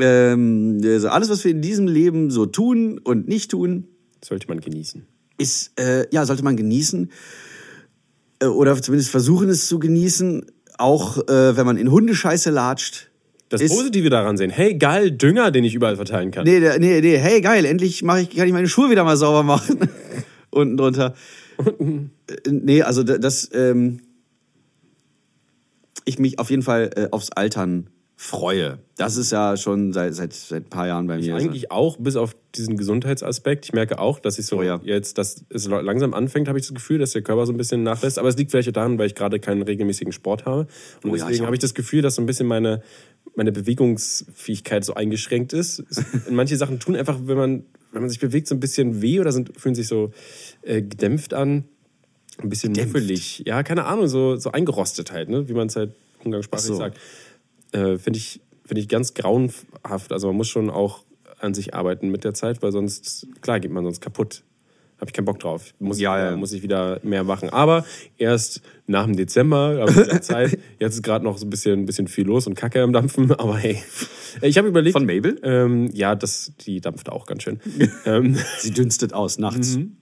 Ähm, 0.01 0.81
also 0.85 1.09
alles, 1.09 1.29
was 1.31 1.45
wir 1.45 1.51
in 1.51 1.61
diesem 1.63 1.87
Leben 1.89 2.31
so 2.31 2.47
tun 2.47 2.99
und 2.99 3.29
nicht 3.29 3.51
tun, 3.51 3.89
sollte 4.25 4.47
man 4.49 4.61
genießen. 4.61 5.07
Ist, 5.39 5.79
äh, 5.81 6.07
ja, 6.11 6.27
sollte 6.27 6.43
man 6.45 6.57
genießen. 6.57 7.11
Äh, 8.41 8.47
oder 8.47 8.81
zumindest 8.81 9.11
versuchen 9.11 9.49
es 9.49 9.67
zu 9.67 9.79
genießen. 9.79 10.45
Auch 10.77 11.19
äh, 11.29 11.57
wenn 11.57 11.65
man 11.67 11.77
in 11.77 11.91
Hundescheiße 11.91 12.51
latscht. 12.51 13.11
Das 13.49 13.61
Ist- 13.63 13.75
Positive 13.75 14.11
daran 14.11 14.37
sehen. 14.37 14.51
Hey, 14.51 14.75
geil, 14.77 15.11
Dünger, 15.11 15.51
den 15.51 15.65
ich 15.65 15.75
überall 15.75 15.97
verteilen 15.97 16.31
kann. 16.31 16.45
Nee, 16.45 16.61
nee, 16.79 17.01
nee, 17.01 17.17
hey, 17.17 17.41
geil, 17.41 17.65
endlich 17.65 18.03
mach 18.03 18.19
ich, 18.19 18.31
kann 18.37 18.47
ich 18.47 18.53
meine 18.53 18.69
Schuhe 18.69 18.91
wieder 18.91 19.05
mal 19.05 19.17
sauber 19.17 19.43
machen. 19.43 19.79
Unten 20.51 20.77
drunter. 20.77 21.15
Äh, 21.59 22.51
nee, 22.51 22.83
also 22.83 23.03
da- 23.05 23.17
das, 23.19 23.49
ähm, 23.55 24.01
ich 26.05 26.19
mich 26.19 26.39
auf 26.39 26.51
jeden 26.51 26.63
Fall 26.63 26.91
äh, 26.97 27.09
aufs 27.11 27.31
Altern 27.31 27.89
freue. 28.21 28.81
Das 28.97 29.17
ist 29.17 29.31
ja 29.31 29.57
schon 29.57 29.93
seit, 29.93 30.13
seit, 30.13 30.33
seit 30.33 30.65
ein 30.65 30.71
paar 30.71 30.89
Jahren 30.89 31.07
bei 31.07 31.19
mir. 31.19 31.25
so. 31.25 31.33
Eigentlich 31.35 31.71
auch, 31.71 31.99
bis 31.99 32.17
auf 32.17 32.35
diesen 32.57 32.77
Gesundheitsaspekt. 32.77 33.67
Ich 33.67 33.73
merke 33.73 34.01
auch, 34.01 34.19
dass 34.19 34.41
ich 34.41 34.47
so 34.47 34.59
Oh 34.59 34.63
ja. 34.63 34.81
jetzt, 34.83 35.19
dass 35.19 35.45
es 35.51 35.69
langsam 35.69 36.15
anfängt, 36.15 36.49
habe 36.49 36.59
ich 36.59 36.67
das 36.67 36.75
Gefühl, 36.75 36.99
dass 36.99 37.13
der 37.13 37.23
Körper 37.23 37.47
so 37.47 37.53
ein 37.53 37.57
bisschen 37.57 37.85
nachlässt. 37.85 38.19
Aber 38.19 38.29
es 38.29 38.37
liegt 38.37 38.51
vielleicht 38.51 38.71
auch 38.71 38.73
daran, 38.73 38.99
weil 38.99 39.07
ich 39.07 39.15
gerade 39.15 39.39
keinen 39.39 39.63
regelmäßigen 39.63 40.13
Sport 40.13 40.47
habe. 40.47 40.67
Und 41.05 41.13
Oh 41.13 41.15
ich 41.15 41.23
deswegen 41.23 41.47
habe 41.47 41.55
ich 41.55 41.61
das 41.61 41.75
Gefühl, 41.75 42.03
dass 42.03 42.17
so 42.17 42.23
ein 42.23 42.27
bisschen 42.27 42.49
meine, 42.49 42.83
meine 43.37 43.53
Bewegungsfähigkeit 43.53 44.85
so 44.85 44.95
eingeschränkt 44.95 45.53
ist. 45.53 45.85
Manche 46.29 46.57
Sachen 46.57 46.81
tun 46.81 46.97
einfach, 46.97 47.21
wenn 47.23 47.37
man, 47.37 47.65
wenn 47.93 48.03
man 48.03 48.11
sich 48.11 48.19
bewegt, 48.19 48.49
so 48.49 48.57
ein 48.57 48.61
bisschen 48.61 49.01
weh 49.01 49.21
oder 49.21 49.31
sind, 49.31 49.53
fühlen 49.57 49.77
sich 49.77 49.87
so 49.87 50.11
äh, 50.63 50.83
gedämpft 50.83 51.35
an. 51.35 51.67
Ein 52.39 52.49
bisschen 52.49 52.73
Gedämpft? 52.73 52.95
muffelig. 52.95 53.45
Ja, 53.47 53.63
keine 53.63 53.85
Ahnung, 53.85 54.09
so, 54.09 54.35
so 54.35 54.51
eingerostet 54.51 55.13
halt, 55.13 55.29
ne? 55.29 55.49
wie 55.49 55.55
man 55.55 55.69
es 55.69 55.77
halt 55.77 55.93
umgangssprachlich 56.25 56.71
Ach 56.73 56.75
so. 56.75 56.79
sagt 56.79 56.99
äh, 57.73 57.99
finde 57.99 58.19
ich, 58.19 58.41
finde 58.65 58.81
ich 58.81 58.89
ganz 58.89 59.15
grauenhaft. 59.15 60.13
Also 60.13 60.29
man 60.29 60.37
muss 60.37 60.49
schon 60.49 60.71
auch 60.71 61.05
an 61.41 61.55
sich 61.55 61.75
arbeiten 61.75 62.09
mit 62.11 62.25
der 62.25 62.35
Zeit, 62.35 62.63
weil 62.63 62.73
sonst, 62.73 63.27
klar, 63.41 63.61
geht 63.61 63.71
man 63.71 63.85
sonst 63.85 64.01
kaputt. 64.01 64.43
Habe 65.01 65.11
ich 65.11 65.13
keinen 65.13 65.27
Bock 65.27 65.39
drauf. 65.39 65.75
Muss, 65.79 66.01
Ja, 66.01 66.17
ich, 66.17 66.23
ja. 66.23 66.27
wieder- 66.31 66.37
muss 66.39 66.53
ich 66.53 66.63
wieder 66.65 66.99
mehr 67.05 67.23
machen. 67.23 67.51
Aber 67.51 67.85
erst 68.17 68.63
nach 68.89 69.05
dem 69.05 69.15
Dezember 69.17 69.79
habe 69.81 69.91
ich 69.93 69.97
wieder 69.97 70.21
Zeit. 70.23 70.59
Jetzt 70.81 70.95
ist 70.97 71.03
gerade 71.05 71.25
noch 71.25 71.39
so 71.39 71.47
ein 71.47 71.51
bisschen, 71.51 71.79
ein 71.83 71.87
bisschen 71.87 72.09
viel 72.09 72.27
los 72.27 72.49
und 72.49 72.55
Kacke 72.57 72.83
am 72.83 72.93
Dampfen. 72.93 73.31
Aber 73.39 73.57
hey, 73.57 73.81
ich 74.43 74.59
habe 74.59 74.67
überlegt. 74.67 74.95
Von 74.95 75.07
Mabel? 75.07 75.39
Ähm, 75.45 75.89
ja, 75.95 76.17
das, 76.17 76.53
die 76.67 76.81
dampft 76.81 77.11
auch 77.11 77.27
ganz 77.27 77.45
schön. 77.45 77.61
ähm, 78.07 78.37
Sie 78.59 78.73
dünstet 78.73 79.13
aus 79.15 79.39
nachts. 79.39 79.77
Mhm. 79.77 79.97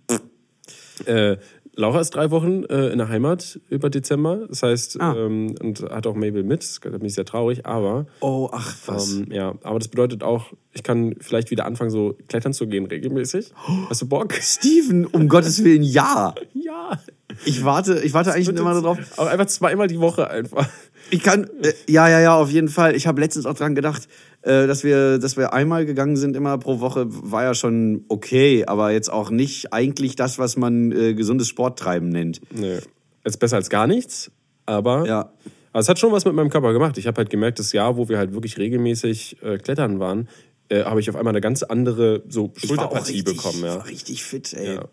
äh, 1.04 1.36
Laura 1.78 2.00
ist 2.00 2.14
drei 2.14 2.30
Wochen 2.30 2.64
äh, 2.64 2.88
in 2.88 2.98
der 2.98 3.08
Heimat 3.08 3.60
über 3.68 3.90
Dezember. 3.90 4.46
Das 4.48 4.62
heißt, 4.62 5.00
Ah. 5.00 5.14
ähm, 5.14 5.54
und 5.62 5.82
hat 5.82 6.06
auch 6.06 6.14
Mabel 6.14 6.42
mit. 6.42 6.78
Da 6.82 6.88
bin 6.90 7.04
ich 7.04 7.14
sehr 7.14 7.26
traurig. 7.26 7.66
Aber 7.66 8.06
Oh, 8.20 8.48
ach 8.50 8.74
was. 8.86 9.12
ähm, 9.12 9.26
ja, 9.30 9.54
aber 9.62 9.78
das 9.78 9.88
bedeutet 9.88 10.22
auch, 10.22 10.52
ich 10.72 10.82
kann 10.82 11.14
vielleicht 11.20 11.50
wieder 11.50 11.66
anfangen, 11.66 11.90
so 11.90 12.16
klettern 12.28 12.52
zu 12.54 12.66
gehen 12.66 12.86
regelmäßig. 12.86 13.52
Hast 13.90 14.00
du 14.02 14.08
Bock? 14.08 14.32
Steven, 14.34 15.04
um 15.06 15.28
Gottes 15.28 15.62
Willen, 15.64 15.82
ja. 15.82 16.34
Ja. 16.54 16.98
Ich 17.44 17.64
warte, 17.64 18.00
ich 18.02 18.14
warte 18.14 18.32
eigentlich 18.32 18.48
immer 18.48 18.72
darauf. 18.74 18.98
Aber 19.18 19.30
einfach 19.30 19.46
zweimal 19.46 19.86
die 19.88 20.00
Woche 20.00 20.30
einfach. 20.30 20.66
Ich 21.10 21.22
kann, 21.22 21.44
äh, 21.62 21.72
ja, 21.88 22.08
ja, 22.08 22.20
ja, 22.20 22.36
auf 22.36 22.50
jeden 22.50 22.68
Fall. 22.68 22.96
Ich 22.96 23.06
habe 23.06 23.20
letztens 23.20 23.46
auch 23.46 23.54
dran 23.54 23.74
gedacht, 23.74 24.08
äh, 24.42 24.66
dass 24.66 24.84
wir, 24.84 25.18
dass 25.18 25.36
wir 25.36 25.52
einmal 25.52 25.86
gegangen 25.86 26.16
sind, 26.16 26.36
immer 26.36 26.56
pro 26.58 26.80
Woche, 26.80 27.06
war 27.08 27.44
ja 27.44 27.54
schon 27.54 28.04
okay, 28.08 28.64
aber 28.66 28.92
jetzt 28.92 29.12
auch 29.12 29.30
nicht 29.30 29.72
eigentlich 29.72 30.16
das, 30.16 30.38
was 30.38 30.56
man 30.56 30.92
äh, 30.92 31.14
gesundes 31.14 31.48
Sporttreiben 31.48 32.08
nennt. 32.08 32.40
Nee. 32.50 32.78
Ist 33.24 33.38
besser 33.38 33.56
als 33.56 33.70
gar 33.70 33.86
nichts, 33.86 34.30
aber. 34.66 35.06
Ja. 35.06 35.32
Aber 35.72 35.80
es 35.80 35.88
hat 35.88 35.98
schon 35.98 36.10
was 36.12 36.24
mit 36.24 36.34
meinem 36.34 36.48
Körper 36.48 36.72
gemacht. 36.72 36.96
Ich 36.96 37.06
habe 37.06 37.18
halt 37.18 37.28
gemerkt, 37.28 37.58
das 37.58 37.72
Jahr, 37.72 37.96
wo 37.96 38.08
wir 38.08 38.18
halt 38.18 38.32
wirklich 38.32 38.56
regelmäßig 38.56 39.42
äh, 39.42 39.58
klettern 39.58 40.00
waren, 40.00 40.28
äh, 40.68 40.84
habe 40.84 41.00
ich 41.00 41.10
auf 41.10 41.16
einmal 41.16 41.32
eine 41.32 41.40
ganz 41.40 41.62
andere 41.62 42.22
so 42.28 42.52
Ich 42.56 42.68
war 42.70 42.78
auch 42.78 42.82
Schulterpartie 42.82 43.12
richtig, 43.12 43.36
bekommen. 43.36 43.64
Ja. 43.64 43.76
war 43.76 43.86
richtig 43.86 44.24
fit, 44.24 44.54
ey. 44.54 44.76
Ja. 44.76 44.88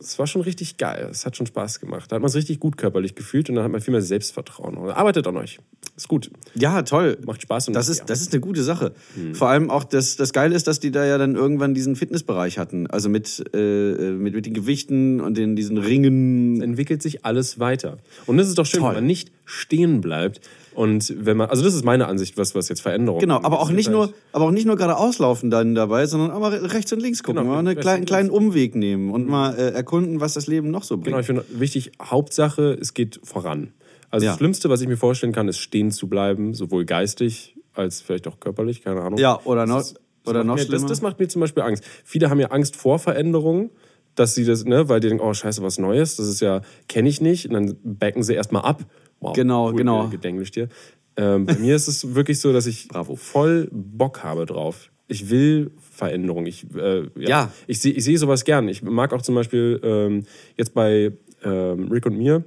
Es 0.00 0.18
war 0.18 0.26
schon 0.26 0.42
richtig 0.42 0.78
geil. 0.78 1.08
Es 1.10 1.26
hat 1.26 1.36
schon 1.36 1.46
Spaß 1.46 1.78
gemacht. 1.80 2.10
Da 2.10 2.16
hat 2.16 2.22
man 2.22 2.28
es 2.28 2.34
richtig 2.34 2.58
gut 2.58 2.76
körperlich 2.76 3.14
gefühlt 3.14 3.48
und 3.50 3.56
dann 3.56 3.64
hat 3.64 3.70
man 3.70 3.80
viel 3.80 3.92
mehr 3.92 4.02
Selbstvertrauen. 4.02 4.76
Arbeitet 4.90 5.26
an 5.26 5.36
euch. 5.36 5.58
Ist 5.96 6.08
gut. 6.08 6.30
Ja, 6.54 6.82
toll. 6.82 7.18
Macht 7.26 7.42
Spaß. 7.42 7.68
Und 7.68 7.74
Das 7.74 7.88
ja. 7.88 7.92
ist, 7.92 8.04
das 8.06 8.22
ist 8.22 8.32
eine 8.32 8.40
gute 8.40 8.62
Sache. 8.62 8.92
Vor 9.34 9.48
allem 9.48 9.70
auch 9.70 9.84
das, 9.84 10.16
das 10.16 10.32
Geile 10.32 10.54
ist, 10.56 10.66
dass 10.66 10.80
die 10.80 10.90
da 10.90 11.04
ja 11.04 11.18
dann 11.18 11.36
irgendwann 11.36 11.74
diesen 11.74 11.96
Fitnessbereich 11.96 12.58
hatten. 12.58 12.86
Also 12.86 13.08
mit, 13.08 13.44
äh, 13.54 14.12
mit, 14.12 14.34
mit 14.34 14.46
den 14.46 14.54
Gewichten 14.54 15.20
und 15.20 15.36
den, 15.36 15.54
diesen 15.56 15.76
Ringen. 15.78 16.62
entwickelt 16.62 17.02
sich 17.02 17.24
alles 17.24 17.58
weiter. 17.58 17.98
Und 18.26 18.38
das 18.38 18.48
ist 18.48 18.58
doch 18.58 18.66
schön, 18.66 18.80
Toll. 18.80 18.90
wenn 18.90 18.96
man 18.96 19.06
nicht 19.06 19.30
stehen 19.50 20.00
bleibt. 20.00 20.40
Und 20.74 21.12
wenn 21.18 21.36
man, 21.36 21.50
also 21.50 21.62
das 21.64 21.74
ist 21.74 21.84
meine 21.84 22.06
Ansicht, 22.06 22.36
was, 22.38 22.54
was 22.54 22.68
jetzt 22.68 22.80
Veränderungen 22.80 23.20
Genau, 23.20 23.36
aber 23.42 23.60
auch 23.60 23.70
nicht 23.70 23.90
nur, 23.90 24.12
aber 24.32 24.44
auch 24.46 24.50
nicht 24.52 24.66
nur 24.66 24.76
geradeaus 24.76 25.18
laufen 25.18 25.50
dann 25.50 25.74
dabei, 25.74 26.06
sondern 26.06 26.30
auch 26.30 26.38
mal 26.40 26.54
rechts 26.54 26.92
und 26.92 27.00
links 27.00 27.22
gucken, 27.22 27.42
Genau, 27.42 27.54
mal 27.54 27.58
einen 27.58 27.76
kleinen, 27.78 28.04
kleinen 28.04 28.30
Umweg 28.30 28.74
nehmen 28.76 29.10
und 29.10 29.26
mal 29.28 29.54
äh, 29.58 29.70
erkunden, 29.72 30.20
was 30.20 30.34
das 30.34 30.46
Leben 30.46 30.70
noch 30.70 30.84
so 30.84 30.96
bringt. 30.96 31.06
Genau, 31.06 31.18
ich 31.18 31.26
finde 31.26 31.44
wichtig, 31.50 31.92
Hauptsache, 32.00 32.78
es 32.80 32.94
geht 32.94 33.20
voran. 33.24 33.72
Also 34.10 34.24
Ja. 34.26 34.32
das 34.32 34.38
Schlimmste, 34.38 34.70
was 34.70 34.80
ich 34.80 34.88
mir 34.88 34.96
vorstellen 34.96 35.32
kann, 35.32 35.48
ist 35.48 35.58
stehen 35.58 35.90
zu 35.90 36.08
bleiben, 36.08 36.54
sowohl 36.54 36.84
geistig 36.84 37.56
als 37.74 38.00
vielleicht 38.00 38.26
auch 38.28 38.38
körperlich, 38.40 38.82
keine 38.82 39.00
Ahnung. 39.02 39.18
Ja, 39.18 39.40
oder 39.44 39.66
noch, 39.66 39.78
Das- 39.78 39.94
oder 40.26 40.38
macht 40.44 40.46
noch 40.46 40.54
mir, 40.56 40.62
schlimmer. 40.62 40.80
das, 40.82 40.88
das 40.88 41.02
macht 41.02 41.18
mir 41.18 41.28
zum 41.28 41.40
Beispiel 41.40 41.62
Angst. 41.64 41.84
Viele 42.04 42.30
haben 42.30 42.38
ja 42.40 42.48
Angst 42.48 42.76
vor 42.76 42.98
Veränderungen, 42.98 43.70
dass 44.14 44.34
sie 44.34 44.44
das, 44.44 44.64
ne, 44.64 44.88
weil 44.88 45.00
die 45.00 45.08
denken, 45.08 45.24
oh 45.24 45.32
scheiße, 45.34 45.62
was 45.62 45.78
Neues, 45.78 46.16
das 46.16 46.26
ist 46.28 46.40
ja, 46.40 46.62
kenne 46.88 47.08
ich 47.08 47.20
nicht. 47.20 47.46
Und 47.46 47.54
dann 47.54 47.76
backen 47.82 48.22
sie 48.22 48.34
erstmal 48.34 48.62
ab. 48.62 48.84
Wow, 49.20 49.32
Genau, 49.34 49.72
genau. 49.72 50.08
Gedenklich 50.08 50.50
dir. 50.50 50.68
Ähm, 51.16 51.46
bei 51.46 51.54
mir 51.56 51.76
ist 51.76 51.88
es 51.88 52.14
wirklich 52.14 52.40
so, 52.40 52.52
dass 52.52 52.66
ich 52.66 52.88
Bravo. 52.88 53.16
voll 53.16 53.68
Bock 53.72 54.22
habe 54.24 54.46
drauf. 54.46 54.90
Ich 55.08 55.28
will 55.28 55.72
Veränderung. 55.78 56.46
Ich, 56.46 56.64
äh, 56.74 57.00
ja, 57.18 57.28
Ja. 57.28 57.52
Ich 57.66 57.80
sehe 57.80 57.92
ich 57.92 58.04
seh 58.04 58.16
sowas 58.16 58.44
gern. 58.44 58.68
Ich 58.68 58.82
mag 58.82 59.12
auch 59.12 59.22
zum 59.22 59.34
Beispiel 59.34 59.80
ähm, 59.82 60.22
jetzt 60.56 60.72
bei 60.72 61.12
ähm, 61.42 61.88
Rick 61.90 62.06
und 62.06 62.16
mir 62.16 62.44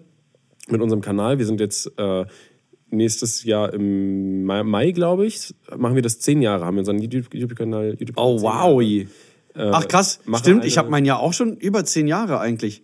mit 0.70 0.82
unserem 0.82 1.02
Kanal. 1.02 1.38
Wir 1.40 1.46
sind 1.46 1.60
jetzt 1.60 1.92
äh, 1.98 2.26
nächstes 2.90 3.44
Jahr 3.44 3.74
im 3.74 4.46
Mai, 4.46 4.64
Mai 4.64 4.92
glaube 4.92 5.26
ich, 5.26 5.54
machen 5.76 5.96
wir 5.96 6.02
das 6.02 6.20
zehn 6.20 6.42
Jahre, 6.42 6.66
haben 6.66 6.76
wir 6.76 6.80
unseren 6.82 7.00
YouTube- 7.00 7.34
YouTube-Kanal. 7.34 7.98
YouTube 8.00 8.16
Oh, 8.18 8.42
wow. 8.42 8.82
Ach 9.56 9.88
krass, 9.88 10.20
stimmt, 10.40 10.64
ich 10.66 10.74
eine- 10.74 10.84
habe 10.86 10.90
mein 10.92 11.06
Jahr 11.06 11.20
auch 11.20 11.34
schon 11.34 11.58
über 11.58 11.84
zehn 11.86 12.08
Jahre 12.08 12.40
eigentlich. 12.40 12.82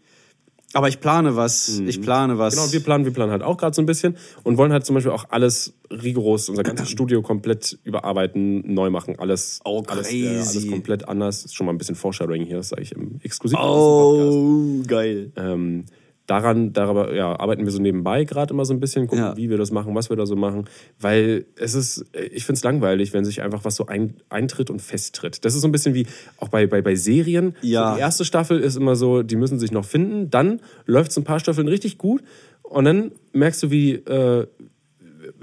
Aber 0.73 0.87
ich 0.87 0.99
plane 0.99 1.35
was, 1.35 1.79
ich 1.79 1.99
plane 1.99 2.37
was. 2.37 2.55
Genau, 2.55 2.71
wir 2.71 2.79
planen, 2.81 3.03
wir 3.03 3.11
planen 3.11 3.31
halt 3.31 3.41
auch 3.41 3.57
gerade 3.57 3.75
so 3.75 3.81
ein 3.81 3.87
bisschen 3.87 4.15
und 4.43 4.57
wollen 4.57 4.71
halt 4.71 4.85
zum 4.85 4.93
Beispiel 4.93 5.11
auch 5.11 5.25
alles 5.29 5.73
rigoros, 5.89 6.47
unser 6.47 6.61
ganzes 6.61 6.89
Studio 6.91 7.23
komplett 7.23 7.79
überarbeiten, 7.83 8.71
neu 8.71 8.91
machen, 8.91 9.17
alles, 9.17 9.61
Oh, 9.65 9.83
alles, 9.87 10.13
äh, 10.13 10.27
alles 10.37 10.69
komplett 10.69 11.07
anders. 11.07 11.45
Ist 11.45 11.55
schon 11.55 11.65
mal 11.65 11.73
ein 11.73 11.79
bisschen 11.79 11.95
Foreshadowing 11.95 12.45
hier, 12.45 12.57
das 12.57 12.69
sage 12.69 12.83
ich 12.83 12.91
im 12.91 13.19
exklusiv. 13.23 13.57
Podcast. 13.57 14.37
oh, 14.37 14.83
geil. 14.85 15.31
Ähm, 15.37 15.85
daran, 16.29 16.73
darüber 16.73 17.13
ja, 17.15 17.39
arbeiten 17.39 17.65
wir 17.65 17.71
so 17.71 17.81
nebenbei 17.81 18.23
gerade 18.23 18.53
immer 18.53 18.65
so 18.65 18.73
ein 18.73 18.79
bisschen, 18.79 19.07
gucken, 19.07 19.23
Ja. 19.23 19.37
wie 19.37 19.49
wir 19.49 19.57
das 19.57 19.71
machen, 19.71 19.95
was 19.95 20.09
wir 20.09 20.17
da 20.17 20.25
so 20.25 20.35
machen. 20.35 20.65
Weil 20.99 21.45
es 21.55 21.73
ist, 21.73 22.05
ich 22.31 22.45
finde 22.45 22.57
es 22.57 22.63
langweilig, 22.63 23.13
wenn 23.13 23.25
sich 23.25 23.41
einfach 23.41 23.65
was 23.65 23.75
so 23.75 23.87
ein, 23.87 24.15
eintritt 24.29 24.69
und 24.69 24.81
festtritt. 24.81 25.43
Das 25.45 25.55
ist 25.55 25.61
so 25.61 25.67
ein 25.67 25.71
bisschen 25.71 25.93
wie 25.93 26.05
auch 26.37 26.49
bei, 26.49 26.67
bei, 26.67 26.81
bei 26.81 26.95
Serien. 26.95 27.55
Ja. 27.61 27.89
So 27.91 27.95
die 27.95 28.01
erste 28.01 28.25
Staffel 28.25 28.59
ist 28.59 28.75
immer 28.75 28.95
so, 28.95 29.23
die 29.23 29.35
müssen 29.35 29.59
sich 29.59 29.71
noch 29.71 29.85
finden. 29.85 30.29
Dann 30.29 30.59
läuft 30.85 31.11
es 31.11 31.17
ein 31.17 31.23
paar 31.23 31.39
Staffeln 31.39 31.67
richtig 31.67 31.97
gut. 31.97 32.21
Und 32.63 32.85
dann 32.85 33.11
merkst 33.33 33.63
du, 33.63 33.71
wie, 33.71 33.93
äh, 33.93 34.45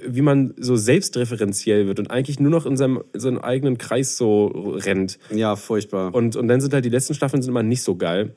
wie 0.07 0.21
man 0.21 0.55
so 0.59 0.77
selbstreferenziell 0.77 1.87
wird 1.87 1.99
und 1.99 2.11
eigentlich 2.11 2.39
nur 2.39 2.51
noch 2.51 2.67
in 2.67 2.77
seinem, 2.77 3.03
in 3.13 3.21
seinem 3.21 3.39
eigenen 3.39 3.79
Kreis 3.79 4.17
so 4.17 4.47
rennt. 4.77 5.19
Ja, 5.35 5.57
furchtbar. 5.57 6.15
Und, 6.15 6.37
und 6.37 6.49
dann 6.49 6.61
sind 6.61 6.73
halt 6.73 6.85
die 6.85 6.91
letzten 6.91 7.15
Staffeln 7.15 7.43
sind 7.43 7.51
immer 7.51 7.63
nicht 7.63 7.83
so 7.83 7.97
geil. 7.97 8.37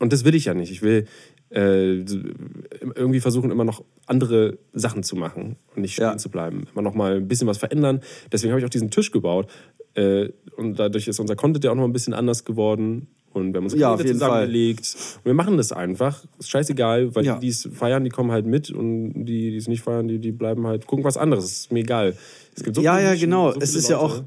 Und 0.00 0.12
das 0.12 0.24
will 0.24 0.34
ich 0.34 0.46
ja 0.46 0.54
nicht. 0.54 0.70
Ich 0.72 0.82
will 0.82 1.06
äh, 1.50 2.04
irgendwie 2.94 3.20
versuchen 3.20 3.50
immer 3.50 3.64
noch 3.64 3.84
andere 4.06 4.58
Sachen 4.72 5.02
zu 5.02 5.16
machen 5.16 5.56
und 5.74 5.82
nicht 5.82 5.92
stehen 5.94 6.04
Ja. 6.04 6.16
zu 6.16 6.28
bleiben. 6.30 6.66
Immer 6.72 6.82
noch 6.82 6.94
mal 6.94 7.16
ein 7.16 7.28
bisschen 7.28 7.46
was 7.46 7.58
verändern. 7.58 8.00
Deswegen 8.32 8.52
habe 8.52 8.60
ich 8.60 8.64
auch 8.66 8.70
diesen 8.70 8.90
Tisch 8.90 9.10
gebaut. 9.12 9.48
Äh, 9.94 10.30
und 10.56 10.78
dadurch 10.78 11.08
ist 11.08 11.20
unser 11.20 11.36
Content 11.36 11.64
ja 11.64 11.70
auch 11.70 11.76
noch 11.76 11.84
ein 11.84 11.92
bisschen 11.92 12.14
anders 12.14 12.44
geworden. 12.44 13.08
Und 13.32 13.52
wir 13.52 13.58
haben 13.58 13.64
uns 13.64 13.74
Ja, 13.74 13.96
Fall. 13.96 14.06
zusammengelegt. 14.06 14.96
Und 15.18 15.24
wir 15.26 15.34
machen 15.34 15.56
das 15.56 15.70
einfach. 15.70 16.24
Ist 16.38 16.48
scheißegal, 16.50 17.14
weil 17.14 17.24
Ja. 17.24 17.34
die, 17.34 17.40
die 17.42 17.48
es 17.48 17.68
feiern, 17.72 18.02
die 18.02 18.10
kommen 18.10 18.32
halt 18.32 18.46
mit. 18.46 18.70
Und 18.70 19.24
die, 19.24 19.50
die 19.50 19.56
es 19.56 19.68
nicht 19.68 19.82
feiern, 19.82 20.08
die, 20.08 20.18
die 20.18 20.32
bleiben 20.32 20.66
halt, 20.66 20.86
gucken 20.86 21.04
was 21.04 21.16
anderes. 21.16 21.44
Ist 21.44 21.72
mir 21.72 21.80
egal. 21.80 22.16
Es 22.56 22.62
gibt 22.64 22.76
so 22.76 22.82
ja, 22.82 22.98
ja, 22.98 23.10
Menschen, 23.10 23.20
genau. 23.26 23.52
so 23.52 23.60
es 23.60 23.74
ist 23.74 23.88
ja 23.88 24.00
Leute. 24.00 24.14
auch 24.14 24.22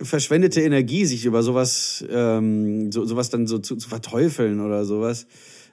verschwendete 0.00 0.60
Energie, 0.60 1.04
sich 1.04 1.24
über 1.24 1.42
sowas, 1.42 2.04
ähm, 2.10 2.90
so, 2.90 3.04
sowas 3.04 3.30
dann 3.30 3.46
so 3.46 3.58
zu, 3.58 3.76
zu 3.76 3.88
verteufeln 3.88 4.60
oder 4.60 4.84
sowas. 4.84 5.26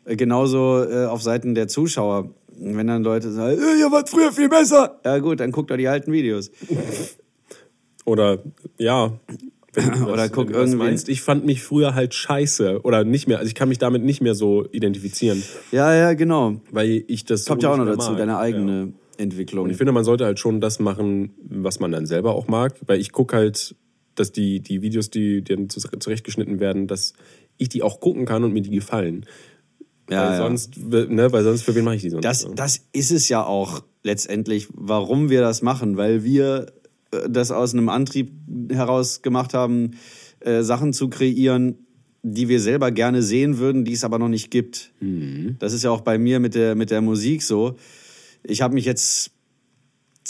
Äh, 0.05 0.15
genauso 0.15 0.83
äh, 0.83 1.05
auf 1.05 1.21
Seiten 1.21 1.55
der 1.55 1.67
Zuschauer. 1.67 2.33
Wenn 2.63 2.87
dann 2.87 3.03
Leute 3.03 3.31
sagen, 3.31 3.57
äh, 3.59 3.79
ihr 3.79 3.91
wart 3.91 4.09
früher 4.09 4.31
viel 4.31 4.49
besser. 4.49 4.99
Ja 5.03 5.17
gut, 5.19 5.39
dann 5.39 5.51
guckt 5.51 5.71
doch 5.71 5.77
die 5.77 5.87
alten 5.87 6.11
Videos. 6.11 6.51
Oder 8.05 8.39
ja. 8.77 9.13
Du 9.73 9.81
Oder 10.05 10.15
das, 10.17 10.31
guck 10.33 10.47
du 10.47 10.53
das 10.53 10.61
irgendwie- 10.71 10.77
meinst, 10.77 11.07
ich 11.07 11.21
fand 11.21 11.45
mich 11.45 11.63
früher 11.63 11.95
halt 11.95 12.13
scheiße 12.13 12.81
oder 12.81 13.05
nicht 13.05 13.27
mehr, 13.29 13.37
also 13.37 13.47
ich 13.47 13.55
kann 13.55 13.69
mich 13.69 13.77
damit 13.77 14.03
nicht 14.03 14.19
mehr 14.21 14.35
so 14.35 14.65
identifizieren, 14.69 15.41
Ja, 15.71 15.95
ja, 15.95 16.13
genau. 16.13 16.59
weil 16.71 17.05
ich 17.07 17.23
das 17.23 17.45
Kommt 17.45 17.61
so 17.61 17.67
ja 17.69 17.73
auch 17.73 17.77
noch 17.77 17.85
dazu, 17.85 18.09
mag. 18.09 18.17
deine 18.17 18.33
Ja. 18.33 18.39
eigene 18.39 18.91
Entwicklung. 19.17 19.63
Und 19.65 19.69
ich 19.71 19.77
finde, 19.77 19.93
man 19.93 20.03
sollte 20.03 20.25
halt 20.25 20.39
schon 20.39 20.59
das 20.59 20.79
machen, 20.81 21.31
was 21.47 21.79
man 21.79 21.89
dann 21.93 22.05
selber 22.05 22.35
auch 22.35 22.49
mag, 22.49 22.75
weil 22.85 22.99
ich 22.99 23.13
gucke 23.13 23.33
halt, 23.37 23.75
dass 24.15 24.33
die, 24.33 24.59
die 24.59 24.81
Videos, 24.81 25.09
die, 25.09 25.41
die 25.41 25.55
dann 25.55 25.69
zu- 25.69 25.79
zurechtgeschnitten 25.79 26.59
werden, 26.59 26.87
dass 26.87 27.13
ich 27.57 27.69
die 27.69 27.81
auch 27.81 28.01
gucken 28.01 28.25
kann 28.25 28.43
und 28.43 28.51
mir 28.51 28.61
die 28.61 28.71
gefallen. 28.71 29.25
Ja, 30.11 30.25
weil, 30.25 30.31
ja. 30.31 30.37
Sonst, 30.37 30.77
ne, 30.77 31.31
weil 31.31 31.43
sonst, 31.43 31.63
für 31.63 31.73
wen 31.73 31.85
mache 31.85 31.95
ich 31.95 32.01
die 32.01 32.09
sonst? 32.09 32.25
Das, 32.25 32.47
das 32.53 32.81
ist 32.91 33.11
es 33.11 33.29
ja 33.29 33.43
auch 33.43 33.81
letztendlich, 34.03 34.67
warum 34.73 35.29
wir 35.29 35.41
das 35.41 35.61
machen, 35.61 35.95
weil 35.95 36.23
wir 36.23 36.67
äh, 37.11 37.29
das 37.29 37.51
aus 37.51 37.73
einem 37.73 37.87
Antrieb 37.87 38.31
heraus 38.69 39.21
gemacht 39.21 39.53
haben, 39.53 39.91
äh, 40.41 40.63
Sachen 40.63 40.91
zu 40.91 41.09
kreieren, 41.09 41.77
die 42.23 42.49
wir 42.49 42.59
selber 42.59 42.91
gerne 42.91 43.23
sehen 43.23 43.57
würden, 43.57 43.85
die 43.85 43.93
es 43.93 44.03
aber 44.03 44.19
noch 44.19 44.27
nicht 44.27 44.51
gibt. 44.51 44.91
Das 45.59 45.73
ist 45.73 45.83
ja 45.83 45.91
auch 45.91 46.01
bei 46.01 46.17
mir 46.17 46.39
mit 46.39 46.55
der, 46.55 46.75
mit 46.75 46.91
der 46.91 47.01
Musik 47.01 47.41
so. 47.41 47.77
Ich 48.43 48.61
habe 48.61 48.75
mich 48.75 48.85
jetzt 48.85 49.31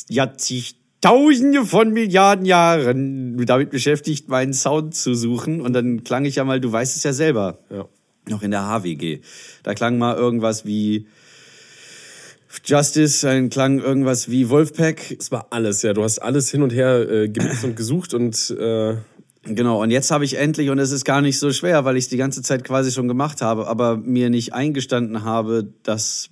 Jahrtausende 0.08 1.66
von 1.66 1.92
Milliarden 1.92 2.46
Jahren 2.46 3.36
damit 3.46 3.72
beschäftigt, 3.72 4.30
meinen 4.30 4.54
Sound 4.54 4.96
zu 4.96 5.16
suchen. 5.16 5.60
Und 5.60 5.74
dann 5.74 6.06
klang 6.06 6.24
ich 6.24 6.36
ja 6.36 6.46
mal, 6.46 6.62
du 6.62 6.72
weißt 6.72 6.96
es 6.96 7.04
ja 7.04 7.12
selber, 7.12 7.60
ja. 7.70 7.90
Noch 8.28 8.44
in 8.44 8.52
der 8.52 8.68
HWG. 8.68 9.20
Da 9.64 9.74
klang 9.74 9.98
mal 9.98 10.16
irgendwas 10.16 10.66
wie 10.66 11.08
Justice, 12.66 13.26
dann 13.26 13.50
klang 13.50 13.80
irgendwas 13.80 14.30
wie 14.30 14.50
Wolfpack. 14.50 15.16
Es 15.20 15.32
war 15.32 15.48
alles, 15.52 15.82
ja. 15.82 15.94
Du 15.94 16.04
hast 16.04 16.20
alles 16.20 16.52
hin 16.52 16.62
und 16.62 16.74
her 16.74 17.10
äh, 17.10 17.30
gemixt 17.30 17.64
und 17.64 17.76
gesucht 17.76 18.14
und 18.14 18.50
äh, 18.52 18.96
Genau, 19.44 19.82
und 19.82 19.90
jetzt 19.90 20.12
habe 20.12 20.24
ich 20.24 20.38
endlich, 20.38 20.70
und 20.70 20.78
es 20.78 20.92
ist 20.92 21.04
gar 21.04 21.20
nicht 21.20 21.40
so 21.40 21.52
schwer, 21.52 21.84
weil 21.84 21.98
ich 21.98 22.04
es 22.04 22.10
die 22.10 22.18
ganze 22.18 22.44
Zeit 22.44 22.64
quasi 22.64 22.92
schon 22.92 23.08
gemacht 23.08 23.42
habe, 23.42 23.66
aber 23.66 23.98
mir 23.98 24.30
nicht 24.30 24.54
eingestanden 24.54 25.24
habe, 25.24 25.74
das 25.82 26.30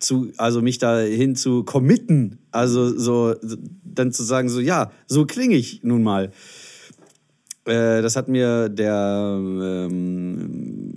zu, 0.00 0.32
also 0.38 0.60
mich 0.60 0.78
dahin 0.78 1.36
zu 1.36 1.62
committen. 1.62 2.40
Also 2.50 2.98
so, 2.98 3.36
dann 3.84 4.10
zu 4.10 4.24
sagen, 4.24 4.48
so, 4.48 4.58
ja, 4.58 4.90
so 5.06 5.24
klinge 5.24 5.54
ich 5.54 5.84
nun 5.84 6.02
mal. 6.02 6.32
Äh, 7.64 8.02
das 8.02 8.16
hat 8.16 8.26
mir 8.26 8.68
der, 8.68 9.36
ähm, 9.38 10.21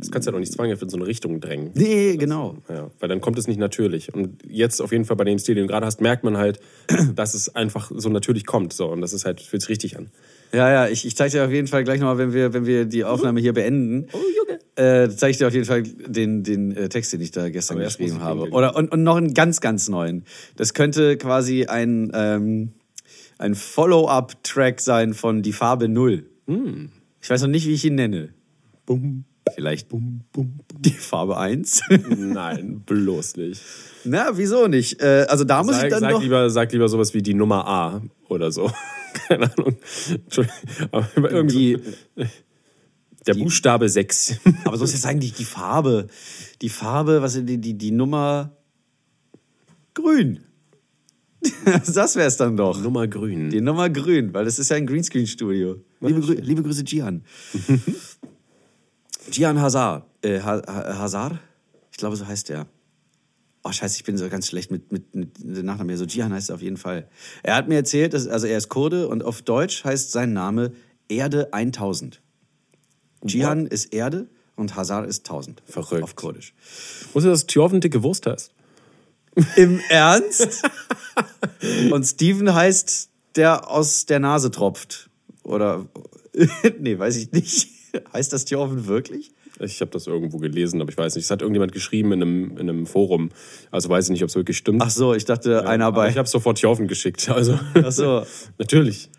das 0.06 0.12
kannst 0.12 0.28
du 0.28 0.30
ja 0.30 0.34
doch 0.34 0.40
nicht 0.40 0.54
zwanghaft 0.54 0.82
in 0.82 0.90
so 0.90 0.98
eine 0.98 1.08
Richtung 1.08 1.40
drängen. 1.40 1.72
nee, 1.74 2.16
genau. 2.18 2.58
Ja, 2.70 2.90
weil 3.00 3.10
dann 3.10 3.22
kommt 3.22 3.38
es 3.38 3.48
nicht 3.48 3.58
natürlich. 3.60 4.14
Und 4.14 4.38
jetzt 4.48 4.82
auf 4.82 4.92
jeden 4.92 5.06
Fall 5.06 5.16
bei 5.18 5.24
dem 5.24 5.40
Stil, 5.40 5.56
den 5.56 5.64
du 5.66 5.68
gerade 5.68 5.86
hast, 5.86 6.02
merkt 6.02 6.24
man 6.24 6.38
halt, 6.38 6.60
dass 7.16 7.34
es 7.34 7.56
einfach 7.56 7.92
so 7.94 8.10
natürlich 8.10 8.46
kommt. 8.46 8.74
So, 8.74 8.88
und 8.88 9.02
das 9.02 9.14
ist 9.14 9.26
halt, 9.26 9.42
fühlt 9.42 9.62
sich 9.62 9.70
richtig 9.70 9.98
an. 9.98 10.10
Ja, 10.54 10.72
ja, 10.72 10.88
ich, 10.88 11.06
ich 11.06 11.16
zeige 11.18 11.32
dir 11.32 11.46
auf 11.46 11.52
jeden 11.52 11.68
Fall 11.68 11.84
gleich 11.84 12.00
nochmal, 12.00 12.18
wenn 12.18 12.34
wir, 12.34 12.54
wenn 12.54 12.66
wir 12.66 12.86
die 12.86 13.04
Aufnahme 13.04 13.40
hier 13.42 13.54
beenden, 13.54 14.08
Oh, 14.14 14.18
Junge. 14.18 14.60
äh, 14.76 15.10
zeige 15.10 15.32
ich 15.32 15.38
dir 15.38 15.48
auf 15.48 15.54
jeden 15.54 15.66
Fall 15.66 15.84
den, 15.84 16.44
den 16.44 16.72
äh, 16.76 16.88
Text, 16.88 17.12
den 17.12 17.20
ich 17.22 17.32
da 17.32 17.50
gestern 17.50 17.82
erst 17.82 17.98
geschrieben 17.98 18.22
habe. 18.22 18.50
Oder, 18.52 18.76
und, 18.76 18.92
und 18.92 19.04
noch 19.04 19.18
einen 19.18 19.34
ganz, 19.34 19.60
ganz 19.60 19.90
neuen. 19.90 20.24
Das 20.56 20.74
könnte 20.74 21.18
quasi 21.18 21.66
ein, 21.66 22.12
ähm, 22.14 22.72
ein 23.38 23.56
Follow-up-Track 23.56 24.80
sein 24.80 25.14
von 25.14 25.42
Die 25.42 25.52
Farbe 25.52 25.90
Null. 25.90 26.26
Hm. 26.48 26.90
Ich 27.22 27.30
weiß 27.30 27.42
noch 27.42 27.50
nicht, 27.50 27.68
wie 27.68 27.74
ich 27.74 27.84
ihn 27.84 27.96
nenne. 27.96 28.30
Bum, 28.86 29.26
Vielleicht 29.54 29.90
bum, 29.90 30.22
bum, 30.32 30.60
bum. 30.68 30.82
die 30.82 30.90
Farbe 30.92 31.38
1. 31.38 31.82
Nein, 32.18 32.82
bloß 32.86 33.38
nicht. 33.38 33.62
Na, 34.04 34.36
wieso 34.36 34.68
nicht? 34.68 35.02
Äh, 35.02 35.28
also 35.30 35.44
da 35.44 35.64
muss 35.64 35.76
ich 35.76 35.82
Sag, 35.82 35.90
dann 35.92 36.00
sag, 36.00 36.12
doch... 36.12 36.22
lieber, 36.22 36.50
sag 36.50 36.72
lieber 36.72 36.90
sowas 36.90 37.14
wie 37.14 37.22
die 37.22 37.34
Nummer 37.34 37.68
A 37.68 38.02
oder 38.28 38.52
so. 38.52 38.72
Keine 39.28 39.52
Ahnung. 39.52 39.78
Entschuldigung. 40.10 40.60
Aber 40.92 41.32
irgendwie 41.32 41.78
Die, 42.18 42.26
der 43.28 43.34
Buchstabe 43.36 43.88
6. 43.88 44.40
aber 44.66 44.78
so 44.78 44.84
ist 44.84 44.94
jetzt 44.94 45.06
eigentlich 45.06 45.34
die 45.34 45.46
Farbe. 45.46 46.08
Die 46.62 46.70
Farbe, 46.70 47.22
was 47.22 47.36
ist 47.36 47.48
die, 47.48 47.60
die, 47.60 47.78
die 47.78 47.92
Nummer 47.92 48.52
grün. 49.94 50.40
das 51.66 52.16
wäre 52.16 52.28
es 52.28 52.38
dann 52.38 52.58
doch. 52.58 52.82
Nummer 52.82 53.08
grün. 53.08 53.50
Die 53.50 53.62
Nummer 53.62 53.90
grün, 53.90 54.34
weil 54.34 54.46
das 54.46 54.60
ist 54.60 54.70
ja 54.70 54.78
ein 54.78 54.88
Greenscreen-Studio. 54.88 55.82
Liebe, 56.02 56.22
Grü 56.22 56.34
liebe 56.34 56.64
Grüße, 56.64 56.84
Gian. 56.84 57.24
Gian 59.30 59.62
Hazard. 59.62 60.04
Äh, 60.22 60.40
ha 60.42 60.62
ha 60.66 61.00
Hazard? 61.00 61.40
Ich 61.92 61.98
glaube, 61.98 62.16
so 62.16 62.28
heißt 62.28 62.50
er. 62.50 62.68
Oh, 63.64 63.72
scheiße, 63.72 63.98
ich 63.98 64.04
bin 64.04 64.18
so 64.18 64.30
ganz 64.30 64.48
schlecht 64.48 64.70
mit, 64.70 64.92
mit, 64.92 65.16
mit 65.16 65.40
dem 65.40 65.66
Nachnamen. 65.66 65.90
Ja, 65.90 65.98
So 65.98 66.06
Gian 66.06 66.32
heißt 66.34 66.50
er 66.50 66.56
auf 66.56 66.62
jeden 66.62 66.78
Fall. 66.78 67.08
Er 67.42 67.56
hat 67.56 67.68
mir 67.68 67.76
erzählt, 67.76 68.14
dass, 68.14 68.28
also 68.28 68.46
er 68.46 68.58
ist 68.58 68.70
Kurde 68.70 69.08
und 69.08 69.24
auf 69.24 69.42
Deutsch 69.42 69.84
heißt 69.84 70.12
sein 70.12 70.34
Name 70.34 70.74
Erde 71.10 71.52
1000. 71.54 72.22
Gian 73.24 73.66
ist 73.66 73.94
Erde 73.94 74.28
und 74.56 74.76
Hazard 74.76 75.08
ist 75.08 75.28
1000. 75.28 75.64
Verrückt. 75.66 76.04
Auf 76.04 76.16
Kurdisch. 76.16 76.54
Wusstest 77.14 77.26
du, 77.26 77.30
dass 77.30 77.48
Tjorven 77.48 77.82
dicke 77.82 78.04
Wurst 78.04 78.28
heißt? 78.28 78.54
Im 79.56 79.80
Ernst? 79.90 80.64
Und 81.92 82.06
Steven 82.06 82.54
heißt, 82.54 83.10
der 83.36 83.70
aus 83.70 84.06
der 84.06 84.20
Nase 84.20 84.52
tropft. 84.52 85.10
Oder, 85.44 85.88
nee, 86.80 86.98
weiß 86.98 87.18
ich 87.18 87.32
nicht. 87.32 87.70
Heißt 88.14 88.34
das 88.34 88.46
Tjorven 88.46 88.88
wirklich? 88.88 89.32
Ich 89.60 89.80
habe 89.80 89.92
das 89.92 90.08
irgendwo 90.08 90.38
gelesen, 90.38 90.82
aber 90.82 90.92
ich 90.92 90.98
weiß 90.98 91.16
nicht. 91.16 91.26
Es 91.26 91.32
hat 91.32 91.42
irgendjemand 91.42 91.72
geschrieben 91.72 92.12
in 92.12 92.22
einem, 92.22 92.52
in 92.58 92.70
einem 92.70 92.86
Forum. 92.86 93.32
Also 93.72 93.88
weiß 93.88 94.06
ich 94.06 94.12
nicht, 94.12 94.24
ob 94.24 94.30
es 94.30 94.36
wirklich 94.36 94.58
stimmt. 94.58 94.82
Ach 94.82 94.90
so, 94.90 95.14
ich 95.14 95.24
dachte, 95.26 95.66
einer 95.66 95.86
aber 95.86 96.02
bei. 96.02 96.10
ich 96.10 96.18
habe 96.18 96.28
sofort 96.28 96.58
Tjorven 96.58 96.88
geschickt. 96.88 97.30
Also 97.36 97.58
Ach 97.74 97.92
so. 97.92 98.26
natürlich. 98.58 99.10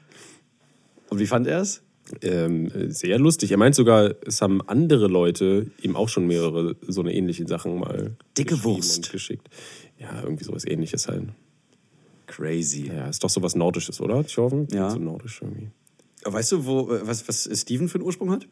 Und 1.08 1.18
wie 1.18 1.26
fand 1.26 1.46
er 1.46 1.60
es? 1.60 1.82
Ähm, 2.22 2.70
sehr 2.90 3.18
lustig. 3.18 3.50
Er 3.50 3.56
meint 3.56 3.74
sogar, 3.74 4.14
es 4.26 4.40
haben 4.42 4.60
andere 4.68 5.08
Leute 5.08 5.70
ihm 5.82 5.96
auch 5.96 6.08
schon 6.08 6.26
mehrere 6.26 6.76
so 6.86 7.00
eine 7.00 7.12
ähnliche 7.14 7.46
Sachen 7.48 7.80
mal 7.80 8.16
Dicke 8.36 8.62
Wurst. 8.62 9.10
geschickt. 9.10 9.48
Ja, 9.98 10.22
irgendwie 10.22 10.44
sowas 10.44 10.64
ähnliches 10.66 11.08
halt. 11.08 11.24
Crazy. 12.26 12.88
Ja, 12.88 13.08
ist 13.08 13.24
doch 13.24 13.30
sowas 13.30 13.54
Nordisches, 13.54 14.00
oder? 14.00 14.24
Tjorven? 14.24 14.68
Ja. 14.72 14.90
So 14.90 14.98
nordisch 14.98 15.40
irgendwie. 15.42 15.68
Weißt 16.32 16.52
du, 16.52 16.66
wo, 16.66 16.92
äh, 16.92 17.06
was, 17.06 17.26
was 17.28 17.48
Steven 17.60 17.88
für 17.88 17.96
einen 17.98 18.04
Ursprung 18.04 18.30
hat? 18.30 18.46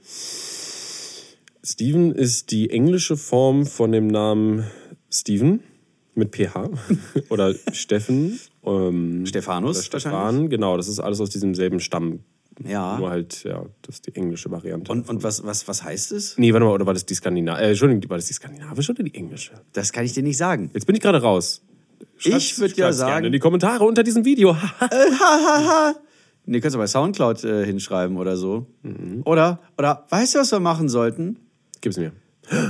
Steven 1.62 2.12
ist 2.12 2.51
die 2.51 2.70
englische 2.70 3.16
Form 3.16 3.66
von 3.66 3.93
dem 3.93 4.07
Namen 4.07 4.64
Steven 5.11 5.61
mit 6.14 6.35
PH 6.37 6.70
oder 7.31 7.55
Steffen. 7.72 8.39
Ähm, 8.64 9.27
Stephanus 9.27 9.85
Stefan, 9.85 10.49
genau. 10.51 10.77
Das 10.77 10.89
ist 10.89 11.01
alles 11.01 11.20
aus 11.20 11.31
diesem 11.31 11.55
selben 11.55 11.81
Stamm. 11.81 12.20
Ja. 12.64 12.99
Nur 12.99 13.11
halt, 13.11 13.43
ja, 13.43 13.64
das 13.83 13.97
ist 13.97 14.07
die 14.07 14.14
englische 14.14 14.49
Variante. 14.51 14.93
Und, 14.93 15.09
und 15.09 15.25
was, 15.25 15.45
was, 15.45 15.66
was 15.66 15.83
heißt 15.83 16.12
es? 16.12 16.39
nee, 16.39 16.53
warte 16.53 16.64
mal, 16.66 16.72
oder 16.72 16.87
war 16.87 16.95
das 16.95 17.05
die 17.05 17.14
Skandinavische? 17.14 17.64
Äh, 17.64 17.70
Entschuldigung, 17.70 18.11
war 18.11 18.16
das 18.18 18.27
die 18.27 18.33
skandinavische 18.35 18.93
oder 18.93 19.03
die 19.03 19.14
englische? 19.14 19.53
Das 19.72 19.93
kann 19.93 20.05
ich 20.05 20.12
dir 20.12 20.22
nicht 20.22 20.37
sagen. 20.37 20.70
Jetzt 20.72 20.87
bin 20.87 20.95
ich 20.95 21.03
gerade 21.03 21.20
raus. 21.20 21.62
Ich 22.22 22.59
würd 22.61 22.77
ja 22.77 22.85
schreib's 22.87 22.99
sagen- 22.99 23.11
Gerne 23.12 23.27
in 23.27 23.33
die 23.33 23.39
Kommentare 23.41 23.85
unter 23.85 24.05
diesem 24.05 24.25
Video. 24.25 24.57
Nee, 26.47 26.61
kannst 26.61 26.74
du 26.74 26.78
bei 26.78 26.86
Soundcloud 26.86 27.42
äh, 27.45 27.64
hinschreiben 27.64 28.16
oder 28.16 28.36
so. 28.36 28.66
Mhm. 28.82 29.22
Oder, 29.24 29.61
oder, 29.78 30.05
weißt 30.11 30.34
du, 30.34 30.38
was 30.40 30.53
wir 30.53 30.61
machen 30.61 30.88
sollten? 30.88 31.38
Gib's 31.80 31.97
mir. 31.97 32.12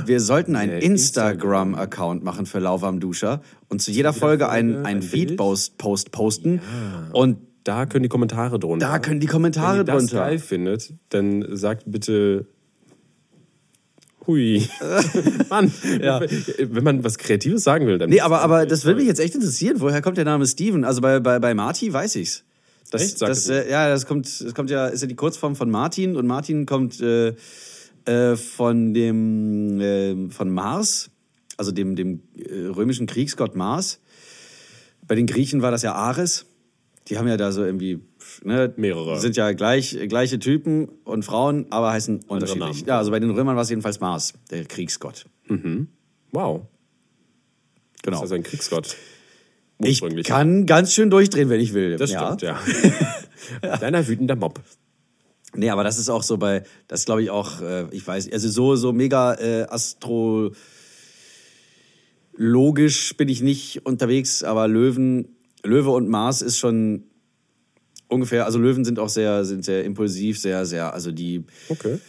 Wir 0.05 0.21
sollten 0.21 0.55
einen 0.55 0.79
Instagram-Account 0.81 2.23
machen 2.23 2.45
für 2.45 2.59
Lauwarm 2.59 3.01
Duscher 3.01 3.41
und 3.67 3.81
zu 3.81 3.91
jeder 3.91 4.13
Folge 4.13 4.47
ein, 4.47 4.77
ein 4.77 4.85
ein 4.85 5.01
Feed-Post 5.01 5.77
Post 5.77 6.11
posten. 6.13 6.61
Und 7.11 7.39
Da 7.65 7.85
können 7.85 8.03
die 8.03 8.09
Kommentare 8.09 8.57
drunter. 8.59 8.87
da 8.87 8.99
können 8.99 9.19
die 9.19 9.27
Kommentare 9.27 9.79
Wenn 9.79 9.87
ihr 9.87 9.93
das 9.93 10.05
drunter. 10.05 10.17
geil 10.25 10.39
findet, 10.39 10.93
dann 11.09 11.45
sagt 11.57 11.83
bitte. 11.87 12.45
Hui. 14.27 14.65
Mann, 15.49 15.71
Ja. 16.01 16.21
wenn 16.21 16.83
man 16.83 17.03
was 17.03 17.17
Kreatives 17.17 17.63
sagen 17.63 17.85
will, 17.85 17.97
dann. 17.97 18.09
Nee, 18.09 18.21
aber, 18.21 18.41
aber 18.41 18.65
das 18.65 18.85
würde 18.85 18.99
mich 18.99 19.07
jetzt 19.07 19.19
echt 19.19 19.35
interessieren. 19.35 19.81
Woher 19.81 20.01
kommt 20.01 20.17
der 20.17 20.25
Name 20.25 20.45
Steven? 20.47 20.83
Also 20.85 21.01
bei, 21.01 21.19
bei, 21.19 21.37
bei 21.39 21.53
Marty 21.53 21.91
weiß 21.91 22.15
ich's. 22.15 22.43
Das, 22.91 23.01
Echt? 23.01 23.17
Sag 23.17 23.29
das, 23.29 23.49
äh, 23.49 23.69
ja, 23.69 23.89
das 23.89 24.05
kommt, 24.05 24.25
das 24.41 24.53
kommt 24.53 24.69
ja, 24.69 24.87
ist 24.87 25.01
ja 25.01 25.07
die 25.07 25.15
Kurzform 25.15 25.55
von 25.55 25.69
Martin 25.69 26.15
und 26.15 26.27
Martin 26.27 26.65
kommt 26.65 27.01
äh, 27.01 27.35
äh, 28.05 28.35
von 28.35 28.93
dem 28.93 29.79
äh, 29.79 30.29
von 30.29 30.49
Mars. 30.51 31.09
also 31.57 31.71
dem, 31.71 31.95
dem 31.95 32.21
äh, 32.37 32.67
römischen 32.67 33.07
Kriegsgott 33.07 33.55
Mars. 33.55 33.99
Bei 35.07 35.15
den 35.15 35.25
Griechen 35.25 35.61
war 35.61 35.71
das 35.71 35.81
ja 35.81 35.93
Ares. 35.93 36.45
Die 37.07 37.17
haben 37.17 37.27
ja 37.27 37.37
da 37.37 37.51
so 37.51 37.63
irgendwie, 37.63 37.99
ne, 38.43 38.73
Mehrere. 38.77 39.19
sind 39.19 39.35
ja 39.35 39.51
gleich, 39.51 39.95
gleiche 40.07 40.39
Typen 40.39 40.87
und 41.03 41.23
Frauen, 41.23 41.67
aber 41.69 41.91
heißen 41.91 42.21
unterschiedlich. 42.27 42.81
Ja, 42.87 42.97
also 42.97 43.11
bei 43.11 43.19
den 43.19 43.29
Römern 43.29 43.55
war 43.55 43.61
es 43.61 43.69
jedenfalls 43.69 43.99
Mars, 43.99 44.33
der 44.49 44.65
Kriegsgott. 44.65 45.25
Wow. 46.31 46.67
Genau. 48.01 48.17
Das 48.17 48.19
ist 48.19 48.21
also 48.21 48.35
ein 48.35 48.43
Kriegsgott. 48.43 48.95
Ich 49.79 50.01
kann 50.23 50.65
ganz 50.65 50.93
schön 50.93 51.09
durchdrehen, 51.09 51.49
wenn 51.49 51.59
ich 51.59 51.73
will. 51.73 51.97
Das 51.97 52.09
stimmt, 52.09 52.41
ja. 52.41 52.59
Kleiner 53.77 54.07
wütender 54.07 54.35
Mob. 54.35 54.61
Nee, 55.55 55.69
aber 55.69 55.83
das 55.83 55.97
ist 55.97 56.09
auch 56.09 56.23
so 56.23 56.37
bei, 56.37 56.63
das 56.87 57.05
glaube 57.05 57.23
ich 57.23 57.29
auch, 57.29 57.61
äh, 57.61 57.85
ich 57.91 58.05
weiß, 58.05 58.31
also 58.31 58.49
so, 58.49 58.75
so 58.75 58.91
mega 58.91 59.35
äh, 59.35 59.63
astrologisch 59.69 60.55
bin 63.17 63.29
ich 63.29 63.41
nicht 63.41 63.85
unterwegs, 63.85 64.43
aber 64.43 64.67
Löwen, 64.67 65.37
Löwe 65.63 65.91
und 65.91 66.09
Mars 66.09 66.41
ist 66.41 66.57
schon 66.57 67.03
ungefähr, 68.07 68.45
also 68.45 68.59
Löwen 68.59 68.83
sind 68.85 68.99
auch 68.99 69.09
sehr, 69.09 69.45
sind 69.45 69.63
sehr 69.63 69.83
impulsiv, 69.85 70.39
sehr, 70.39 70.65
sehr, 70.65 70.93
also 70.93 71.11
die, 71.11 71.45
Okay. 71.69 71.99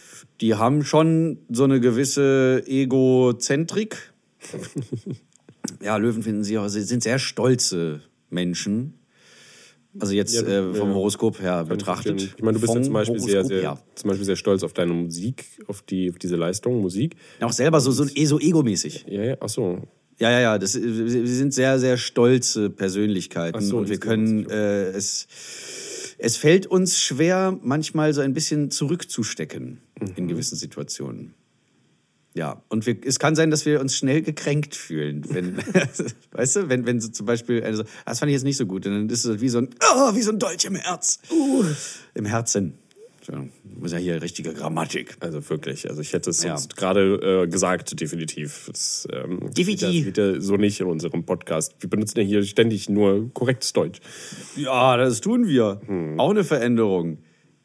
die 0.41 0.55
haben 0.55 0.83
schon 0.83 1.39
so 1.49 1.63
eine 1.63 1.79
gewisse 1.79 2.63
Egozentrik. 2.67 4.13
ja, 5.81 5.97
Löwen 5.97 6.23
finden 6.23 6.43
sie 6.43 6.57
auch, 6.57 6.67
sie 6.67 6.81
sind 6.81 7.03
sehr 7.03 7.19
stolze 7.19 8.01
Menschen. 8.29 8.93
Also 9.99 10.13
jetzt 10.13 10.35
Ja, 10.35 10.41
äh, 10.41 10.73
vom 10.75 10.89
ja. 10.89 10.95
Horoskop 10.95 11.41
her 11.41 11.61
ich 11.63 11.69
betrachtet. 11.69 12.21
Ich 12.37 12.43
meine, 12.43 12.55
du 12.55 12.61
bist 12.61 12.75
ja 12.75 12.81
zum 12.83 12.93
Beispiel, 12.93 13.19
sehr, 13.19 13.35
Horoskop 13.37 13.47
sehr, 13.49 13.61
her. 13.61 13.83
zum 13.95 14.07
Beispiel 14.09 14.25
sehr 14.25 14.35
stolz 14.35 14.63
auf 14.63 14.73
deine 14.73 14.93
Musik, 14.93 15.45
auf, 15.67 15.81
die, 15.81 16.11
auf 16.11 16.19
diese 16.19 16.35
Leistung, 16.35 16.81
Musik. 16.81 17.15
Auch 17.41 17.51
selber 17.51 17.79
so, 17.81 17.91
so, 17.91 18.03
so 18.05 18.39
egomäßig. 18.39 19.05
Ja, 19.09 19.23
ja, 19.23 19.37
ach 19.39 19.49
so. 19.49 19.81
Ja, 20.19 20.29
ja, 20.31 20.39
ja. 20.39 20.57
Das, 20.59 20.75
wir 20.79 21.27
sind 21.27 21.53
sehr, 21.53 21.79
sehr 21.79 21.97
stolze 21.97 22.69
Persönlichkeiten. 22.69 23.57
Ach 23.57 23.61
so, 23.61 23.77
und 23.77 23.89
wir 23.89 23.99
können 23.99 24.47
äh, 24.49 24.89
es. 24.89 25.27
Es 26.19 26.35
fällt 26.35 26.65
uns 26.65 26.99
schwer, 26.99 27.59
manchmal 27.61 28.11
so 28.13 28.21
ein 28.21 28.33
bisschen 28.33 28.71
zurückzustecken 28.71 29.81
Mhm. 29.99 30.13
in 30.15 30.27
gewissen 30.27 30.55
Situationen. 30.55 31.33
Ja, 32.37 32.61
und 32.69 32.85
wir, 32.85 32.95
es 33.03 33.17
kann 33.17 33.35
sein, 33.35 33.49
dass 33.49 33.65
wir 33.65 33.81
uns 33.81 33.95
schnell 33.97 34.21
gekränkt 34.21 34.75
fühlen, 34.75 35.23
wenn, 35.29 35.57
weißt 36.31 36.55
du, 36.55 36.69
wenn, 36.69 36.85
wenn 36.85 37.01
so 37.01 37.09
zum 37.09 37.25
Beispiel, 37.25 37.63
also, 37.63 37.83
das 38.05 38.19
fand 38.19 38.29
ich 38.29 38.33
jetzt 38.35 38.43
nicht 38.43 38.57
so 38.57 38.65
gut, 38.67 38.85
und 38.85 38.93
dann 38.93 39.09
ist 39.09 39.25
es 39.25 39.41
wie 39.41 39.49
so 39.49 39.57
ein, 39.57 39.69
oh, 39.95 40.13
wie 40.15 40.21
so 40.21 40.31
ein 40.31 40.37
Dolch 40.39 40.63
im 40.65 40.75
Herz, 40.75 41.19
Uh. 41.31 41.63
im 42.13 42.25
Herzen. 42.25 42.75
Entschuldigung, 43.17 43.51
muss 43.81 43.91
ja 43.91 43.97
hier 43.97 44.21
richtige 44.21 44.53
Grammatik. 44.53 45.17
Also 45.19 45.49
wirklich, 45.49 45.89
also 45.89 45.99
ich 46.01 46.13
hätte 46.13 46.29
es 46.29 46.43
Ja. 46.43 46.55
sonst 46.57 46.77
gerade 46.77 47.43
äh, 47.43 47.47
gesagt, 47.47 47.99
definitiv. 47.99 48.67
Das, 48.71 49.05
ähm, 49.11 49.49
Definitiv. 49.51 50.05
Das 50.05 50.13
geht 50.13 50.17
ja 50.17 50.39
so 50.39 50.55
nicht 50.55 50.79
in 50.79 50.85
unserem 50.87 51.25
Podcast. 51.25 51.75
Wir 51.79 51.89
benutzen 51.89 52.19
ja 52.19 52.23
hier 52.23 52.43
ständig 52.43 52.87
nur 52.87 53.29
korrektes 53.33 53.73
Deutsch. 53.73 53.99
Ja, 54.55 54.95
das 54.95 55.19
tun 55.21 55.47
wir. 55.47 55.81
Auch 56.17 56.29
eine 56.29 56.43
Veränderung. 56.45 57.17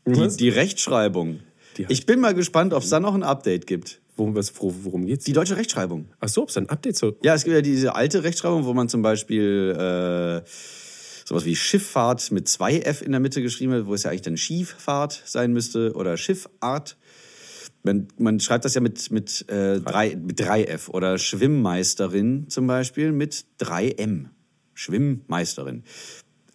Die, 0.07 0.29
die 0.37 0.49
Rechtschreibung. 0.49 1.41
Die- 1.77 1.87
ich 1.89 2.07
bin 2.07 2.19
mal 2.21 2.35
gespannt, 2.35 2.75
ob 2.75 2.83
es 2.83 2.89
da 2.91 2.99
noch 2.99 3.15
ein 3.15 3.23
Update 3.23 3.67
gibt. 3.69 4.01
Worum, 4.17 4.35
was, 4.35 4.53
wo, 4.61 4.75
worum 4.83 5.07
geht's? 5.07 5.25
Die 5.25 5.33
deutsche 5.33 5.57
Rechtschreibung. 5.57 6.07
Ach 6.21 6.29
so, 6.29 6.43
ob 6.43 6.51
es 6.51 6.57
ein 6.59 6.69
Update 6.69 6.97
so. 6.97 7.17
Ja, 7.23 7.35
es 7.35 7.45
gibt 7.45 7.55
ja 7.55 7.63
diese 7.63 7.95
alte 7.95 8.23
Rechtschreibung, 8.25 8.65
wo 8.67 8.75
man 8.75 8.89
zum 8.89 9.01
Beispiel 9.03 9.75
äh, 9.77 10.49
sowas 11.25 11.45
wie 11.47 11.57
Schifffahrt 11.57 12.31
mit 12.31 12.47
zwei 12.49 12.79
F 12.79 13.01
in 13.01 13.13
der 13.13 13.21
Mitte 13.21 13.41
geschrieben 13.41 13.73
wird, 13.73 13.87
wo 13.87 13.95
es 13.95 14.03
ja 14.03 14.11
eigentlich 14.11 14.23
dann 14.23 14.37
Schieffahrt 14.37 15.23
sein 15.25 15.53
müsste 15.53 15.95
oder 15.95 16.17
Schiffart. 16.17 16.97
Man, 17.85 18.09
man 18.19 18.39
schreibt 18.39 18.65
das 18.65 18.75
ja 18.75 18.81
mit, 18.81 19.11
mit, 19.11 19.49
äh, 19.49 19.81
drei, 19.81 20.15
mit 20.15 20.39
drei 20.39 20.65
F 20.65 20.89
oder 20.91 21.19
Schwimmmeisterin 21.19 22.49
zum 22.49 22.67
Beispiel 22.67 23.13
mit 23.13 23.47
drei 23.59 23.89
M. 23.91 24.29
Schwimmmeisterin. 24.75 25.85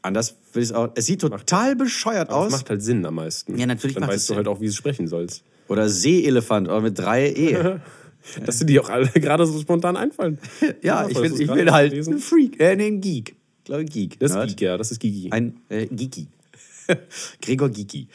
Anders 0.04 0.38
will 0.54 0.64
ich 0.64 0.70
es 0.70 0.76
auch. 0.76 0.92
Es 0.96 1.06
sieht 1.06 1.22
total 1.22 1.76
bescheuert 1.76 2.30
Aber 2.30 2.38
aus. 2.38 2.48
es 2.48 2.60
macht 2.60 2.70
halt 2.70 2.82
Sinn 2.82 3.06
am 3.06 3.16
meisten. 3.16 3.58
Ja, 3.58 3.66
natürlich 3.66 3.96
Dann 3.96 4.02
macht 4.02 4.12
weißt 4.12 4.22
es 4.22 4.28
du 4.28 4.34
Sinn. 4.34 4.38
halt 4.38 4.48
auch, 4.48 4.62
wie 4.62 4.68
du 4.68 4.72
sprechen 4.74 5.08
sollst. 5.08 5.44
Oder 5.68 5.90
Seeelefant, 5.90 6.70
aber 6.70 6.82
mit 6.82 6.98
drei 6.98 7.30
E. 7.30 7.80
Dass 8.46 8.60
dir 8.60 8.66
die 8.66 8.80
auch 8.80 8.90
alle 8.90 9.08
gerade 9.08 9.46
so 9.46 9.60
spontan 9.60 9.96
einfallen. 9.96 10.38
ja, 10.82 11.08
ich, 11.08 11.16
hast 11.16 11.22
bin, 11.22 11.42
ich 11.42 11.48
bin 11.48 11.72
halt 11.72 11.92
gelesen? 11.92 12.16
ein 12.16 12.20
Freak. 12.20 12.60
Äh, 12.60 12.76
nee, 12.76 12.88
ein 12.88 13.02
Geek. 13.02 13.30
Ich 13.30 13.64
glaube, 13.64 13.86
Geek. 13.86 14.20
Das 14.20 14.32
ist 14.32 14.38
Nerd. 14.38 14.50
Geek, 14.50 14.62
ja, 14.62 14.78
das 14.78 14.92
ist 14.92 15.00
Gigi. 15.00 15.30
Ein 15.32 15.58
äh, 15.70 15.86
Geeky. 15.88 16.28
Gregor 17.42 17.70
Geeky. 17.70 18.08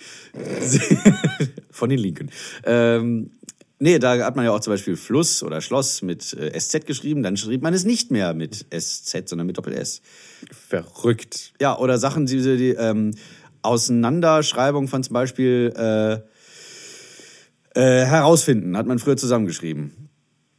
Von 1.70 1.90
den 1.90 1.98
Linken. 1.98 2.30
Ähm, 2.64 3.30
nee, 3.78 3.98
da 3.98 4.18
hat 4.24 4.36
man 4.36 4.44
ja 4.44 4.52
auch 4.52 4.60
zum 4.60 4.72
Beispiel 4.72 4.96
Fluss 4.96 5.42
oder 5.42 5.60
Schloss 5.60 6.02
mit 6.02 6.32
äh, 6.34 6.58
SZ 6.58 6.86
geschrieben. 6.86 7.22
Dann 7.22 7.36
schrieb 7.36 7.62
man 7.62 7.74
es 7.74 7.84
nicht 7.84 8.10
mehr 8.10 8.34
mit 8.34 8.66
SZ, 8.70 9.28
sondern 9.28 9.46
mit 9.46 9.58
Doppel-S. 9.58 10.00
Verrückt. 10.50 11.52
Ja, 11.60 11.78
oder 11.78 11.98
Sachen, 11.98 12.26
die, 12.26 12.40
die 12.40 12.70
ähm, 12.70 13.12
Auseinanderschreibung 13.62 14.88
von 14.88 15.02
zum 15.02 15.14
Beispiel 15.14 15.72
äh, 15.76 16.31
äh, 17.74 18.04
herausfinden, 18.04 18.76
hat 18.76 18.86
man 18.86 18.98
früher 18.98 19.16
zusammengeschrieben. 19.16 19.92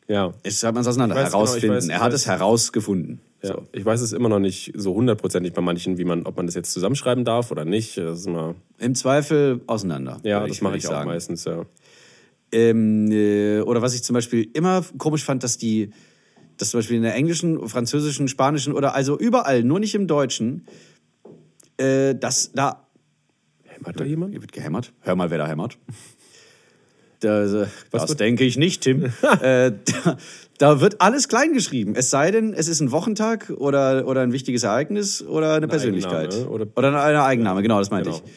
Ja. 0.07 0.33
Jetzt 0.43 0.59
schreibt 0.59 0.73
man 0.75 0.81
es 0.81 0.87
auseinander. 0.87 1.15
Ich 1.15 1.21
weiß 1.23 1.31
genau, 1.31 1.43
ich 1.43 1.49
herausfinden. 1.49 1.75
weiß, 1.77 1.87
er 1.89 1.95
ich 1.97 2.01
hat 2.01 2.13
es 2.13 2.27
herausgefunden. 2.27 3.21
Ja, 3.41 3.49
So. 3.53 3.67
ich 3.71 3.83
weiß 3.85 4.01
es 4.01 4.13
immer 4.13 4.29
noch 4.29 4.39
nicht 4.39 4.71
so 4.75 4.93
hundertprozentig 4.93 5.53
bei 5.53 5.61
manchen, 5.61 5.97
wie 5.97 6.05
man, 6.05 6.25
ob 6.25 6.37
man 6.37 6.45
das 6.45 6.55
jetzt 6.55 6.71
zusammenschreiben 6.73 7.25
darf 7.25 7.51
oder 7.51 7.65
nicht. 7.65 7.97
Das 7.97 8.19
ist 8.19 8.27
immer, 8.27 8.55
Im 8.79 8.95
Zweifel 8.95 9.61
auseinander. 9.67 10.19
ja, 10.23 10.45
das 10.45 10.61
mache 10.61 10.73
würde 10.73 10.77
ich 10.79 10.87
auch 10.87 11.05
meistens, 11.05 11.45
ja. 11.45 11.65
Ähm, 12.51 13.11
äh, 13.11 13.61
oder 13.61 13.81
was 13.81 13.95
ich 13.95 14.03
zum 14.03 14.13
Beispiel 14.13 14.47
immer 14.53 14.83
komisch 14.97 15.23
fand, 15.23 15.43
dass 15.43 15.57
die, 15.57 15.89
dass 16.57 16.69
zum 16.69 16.79
Beispiel 16.79 16.97
in 16.97 17.03
der 17.03 17.15
englischen, 17.15 17.67
französischen, 17.67 18.27
spanischen 18.27 18.73
oder 18.73 18.93
also 18.93 19.17
überall, 19.17 19.63
nur 19.63 19.79
nicht 19.79 19.95
im 19.95 20.05
Deutschen, 20.07 20.67
äh, 21.77 22.13
dass 22.15 22.51
da. 22.53 22.87
Hämmert 23.63 23.99
da 23.99 24.03
jemand? 24.03 24.31
Hier 24.33 24.41
wird 24.41 24.51
gehämmert. 24.51 24.93
Hör 25.01 25.15
mal, 25.15 25.31
wer 25.31 25.39
da 25.39 25.47
hämmert. 25.47 25.79
Äh, 27.23 27.67
das 27.91 28.09
wird- 28.09 28.19
denke 28.19 28.43
ich 28.43 28.57
nicht, 28.57 28.81
Tim. 28.81 29.05
äh, 29.41 29.71
da, 30.03 30.17
da 30.57 30.81
wird 30.81 31.01
alles 31.01 31.27
klein 31.27 31.53
geschrieben. 31.53 31.93
Es 31.95 32.09
sei 32.09 32.31
denn, 32.31 32.53
es 32.53 32.67
ist 32.67 32.79
ein 32.81 32.91
Wochentag 32.91 33.49
oder, 33.57 34.07
oder 34.07 34.21
ein 34.21 34.31
wichtiges 34.33 34.63
Ereignis 34.63 35.21
oder 35.23 35.53
eine 35.53 35.67
Persönlichkeit. 35.67 36.33
Eigenname 36.33 36.49
oder- 36.49 36.67
oder 36.75 37.03
eine 37.05 37.23
Eigenname, 37.23 37.61
genau, 37.61 37.79
das 37.79 37.91
meinte 37.91 38.09
Genau. 38.11 38.21
ich. 38.25 38.31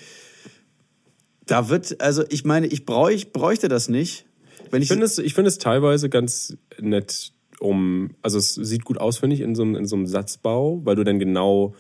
Da 1.47 1.69
wird, 1.69 2.01
also 2.01 2.25
ich 2.29 2.45
meine, 2.45 2.67
ich, 2.67 2.85
bräuch, 2.87 3.33
bräuchte 3.33 3.69
das 3.69 3.89
nicht. 3.89 4.27
Wenn 4.71 4.83
ich, 4.83 4.87
Ich 4.87 4.93
finde 4.93 5.07
es, 5.07 5.19
ich 5.19 5.35
finde 5.35 5.49
es 5.49 5.59
teilweise 5.59 6.09
ganz 6.09 6.57
nett, 6.81 7.33
um, 7.61 8.11
also 8.21 8.39
es 8.39 8.55
sieht 8.55 8.85
gut 8.85 8.99
aus, 8.99 9.19
finde 9.19 9.35
ich, 9.37 9.43
in 9.43 9.55
so, 9.55 9.63
einem, 9.63 9.77
in 9.77 9.87
so 9.87 9.95
einem 9.95 10.07
Satzbau, 10.07 10.81
weil 10.85 10.97
du 10.97 11.05
dann 11.05 11.19
genau 11.21 11.75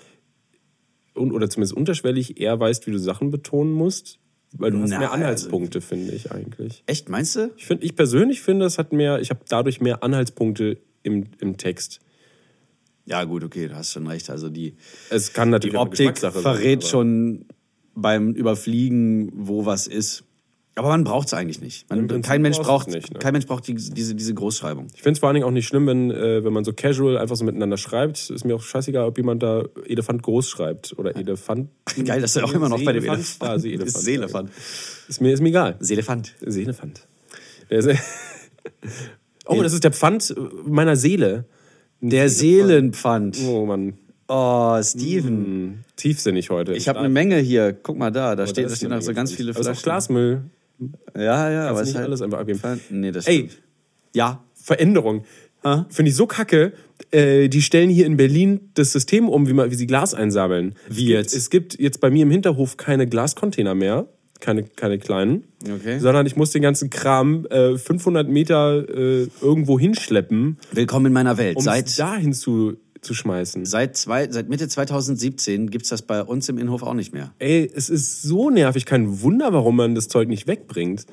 und, 1.14 1.32
oder 1.32 1.48
zumindest 1.50 1.76
unterschwellig 1.76 2.40
eher 2.40 2.60
weißt, 2.60 2.86
wie 2.86 2.92
du 2.92 2.98
Sachen 2.98 3.30
betonen 3.30 3.72
musst, 3.72 4.18
weil 4.58 4.70
du 4.70 4.80
hast 4.80 4.90
Na, 4.90 4.98
mehr 4.98 5.10
also- 5.12 5.22
Anhaltspunkte, 5.22 5.80
finde 5.80 6.12
ich 6.12 6.30
eigentlich. 6.32 6.82
Echt, 6.86 7.08
meinst 7.08 7.36
du? 7.36 7.50
Ich 7.56 7.66
finde, 7.66 7.84
ich 7.84 7.94
persönlich 7.96 8.40
finde, 8.42 8.66
es 8.66 8.78
hat 8.78 8.92
mehr, 8.92 9.20
ich 9.20 9.30
habe 9.30 9.40
dadurch 9.48 9.80
mehr 9.80 10.02
Anhaltspunkte 10.02 10.78
im, 11.02 11.24
im 11.40 11.56
Text. 11.56 12.00
Ja, 13.04 13.22
gut, 13.24 13.44
okay, 13.44 13.68
du 13.68 13.76
hast 13.76 13.92
schon 13.92 14.06
recht. 14.06 14.30
Also 14.30 14.48
die, 14.48 14.74
Es 15.10 15.32
kann 15.32 15.50
natürlich 15.50 15.74
die 15.74 15.78
Optik 15.78 16.18
verrät 16.18 16.78
aber- 16.80 16.86
schon 16.88 17.44
beim 17.94 18.32
Überfliegen, 18.32 19.30
wo 19.34 19.64
was 19.64 19.86
ist. 19.86 20.24
Aber 20.78 20.88
man 20.88 21.04
braucht 21.04 21.28
es 21.28 21.34
eigentlich 21.34 21.60
nicht. 21.60 21.88
Man, 21.88 22.20
kein, 22.20 22.42
Mensch 22.42 22.58
braucht, 22.58 22.88
nicht, 22.88 23.12
ne? 23.12 23.18
kein 23.18 23.32
Mensch 23.32 23.46
braucht 23.46 23.66
die, 23.66 23.74
diese, 23.74 24.14
diese 24.14 24.34
Großschreibung. 24.34 24.88
Ich 24.94 25.02
finde 25.02 25.12
es 25.14 25.18
vor 25.20 25.28
allen 25.28 25.34
Dingen 25.34 25.46
auch 25.46 25.50
nicht 25.50 25.66
schlimm, 25.66 25.86
wenn, 25.86 26.10
äh, 26.10 26.44
wenn 26.44 26.52
man 26.52 26.64
so 26.64 26.74
casual 26.74 27.16
einfach 27.16 27.34
so 27.34 27.44
miteinander 27.46 27.78
schreibt. 27.78 28.28
Ist 28.28 28.44
mir 28.44 28.54
auch 28.54 28.62
scheißegal, 28.62 29.06
ob 29.06 29.16
jemand 29.16 29.42
da 29.42 29.64
Elefant 29.86 30.22
groß 30.22 30.48
schreibt 30.50 30.98
oder 30.98 31.16
Elefant. 31.16 31.70
Geil, 32.04 32.20
dass 32.20 32.36
er 32.36 32.44
auch 32.44 32.52
immer 32.52 32.68
noch 32.68 32.84
bei 32.84 32.92
dem. 32.92 33.04
Elefant 33.04 33.36
Ah, 33.40 33.58
Seelefant. 33.58 33.88
ist. 33.88 34.00
Seelefant. 34.02 34.50
Ist 35.08 35.20
mir, 35.22 35.32
ist 35.32 35.40
mir 35.40 35.48
egal. 35.48 35.76
Seelefant. 35.80 36.34
Seelefant. 36.44 37.06
Oh, 39.48 39.62
das 39.62 39.72
ist 39.72 39.84
der 39.84 39.92
Pfand 39.92 40.34
meiner 40.66 40.96
Seele. 40.96 41.44
Der 42.00 42.28
Seelenpfand. 42.28 43.38
Oh 43.46 43.64
Mann, 43.64 43.94
Oh, 44.28 44.82
Steven. 44.82 45.28
Hm, 45.44 45.78
tiefsinnig 45.94 46.50
heute. 46.50 46.72
Ich 46.74 46.88
habe 46.88 46.98
eine 46.98 47.08
Menge 47.08 47.38
hier. 47.38 47.72
Guck 47.72 47.96
mal 47.96 48.10
da, 48.10 48.34
da 48.34 48.42
Oh, 48.42 48.46
steht, 48.46 48.64
da 48.64 48.68
da 48.70 48.76
stehen 48.76 48.90
noch 48.90 49.00
so 49.02 49.14
ganz 49.14 49.32
viele 49.32 49.52
Aber 49.52 49.60
ist 49.60 49.66
auch 49.66 49.70
Flaschen. 49.70 49.84
Glasmüll. 49.84 50.42
Ja, 51.16 51.50
ja, 51.50 51.68
aber 51.68 51.76
Kannst 51.78 51.80
es 51.80 51.86
nicht 51.86 51.88
ist 51.88 51.94
halt 51.96 52.06
alles 52.06 52.22
einfach 52.22 52.38
abgeben. 52.40 52.58
Pfand- 52.58 52.80
Nee, 52.90 53.12
das 53.12 53.26
Ey. 53.26 53.34
stimmt. 53.48 53.62
Ja. 54.14 54.44
Veränderung. 54.54 55.24
Hä? 55.64 55.84
Finde 55.88 56.10
ich 56.10 56.16
so 56.16 56.26
kacke. 56.26 56.72
Äh, 57.10 57.48
die 57.48 57.62
stellen 57.62 57.88
hier 57.90 58.06
in 58.06 58.16
Berlin 58.16 58.70
das 58.74 58.92
System 58.92 59.28
um, 59.28 59.48
wie, 59.48 59.52
man, 59.52 59.70
wie 59.70 59.74
sie 59.74 59.86
Glas 59.86 60.14
einsammeln. 60.14 60.74
Wie 60.88 61.12
es 61.14 61.32
jetzt? 61.32 61.50
Gibt, 61.50 61.72
es 61.72 61.76
gibt 61.76 61.80
jetzt 61.80 62.00
bei 62.00 62.10
mir 62.10 62.22
im 62.22 62.30
Hinterhof 62.30 62.76
keine 62.76 63.06
Glascontainer 63.06 63.74
mehr. 63.74 64.08
Keine, 64.40 64.64
keine 64.64 64.98
kleinen. 64.98 65.44
Okay. 65.64 65.98
Sondern 65.98 66.26
ich 66.26 66.36
muss 66.36 66.50
den 66.50 66.60
ganzen 66.60 66.90
Kram 66.90 67.46
äh, 67.46 67.78
500 67.78 68.28
Meter 68.28 68.86
äh, 68.88 69.28
irgendwo 69.40 69.78
hinschleppen, 69.78 70.58
Willkommen 70.72 71.06
in 71.06 71.12
meiner 71.14 71.38
Welt. 71.38 71.56
um 71.56 71.62
Seit, 71.62 71.86
es 71.86 71.96
dahin 71.96 72.34
zu, 72.34 72.76
zu 73.06 73.14
schmeißen. 73.14 73.64
seit, 73.64 73.96
zwei, 73.96 74.30
seit 74.30 74.48
Mitte 74.48 74.68
2017 74.68 75.70
gibt's 75.70 75.88
das 75.88 76.02
bei 76.02 76.22
uns 76.22 76.48
im 76.48 76.58
Innenhof 76.58 76.82
auch 76.82 76.94
nicht 76.94 77.12
mehr. 77.12 77.32
Ey, 77.38 77.70
es 77.74 77.88
ist 77.88 78.22
so 78.22 78.50
nervig. 78.50 78.84
Kein 78.84 79.22
Wunder, 79.22 79.52
warum 79.52 79.76
man 79.76 79.94
das 79.94 80.08
Zeug 80.08 80.28
nicht 80.28 80.46
wegbringt. 80.46 81.06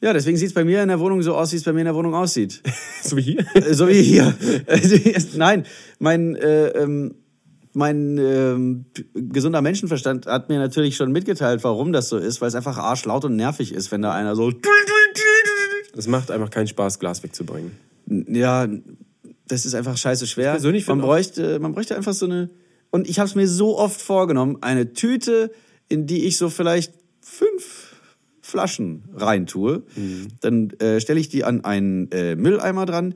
Ja, 0.00 0.12
deswegen 0.12 0.36
sieht 0.36 0.48
es 0.48 0.54
bei 0.54 0.64
mir 0.64 0.82
in 0.82 0.88
der 0.88 1.00
Wohnung 1.00 1.22
so 1.22 1.34
aus, 1.34 1.52
wie 1.52 1.56
es 1.56 1.64
bei 1.64 1.72
mir 1.72 1.80
in 1.80 1.86
der 1.86 1.94
Wohnung 1.94 2.14
aussieht. 2.14 2.62
So 3.02 3.18
wie 3.18 3.20
hier? 3.20 3.44
Äh, 3.54 3.74
so 3.74 3.86
wie 3.86 4.02
hier. 4.02 4.34
Nein, 5.36 5.66
mein, 5.98 6.36
äh, 6.36 6.68
ähm, 6.68 7.16
mein 7.74 8.16
ähm, 8.16 8.86
gesunder 9.12 9.60
Menschenverstand 9.60 10.26
hat 10.26 10.48
mir 10.48 10.58
natürlich 10.58 10.96
schon 10.96 11.12
mitgeteilt, 11.12 11.62
warum 11.64 11.92
das 11.92 12.08
so 12.08 12.16
ist, 12.16 12.40
weil 12.40 12.48
es 12.48 12.54
einfach 12.54 12.78
arschlaut 12.78 13.26
und 13.26 13.36
nervig 13.36 13.74
ist, 13.74 13.92
wenn 13.92 14.00
da 14.00 14.14
einer 14.14 14.36
so. 14.36 14.50
Es 15.94 16.06
macht 16.06 16.30
einfach 16.30 16.48
keinen 16.48 16.66
Spaß, 16.66 16.98
Glas 16.98 17.22
wegzubringen. 17.22 17.72
Ja, 18.06 18.66
das 19.46 19.66
ist 19.66 19.74
einfach 19.74 19.96
scheiße 19.96 20.26
schwer. 20.26 20.50
Ich 20.50 20.54
persönlich 20.54 20.86
man 20.86 21.00
bräuchte, 21.00 21.58
man 21.58 21.72
bräuchte 21.72 21.96
einfach 21.96 22.14
so 22.14 22.26
eine. 22.26 22.50
Und 22.90 23.08
ich 23.08 23.18
habe 23.18 23.28
es 23.28 23.34
mir 23.34 23.48
so 23.48 23.78
oft 23.78 24.00
vorgenommen, 24.00 24.58
eine 24.60 24.92
Tüte, 24.92 25.50
in 25.88 26.06
die 26.06 26.24
ich 26.24 26.38
so 26.38 26.48
vielleicht 26.48 26.94
fünf 27.20 27.96
Flaschen 28.40 29.04
reintue. 29.14 29.82
Mhm. 29.96 30.28
Dann 30.40 30.70
äh, 30.78 31.00
stelle 31.00 31.18
ich 31.18 31.28
die 31.28 31.44
an 31.44 31.64
einen 31.64 32.10
äh, 32.12 32.36
Mülleimer 32.36 32.86
dran. 32.86 33.14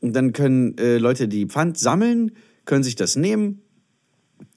Und 0.00 0.12
dann 0.14 0.32
können 0.32 0.76
äh, 0.78 0.98
Leute, 0.98 1.28
die 1.28 1.46
Pfand 1.46 1.78
sammeln, 1.78 2.32
können 2.66 2.84
sich 2.84 2.96
das 2.96 3.16
nehmen. 3.16 3.62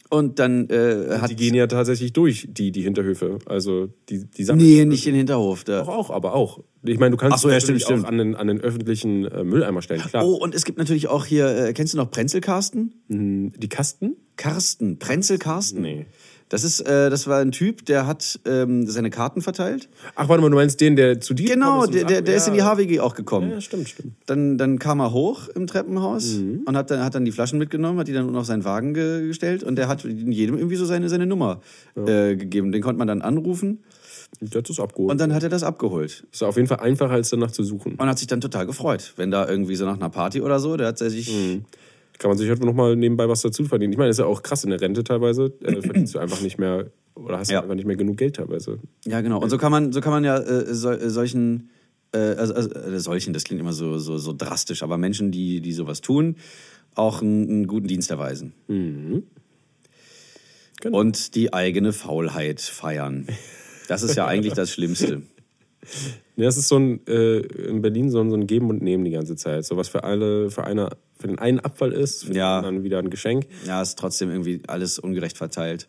Und 0.09 0.39
dann 0.39 0.69
äh, 0.69 1.17
hat 1.19 1.31
Die 1.31 1.35
gehen 1.35 1.53
ja 1.53 1.67
tatsächlich 1.67 2.13
durch, 2.13 2.47
die, 2.49 2.71
die 2.71 2.81
Hinterhöfe. 2.81 3.39
Also 3.45 3.89
die, 4.09 4.25
die 4.25 4.43
sammeln. 4.43 4.65
Nee, 4.65 4.85
nicht 4.85 5.05
in 5.05 5.13
den 5.13 5.19
Hinterhof. 5.19 5.63
Da. 5.63 5.81
Auch, 5.81 5.87
auch, 5.87 6.09
aber 6.11 6.33
auch. 6.33 6.63
Ich 6.83 6.99
meine, 6.99 7.11
du 7.11 7.17
kannst 7.17 7.39
so, 7.39 7.49
ja, 7.49 7.55
natürlich 7.55 7.83
stimmt, 7.83 8.05
auch 8.05 8.07
an 8.07 8.17
den, 8.17 8.35
an 8.35 8.47
den 8.47 8.61
öffentlichen 8.61 9.25
äh, 9.25 9.43
Mülleimer 9.43 9.81
stellen, 9.81 10.01
klar. 10.01 10.25
Oh, 10.25 10.35
und 10.35 10.55
es 10.55 10.63
gibt 10.63 10.77
natürlich 10.77 11.07
auch 11.07 11.25
hier, 11.25 11.47
äh, 11.47 11.73
kennst 11.73 11.93
du 11.93 11.97
noch 11.97 12.09
Prenzel 12.09 12.39
Carsten? 12.39 12.93
Die 13.09 13.69
Kasten? 13.69 14.15
Karsten, 14.37 14.99
Prenzel 14.99 15.39
Carsten. 15.39 15.81
Nee. 15.81 16.05
Das 16.49 16.63
ist, 16.63 16.79
äh, 16.81 17.09
das 17.09 17.27
war 17.27 17.39
ein 17.41 17.51
Typ, 17.51 17.85
der 17.87 18.07
hat 18.07 18.39
ähm, 18.45 18.87
seine 18.87 19.09
Karten 19.09 19.41
verteilt. 19.41 19.89
Ach, 20.15 20.29
warte 20.29 20.41
mal, 20.41 20.49
du 20.49 20.55
meinst 20.55 20.79
den, 20.79 20.95
der 20.95 21.19
zu 21.19 21.33
dir 21.33 21.49
Genau, 21.55 21.81
gekommen 21.81 21.91
der, 21.93 22.03
der, 22.05 22.21
der 22.21 22.33
ja. 22.35 22.37
ist 22.37 22.47
in 22.47 22.53
die 22.53 22.61
HWG 22.63 23.01
auch 23.01 23.15
gekommen. 23.15 23.51
Ja, 23.51 23.59
stimmt, 23.59 23.89
stimmt. 23.89 24.13
Dann, 24.27 24.57
dann 24.57 24.79
kam 24.79 25.01
er 25.01 25.11
hoch 25.11 25.49
im 25.49 25.67
Treppenhaus 25.67 26.35
Mhm. 26.35 26.61
und 26.65 26.77
hat 26.77 26.89
dann, 26.89 27.03
hat 27.03 27.15
dann 27.15 27.25
die 27.25 27.33
Flaschen 27.33 27.59
mitgenommen, 27.59 27.99
hat 27.99 28.07
die 28.07 28.13
dann 28.13 28.33
auf 28.35 28.45
seinen 28.45 28.63
Wagen 28.63 28.93
ge 28.93 29.27
gestellt 29.27 29.63
und 29.63 29.75
der 29.75 29.89
hat 29.89 30.03
jedem 30.05 30.57
irgendwie 30.57 30.77
so 30.77 30.85
seine, 30.85 31.09
seine 31.09 31.25
Nummer 31.25 31.59
äh, 31.95 32.35
gegeben. 32.37 32.71
Den 32.71 32.81
konnte 32.81 32.97
man 32.99 33.09
dann 33.09 33.21
anrufen 33.21 33.79
Der 34.39 34.59
hat 34.59 34.69
das 34.69 34.79
abgeholt. 34.79 35.11
und 35.11 35.19
dann 35.19 35.33
hat 35.33 35.43
er 35.43 35.49
das 35.49 35.63
abgeholt. 35.63 36.23
ist 36.31 36.43
auf 36.43 36.55
jeden 36.55 36.69
Fall 36.69 36.79
einfacher, 36.79 37.11
als 37.11 37.29
danach 37.29 37.51
zu 37.51 37.63
suchen. 37.65 37.95
Und 37.95 38.07
hat 38.07 38.19
sich 38.19 38.27
dann 38.27 38.39
total 38.39 38.65
gefreut, 38.65 39.13
wenn 39.17 39.31
da 39.31 39.47
irgendwie 39.49 39.75
so 39.75 39.83
nach 39.85 39.95
einer 39.97 40.09
Party 40.09 40.39
oder 40.41 40.59
so, 40.59 40.77
der 40.77 40.87
hat 40.87 41.01
er 41.01 41.09
sich. 41.09 41.29
Mhm. 41.29 41.65
Kann 42.19 42.29
man 42.29 42.37
sich 42.37 42.49
halt 42.49 42.63
noch 42.63 42.73
mal 42.73 42.95
nebenbei 42.95 43.29
was 43.29 43.41
dazu 43.41 43.65
verdienen. 43.65 43.93
Ich 43.93 43.97
meine, 43.97 44.09
ist 44.09 44.19
ja 44.19 44.25
auch 44.25 44.41
krass 44.43 44.63
in 44.63 44.71
der 44.71 44.81
Rente 44.81 45.03
teilweise. 45.03 45.53
Äh, 45.61 45.81
verdienst 45.81 46.15
du 46.15 46.19
einfach 46.19 46.41
nicht 46.41 46.57
mehr 46.57 46.91
oder 47.15 47.37
hast 47.39 47.49
Ja. 47.51 47.61
einfach 47.61 47.75
nicht 47.75 47.85
mehr 47.85 47.95
genug 47.95 48.17
Geld 48.17 48.35
teilweise. 48.37 48.79
Ja, 49.05 49.21
genau. 49.21 49.39
Und 49.41 49.49
so 49.49 49.57
kann 49.57 49.71
man, 49.71 49.91
so 49.91 50.01
kann 50.01 50.11
man 50.11 50.23
ja 50.23 50.37
äh, 50.37 50.73
so, 50.73 50.91
äh, 50.91 51.09
solchen, 51.09 51.69
äh, 52.13 52.17
also, 52.17 52.53
also 52.53 52.69
äh, 52.69 52.99
solchen, 52.99 53.33
das 53.33 53.43
klingt 53.43 53.61
immer 53.61 53.73
so, 53.73 53.97
so, 53.97 54.17
so 54.17 54.33
drastisch, 54.33 54.83
aber 54.83 54.97
Menschen, 54.97 55.31
die, 55.31 55.61
die 55.61 55.73
sowas 55.73 56.01
tun, 56.01 56.35
auch 56.95 57.21
einen, 57.21 57.47
einen 57.49 57.67
guten 57.67 57.87
Dienst 57.87 58.09
erweisen. 58.11 58.53
Genau. 60.81 60.99
Und 60.99 61.35
die 61.35 61.53
eigene 61.53 61.93
Faulheit 61.93 62.61
feiern. 62.61 63.27
Das 63.87 64.03
ist 64.03 64.15
ja 64.15 64.25
eigentlich 64.27 64.53
das 64.53 64.71
Schlimmste. 64.71 65.21
Ja, 66.35 66.45
das 66.45 66.57
ist 66.57 66.67
so 66.67 66.77
ein, 66.77 66.99
äh, 67.07 67.37
in 67.39 67.81
Berlin 67.81 68.11
so 68.11 68.19
ein, 68.19 68.29
so 68.29 68.35
ein 68.35 68.45
Geben 68.45 68.69
und 68.69 68.81
Nehmen 68.81 69.05
die 69.05 69.11
ganze 69.11 69.35
Zeit. 69.37 69.63
So 69.65 69.77
was 69.77 69.87
für 69.87 70.03
alle, 70.03 70.51
für 70.51 70.65
eine, 70.65 70.89
für 71.19 71.27
den 71.27 71.39
einen 71.39 71.59
Abfall 71.59 71.91
ist, 71.93 72.25
für 72.25 72.33
Ja. 72.33 72.59
den 72.61 72.65
anderen 72.65 72.83
wieder 72.83 72.99
ein 72.99 73.09
Geschenk. 73.09 73.47
Ja, 73.65 73.81
ist 73.81 73.97
trotzdem 73.97 74.29
irgendwie 74.29 74.61
alles 74.67 74.99
ungerecht 74.99 75.37
verteilt. 75.37 75.87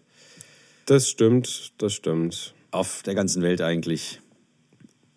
Das 0.87 1.09
stimmt, 1.09 1.73
das 1.79 1.93
stimmt. 1.93 2.55
Auf 2.71 3.03
der 3.03 3.15
ganzen 3.15 3.43
Welt 3.43 3.61
eigentlich. 3.61 4.21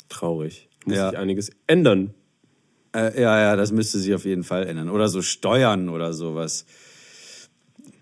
Traurig. 0.09 0.67
Muss 0.85 0.97
Ja. 0.97 1.09
sich 1.09 1.17
einiges 1.19 1.51
ändern. 1.67 2.13
Äh, 2.93 3.21
ja, 3.21 3.39
ja, 3.39 3.55
das 3.55 3.71
müsste 3.71 3.99
sich 3.99 4.13
auf 4.13 4.25
jeden 4.25 4.43
Fall 4.43 4.67
ändern. 4.67 4.89
Oder 4.89 5.07
so 5.07 5.21
Steuern 5.21 5.87
oder 5.89 6.11
sowas. 6.13 6.65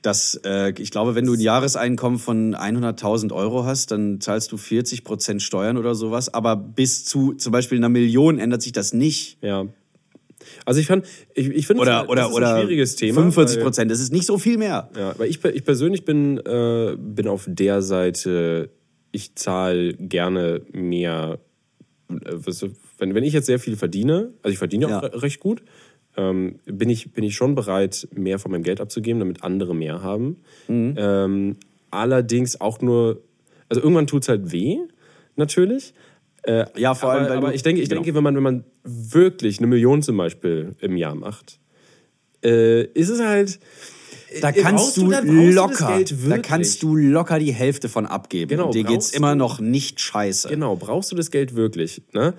Das, 0.01 0.39
äh, 0.45 0.71
ich 0.81 0.91
glaube, 0.91 1.13
wenn 1.13 1.25
du 1.25 1.33
ein 1.33 1.39
Jahreseinkommen 1.41 2.19
von 2.19 2.55
100.000 2.55 3.33
Euro 3.33 3.65
hast, 3.65 3.91
dann 3.91 4.21
zahlst 4.21 4.51
du 4.51 4.57
40 4.57 5.03
Prozent 5.03 5.43
Steuern 5.43 5.77
oder 5.77 5.93
sowas. 5.93 6.33
Aber 6.33 6.55
bis 6.55 7.03
zu 7.05 7.33
zum 7.33 7.51
Beispiel 7.51 7.77
einer 7.77 7.89
Million 7.89 8.39
ändert 8.39 8.61
sich 8.61 8.71
das 8.71 8.93
nicht. 8.93 9.37
Ja. 9.43 9.67
Also 10.65 10.79
ich 10.79 10.87
fand, 10.87 11.05
ich, 11.33 11.49
ich 11.49 11.67
finde, 11.67 11.81
Oder, 11.81 12.01
das 12.01 12.09
oder, 12.09 12.25
ist 12.27 12.33
oder 12.33 12.55
ein 12.55 12.61
schwieriges 12.61 12.95
Thema. 12.95 13.15
45 13.15 13.57
weil- 13.57 13.63
Prozent. 13.63 13.91
Das 13.91 13.99
ist 13.99 14.11
nicht 14.13 14.25
so 14.25 14.37
viel 14.37 14.57
mehr. 14.57 14.89
Ja, 14.97 15.13
weil 15.17 15.29
ich, 15.29 15.43
ich 15.43 15.63
persönlich 15.63 16.05
bin, 16.05 16.37
äh, 16.37 16.95
bin 16.97 17.27
auf 17.27 17.45
der 17.47 17.81
Seite, 17.81 18.69
ich 19.11 19.35
zahle 19.35 19.93
gerne 19.93 20.61
mehr. 20.71 21.39
äh, 22.09 22.15
Wenn, 22.97 23.15
wenn 23.15 23.23
ich 23.23 23.33
jetzt 23.33 23.45
sehr 23.47 23.59
viel 23.59 23.75
verdiene, 23.75 24.33
also 24.41 24.51
ich 24.53 24.57
verdiene 24.59 24.89
ja. 24.89 24.99
auch 24.99 25.21
recht 25.21 25.39
gut, 25.39 25.61
ähm, 26.17 26.59
bin, 26.65 26.89
ich, 26.89 27.11
bin 27.13 27.23
ich 27.23 27.35
schon 27.35 27.55
bereit, 27.55 28.07
mehr 28.13 28.39
von 28.39 28.51
meinem 28.51 28.63
Geld 28.63 28.81
abzugeben, 28.81 29.19
damit 29.19 29.43
andere 29.43 29.75
mehr 29.75 30.01
haben. 30.01 30.37
Mhm. 30.67 30.95
Ähm, 30.97 31.55
allerdings 31.91 32.59
auch 32.59 32.81
nur, 32.81 33.21
also 33.69 33.81
irgendwann 33.81 34.07
tut 34.07 34.23
es 34.23 34.29
halt 34.29 34.51
weh, 34.51 34.77
natürlich. 35.35 35.93
Äh, 36.43 36.65
Ja, 36.77 36.95
vor 36.95 37.11
allem, 37.11 37.21
aber, 37.21 37.29
weil 37.31 37.37
aber 37.37 37.47
du- 37.49 37.53
ich 37.55 37.63
denke, 37.63 37.81
ich 37.81 37.89
genau. 37.89 38.01
denke, 38.01 38.15
wenn 38.15 38.23
man, 38.23 38.35
wenn 38.35 38.43
man 38.43 38.63
wirklich 38.83 39.57
eine 39.59 39.67
Million 39.67 40.01
zum 40.01 40.17
Beispiel 40.17 40.75
im 40.79 40.95
Jahr 40.97 41.15
macht, 41.15 41.59
äh, 42.43 42.83
ist 42.85 43.09
es 43.09 43.19
halt. 43.21 43.59
Da 44.41 44.49
äh, 44.49 44.53
kannst 44.53 44.95
du, 44.95 45.09
du 45.09 45.49
locker, 45.51 46.01
da 46.29 46.37
kannst 46.37 46.83
du 46.83 46.95
locker 46.95 47.39
die 47.39 47.51
Hälfte 47.51 47.89
von 47.89 48.05
abgeben. 48.05 48.49
Genau, 48.49 48.67
Und 48.67 48.75
dir 48.75 48.83
geht's 48.83 49.11
immer 49.11 49.31
du- 49.33 49.39
noch 49.39 49.59
nicht 49.59 49.99
scheiße. 49.99 50.49
Genau, 50.49 50.75
brauchst 50.75 51.11
du 51.11 51.15
das 51.15 51.31
Geld 51.31 51.55
wirklich? 51.55 52.03
Ne? 52.13 52.35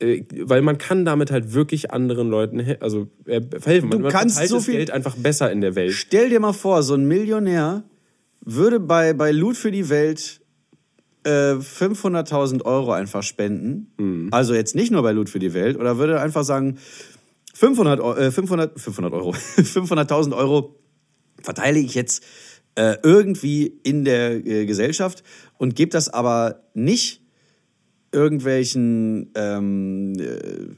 Äh, 0.00 0.22
Weil 0.42 0.62
man 0.62 0.78
kann 0.78 1.04
damit 1.04 1.30
halt 1.30 1.52
wirklich 1.52 1.90
anderen 1.90 2.30
Leuten 2.30 2.64
also, 2.80 3.08
äh, 3.26 3.42
verhelfen. 3.60 3.90
Man, 3.90 4.00
man 4.02 4.10
kannst 4.12 4.42
so 4.48 4.58
viel- 4.60 4.74
Geld 4.76 4.90
einfach 4.90 5.16
besser 5.16 5.52
in 5.52 5.60
der 5.60 5.74
Welt. 5.74 5.92
Stell 5.92 6.30
dir 6.30 6.40
mal 6.40 6.52
vor, 6.54 6.82
so 6.82 6.94
ein 6.94 7.06
Millionär 7.06 7.82
würde 8.40 8.80
bei, 8.80 9.12
bei 9.12 9.30
Loot 9.30 9.56
für 9.56 9.70
die 9.70 9.88
Welt 9.90 10.40
äh, 11.24 11.54
500.000 11.54 12.64
Euro 12.64 12.92
einfach 12.92 13.22
spenden. 13.22 13.92
Mhm. 13.98 14.28
Also 14.32 14.54
jetzt 14.54 14.74
nicht 14.74 14.90
nur 14.90 15.02
bei 15.02 15.12
Loot 15.12 15.28
für 15.30 15.38
die 15.38 15.54
Welt. 15.54 15.76
Oder 15.76 15.98
würde 15.98 16.20
einfach 16.20 16.44
sagen, 16.44 16.78
500, 17.54 18.00
Eu- 18.00 18.14
äh, 18.14 18.30
500, 18.30 18.78
500 18.80 19.12
Euro, 19.12 19.30
500.000 19.56 20.36
Euro 20.36 20.76
verteile 21.42 21.78
ich 21.78 21.94
jetzt 21.94 22.22
äh, 22.76 22.96
irgendwie 23.02 23.66
in 23.82 24.04
der 24.04 24.46
äh, 24.46 24.66
Gesellschaft 24.66 25.22
und 25.56 25.74
gebe 25.74 25.90
das 25.90 26.08
aber 26.08 26.62
nicht 26.74 27.20
irgendwelchen, 28.12 29.30
ähm, 29.34 30.14
äh, 30.18 30.68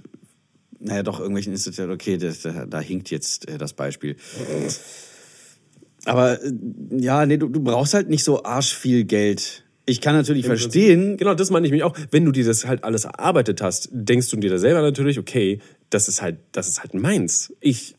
naja, 0.81 1.03
doch 1.03 1.21
irgendwelchen 1.21 1.53
Institutionen, 1.53 1.93
okay, 1.93 2.17
das, 2.17 2.41
da, 2.41 2.65
da 2.67 2.81
hinkt 2.81 3.11
jetzt 3.11 3.49
äh, 3.49 3.59
das 3.59 3.75
Beispiel. 3.75 4.17
Aber 6.07 6.43
äh, 6.43 6.53
ja, 6.93 7.27
nee, 7.27 7.37
du, 7.37 7.49
du 7.49 7.61
brauchst 7.61 7.93
halt 7.95 8.09
nicht 8.09 8.25
so 8.25 8.43
arsch 8.43 8.75
viel 8.75 9.05
Geld. 9.05 9.65
Ich 9.91 10.01
kann 10.01 10.15
natürlich 10.15 10.47
verstehen, 10.47 11.17
Genau, 11.17 11.35
das 11.35 11.51
meine 11.51 11.67
ich 11.67 11.73
mich 11.73 11.83
auch. 11.83 11.97
Wenn 12.13 12.25
du 12.25 12.31
dir 12.31 12.45
das 12.45 12.65
halt 12.65 12.85
alles 12.85 13.05
erarbeitet 13.05 13.61
hast, 13.61 13.89
denkst 13.93 14.31
du 14.31 14.37
dir 14.37 14.49
da 14.49 14.59
selber 14.59 14.83
natürlich, 14.83 15.19
okay, 15.19 15.59
das 15.91 16.07
ist 16.07 16.23
halt, 16.23 16.39
das 16.53 16.69
ist 16.69 16.81
halt 16.81 16.95
meins. 16.95 17.53
Ich, 17.61 17.97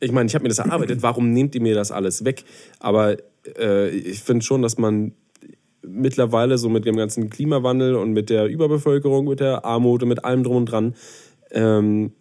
ich 0.00 0.12
meine, 0.12 0.26
ich 0.26 0.34
habe 0.34 0.42
mir 0.42 0.50
das 0.50 0.58
erarbeitet, 0.58 1.02
warum 1.02 1.32
nehmt 1.32 1.54
ihr 1.54 1.62
mir 1.62 1.74
das 1.74 1.92
alles 1.92 2.26
weg? 2.26 2.44
Aber 2.78 3.16
äh, 3.58 3.88
ich 3.88 4.20
finde 4.20 4.44
schon, 4.44 4.60
dass 4.60 4.76
man 4.76 5.12
mittlerweile 5.82 6.58
so 6.58 6.68
mit 6.68 6.84
dem 6.84 6.96
ganzen 6.96 7.30
Klimawandel 7.30 7.94
und 7.94 8.12
mit 8.12 8.28
der 8.28 8.46
Überbevölkerung, 8.46 9.26
mit 9.26 9.40
der 9.40 9.64
Armut 9.64 10.02
und 10.02 10.10
mit 10.10 10.24
allem 10.24 10.44
drum 10.44 10.56
und 10.56 10.66
dran, 10.66 10.94
ähm, 11.52 12.12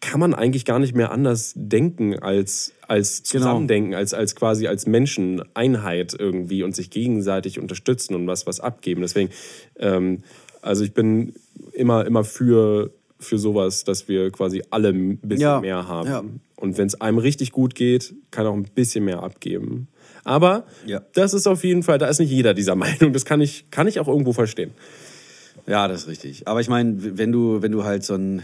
kann 0.00 0.20
man 0.20 0.32
eigentlich 0.34 0.64
gar 0.64 0.78
nicht 0.78 0.94
mehr 0.94 1.10
anders 1.10 1.52
denken 1.56 2.18
als, 2.18 2.72
als 2.86 3.22
Genau. 3.22 3.44
zusammendenken, 3.44 3.94
als, 3.94 4.14
als 4.14 4.36
quasi 4.36 4.66
als 4.68 4.86
Menschen 4.86 5.42
Einheit 5.54 6.14
irgendwie 6.18 6.62
und 6.62 6.74
sich 6.76 6.90
gegenseitig 6.90 7.58
unterstützen 7.58 8.14
und 8.14 8.26
was, 8.26 8.46
was 8.46 8.60
abgeben. 8.60 9.00
Deswegen, 9.00 9.30
ähm, 9.78 10.22
also 10.62 10.84
ich 10.84 10.94
bin 10.94 11.34
immer, 11.72 12.06
immer 12.06 12.22
für, 12.24 12.92
für 13.18 13.38
sowas, 13.38 13.82
dass 13.84 14.08
wir 14.08 14.30
quasi 14.30 14.62
alle 14.70 14.90
ein 14.90 15.18
bisschen 15.18 15.42
Ja, 15.42 15.60
mehr 15.60 15.88
haben. 15.88 16.08
ja. 16.08 16.22
Und 16.56 16.76
wenn 16.78 16.86
es 16.86 17.00
einem 17.00 17.18
richtig 17.18 17.52
gut 17.52 17.74
geht, 17.74 18.14
kann 18.30 18.46
auch 18.46 18.54
ein 18.54 18.64
bisschen 18.64 19.04
mehr 19.04 19.22
abgeben. 19.22 19.88
Aber 20.24 20.64
Ja. 20.86 21.02
das 21.14 21.32
ist 21.34 21.46
auf 21.46 21.64
jeden 21.64 21.82
Fall, 21.82 21.98
da 21.98 22.06
ist 22.06 22.18
nicht 22.20 22.30
jeder 22.30 22.54
dieser 22.54 22.74
Meinung. 22.76 23.12
Das 23.12 23.24
kann 23.24 23.40
ich, 23.40 23.70
kann 23.70 23.88
ich 23.88 23.98
auch 24.00 24.08
irgendwo 24.08 24.32
verstehen. 24.32 24.70
Ja, 25.66 25.86
das 25.88 26.02
ist 26.02 26.08
richtig. 26.08 26.46
Aber 26.48 26.60
ich 26.60 26.68
meine, 26.68 27.18
wenn 27.18 27.30
du, 27.32 27.62
wenn 27.62 27.72
du 27.72 27.84
halt 27.84 28.02
so 28.04 28.14
ein 28.14 28.42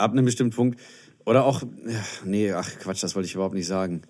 ab 0.00 0.12
einem 0.12 0.24
bestimmten 0.24 0.54
Punkt 0.54 0.80
oder 1.24 1.44
auch, 1.44 1.62
nee, 2.24 2.52
ach 2.52 2.68
Quatsch, 2.78 3.02
das 3.02 3.14
wollte 3.14 3.26
ich 3.26 3.34
überhaupt 3.34 3.54
nicht 3.54 3.66
sagen. 3.66 4.02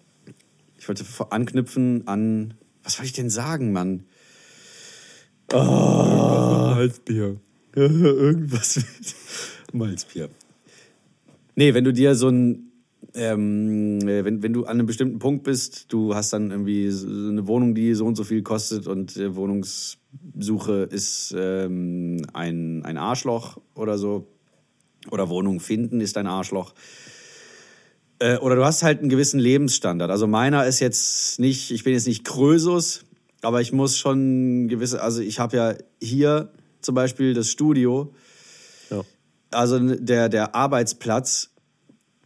Ich 0.78 0.88
wollte 0.88 1.04
anknüpfen 1.30 2.06
an, 2.06 2.54
was 2.82 2.98
wollte 2.98 3.06
ich 3.06 3.12
denn 3.12 3.30
sagen, 3.30 3.72
Mann? 3.72 4.04
Malzbier. 5.52 7.40
Irgendwas 7.74 8.76
mit 8.76 9.14
Malzbier. 9.72 10.28
Nee, 11.56 11.74
wenn 11.74 11.84
du 11.84 11.92
dir 11.92 12.14
so 12.14 12.28
ein, 12.28 12.72
ähm, 13.14 14.00
äh, 14.08 14.24
wenn, 14.24 14.42
wenn 14.42 14.52
du 14.52 14.64
an 14.64 14.78
einem 14.78 14.86
bestimmten 14.86 15.18
Punkt 15.18 15.44
bist, 15.44 15.92
du 15.92 16.14
hast 16.14 16.32
dann 16.32 16.50
irgendwie 16.50 16.90
so 16.90 17.06
eine 17.06 17.46
Wohnung, 17.46 17.74
die 17.74 17.94
so 17.94 18.06
und 18.06 18.16
so 18.16 18.24
viel 18.24 18.42
kostet 18.42 18.86
und 18.86 19.16
äh, 19.16 19.34
Wohnungssuche 19.34 20.88
ist 20.90 21.34
ähm, 21.36 22.22
ein, 22.32 22.84
ein 22.84 22.96
Arschloch 22.96 23.60
oder 23.74 23.98
so. 23.98 24.26
Oder 25.10 25.28
Wohnung 25.28 25.60
finden 25.60 26.00
ist 26.00 26.16
ein 26.16 26.26
Arschloch. 26.26 26.74
Äh, 28.18 28.36
oder 28.36 28.56
du 28.56 28.64
hast 28.64 28.82
halt 28.82 29.00
einen 29.00 29.08
gewissen 29.08 29.40
Lebensstandard. 29.40 30.10
Also 30.10 30.26
meiner 30.26 30.66
ist 30.66 30.80
jetzt 30.80 31.40
nicht, 31.40 31.70
ich 31.70 31.84
bin 31.84 31.94
jetzt 31.94 32.06
nicht 32.06 32.24
Krösus, 32.24 33.04
aber 33.42 33.60
ich 33.60 33.72
muss 33.72 33.96
schon 33.96 34.68
gewisse, 34.68 35.02
also 35.02 35.22
ich 35.22 35.38
habe 35.38 35.56
ja 35.56 35.74
hier 36.02 36.50
zum 36.82 36.94
Beispiel 36.94 37.34
das 37.34 37.50
Studio, 37.50 38.12
Ja. 38.90 39.02
also 39.50 39.78
der, 39.78 40.28
der 40.28 40.54
Arbeitsplatz, 40.54 41.50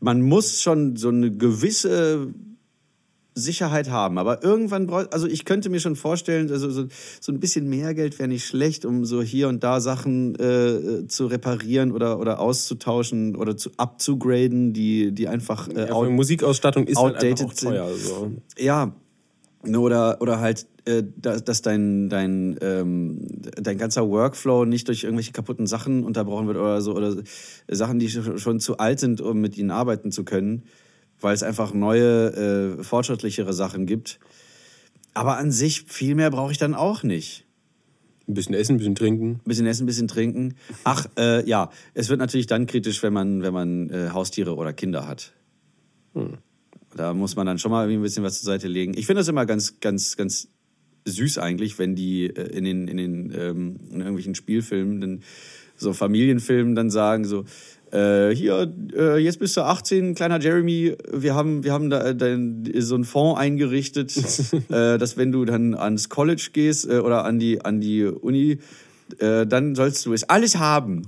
man 0.01 0.21
muss 0.23 0.61
schon 0.61 0.97
so 0.97 1.09
eine 1.09 1.31
gewisse 1.31 2.35
Sicherheit 3.35 3.91
haben. 3.91 4.19
Aber 4.19 4.43
irgendwann 4.45 4.87
braucht, 4.87 5.13
also 5.13 5.27
ich 5.27 5.45
könnte 5.45 5.69
mir 5.69 5.81
schon 5.81 5.97
vorstellen, 5.97 6.51
also 6.51 6.71
so, 6.71 6.87
so 7.21 7.33
ein 7.33 7.41
bisschen 7.41 7.69
mehr 7.69 7.95
Geld 7.95 8.19
wäre 8.19 8.29
nicht 8.29 8.47
schlecht, 8.47 8.85
um 8.85 9.05
so 9.05 9.23
hier 9.23 9.49
und 9.49 9.65
da 9.65 9.81
Sachen 9.81 10.35
äh, 10.37 11.07
zu 11.09 11.27
reparieren 11.27 11.93
oder, 11.93 12.21
oder 12.21 12.39
auszutauschen 12.39 13.35
oder 13.35 13.57
zu 13.57 13.71
upzugraden, 13.77 14.73
die, 14.73 15.13
die 15.13 15.29
einfach 15.29 15.69
äh, 15.69 15.81
Ja, 15.81 15.87
vor 15.89 16.05
allem 16.05 16.15
Musikausstattung 16.15 16.87
ist 16.87 16.97
halt 16.97 17.17
auch 17.17 17.17
outdated 17.17 17.57
sind. 17.57 17.71
teuer. 17.71 17.89
So. 17.95 18.33
ja, 18.57 18.95
ne, 19.65 19.81
oder, 19.81 20.21
oder 20.21 20.39
halt, 20.39 20.67
äh, 20.85 21.03
dass, 21.17 21.43
dass 21.43 21.63
dein, 21.63 22.09
dein, 22.09 22.57
ähm, 22.61 23.21
dein 23.61 23.79
ganzer 23.79 24.09
Workflow 24.09 24.65
nicht 24.65 24.87
durch 24.87 25.05
irgendwelche 25.05 25.33
kaputten 25.33 25.67
Sachen 25.67 26.05
unterbrochen 26.05 26.47
wird 26.47 26.59
oder 26.59 26.81
so, 26.81 26.95
oder 26.95 27.17
Sachen, 27.69 27.99
die 27.99 28.09
schon 28.09 28.61
zu 28.61 28.79
alt 28.79 29.01
sind, 29.01 29.21
um 29.21 29.41
mit 29.41 29.57
ihnen 29.59 29.73
arbeiten 29.73 30.13
zu 30.13 30.25
können, 30.25 30.63
weil 31.25 31.35
es 31.35 31.43
einfach 31.43 31.75
neue, 31.75 32.77
äh, 32.79 32.83
fortschrittlichere 32.85 33.53
Sachen 33.53 33.87
gibt. 33.87 34.21
Aber 35.15 35.39
an 35.39 35.51
sich, 35.51 35.83
viel 35.83 36.15
mehr 36.15 36.31
brauche 36.31 36.53
ich 36.53 36.59
dann 36.59 36.75
auch 36.75 37.03
nicht. 37.03 37.45
Ein 38.29 38.35
bisschen 38.35 38.55
essen, 38.55 38.75
ein 38.75 38.79
bisschen 38.79 38.95
trinken. 38.95 39.33
Ein 39.33 39.49
bisschen 39.49 39.67
essen, 39.67 39.85
ein 39.85 39.87
bisschen 39.87 40.09
trinken. 40.09 40.55
Ach, 40.85 41.07
äh, 41.19 41.47
ja, 41.49 41.71
es 41.95 42.09
wird 42.09 42.21
natürlich 42.21 42.47
dann 42.47 42.67
kritisch, 42.67 43.03
wenn 43.03 43.13
man, 43.13 43.43
wenn 43.43 43.53
man 43.53 43.91
äh, 43.91 44.11
Haustiere 44.11 44.55
oder 44.57 44.73
Kinder 44.73 45.07
hat. 45.07 45.33
Da 46.97 47.13
muss 47.13 47.37
man 47.37 47.47
dann 47.47 47.59
schon 47.59 47.71
mal 47.71 47.89
ein 47.89 48.03
bisschen 48.03 48.23
was 48.23 48.41
zur 48.41 48.53
Seite 48.53 48.69
legen. 48.69 48.95
Ich 48.97 49.07
finde 49.07 49.21
das 49.21 49.29
immer 49.29 49.47
ganz, 49.47 49.81
ganz, 49.81 50.17
ganz 50.17 50.49
süß 51.05 51.39
eigentlich, 51.39 51.79
wenn 51.79 51.95
die 51.95 52.27
äh, 52.27 52.57
in 52.57 52.65
den, 52.65 52.89
in 52.89 52.97
den 52.97 53.33
ähm, 53.37 53.81
in 53.91 54.01
irgendwelchen 54.01 54.35
Spielfilmen, 54.35 55.01
dann, 55.01 55.23
so 55.77 55.93
Familienfilmen 55.93 56.75
dann 56.75 56.91
sagen 56.91 57.25
so, 57.25 57.45
äh, 57.95 58.35
hier, 58.35 58.73
äh, 58.97 59.19
jetzt 59.19 59.39
bist 59.39 59.57
du 59.57 59.63
18, 59.63 60.15
kleiner 60.15 60.41
Jeremy, 60.41 60.97
wir 61.13 61.35
haben, 61.35 61.63
wir 61.63 61.73
haben 61.73 61.91
da 61.91 62.09
äh, 62.09 62.17
dein, 62.17 62.69
so 62.79 62.97
einen 62.97 63.05
Fonds 63.05 63.39
eingerichtet, 63.39 64.17
äh, 64.71 64.99
dass 64.99 65.17
wenn 65.17 65.31
du 65.31 65.45
dann 65.45 65.75
ans 65.75 66.09
College 66.09 66.51
gehst 66.53 66.89
äh, 66.89 66.99
oder 66.99 67.25
an 67.25 67.39
die, 67.39 67.65
an 67.65 67.81
die 67.81 68.05
Uni, 68.05 68.59
äh, 69.19 69.47
dann 69.47 69.75
sollst 69.75 70.05
du 70.07 70.13
es 70.13 70.25
alles 70.25 70.57
haben. 70.57 71.03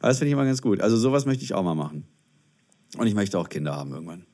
Das 0.00 0.18
finde 0.18 0.28
ich 0.28 0.32
immer 0.32 0.44
ganz 0.44 0.62
gut. 0.62 0.80
Also 0.80 0.96
sowas 0.96 1.26
möchte 1.26 1.44
ich 1.44 1.54
auch 1.54 1.62
mal 1.62 1.74
machen. 1.74 2.04
Und 2.96 3.06
ich 3.06 3.14
möchte 3.14 3.38
auch 3.38 3.48
Kinder 3.48 3.76
haben 3.76 3.92
irgendwann. 3.92 4.24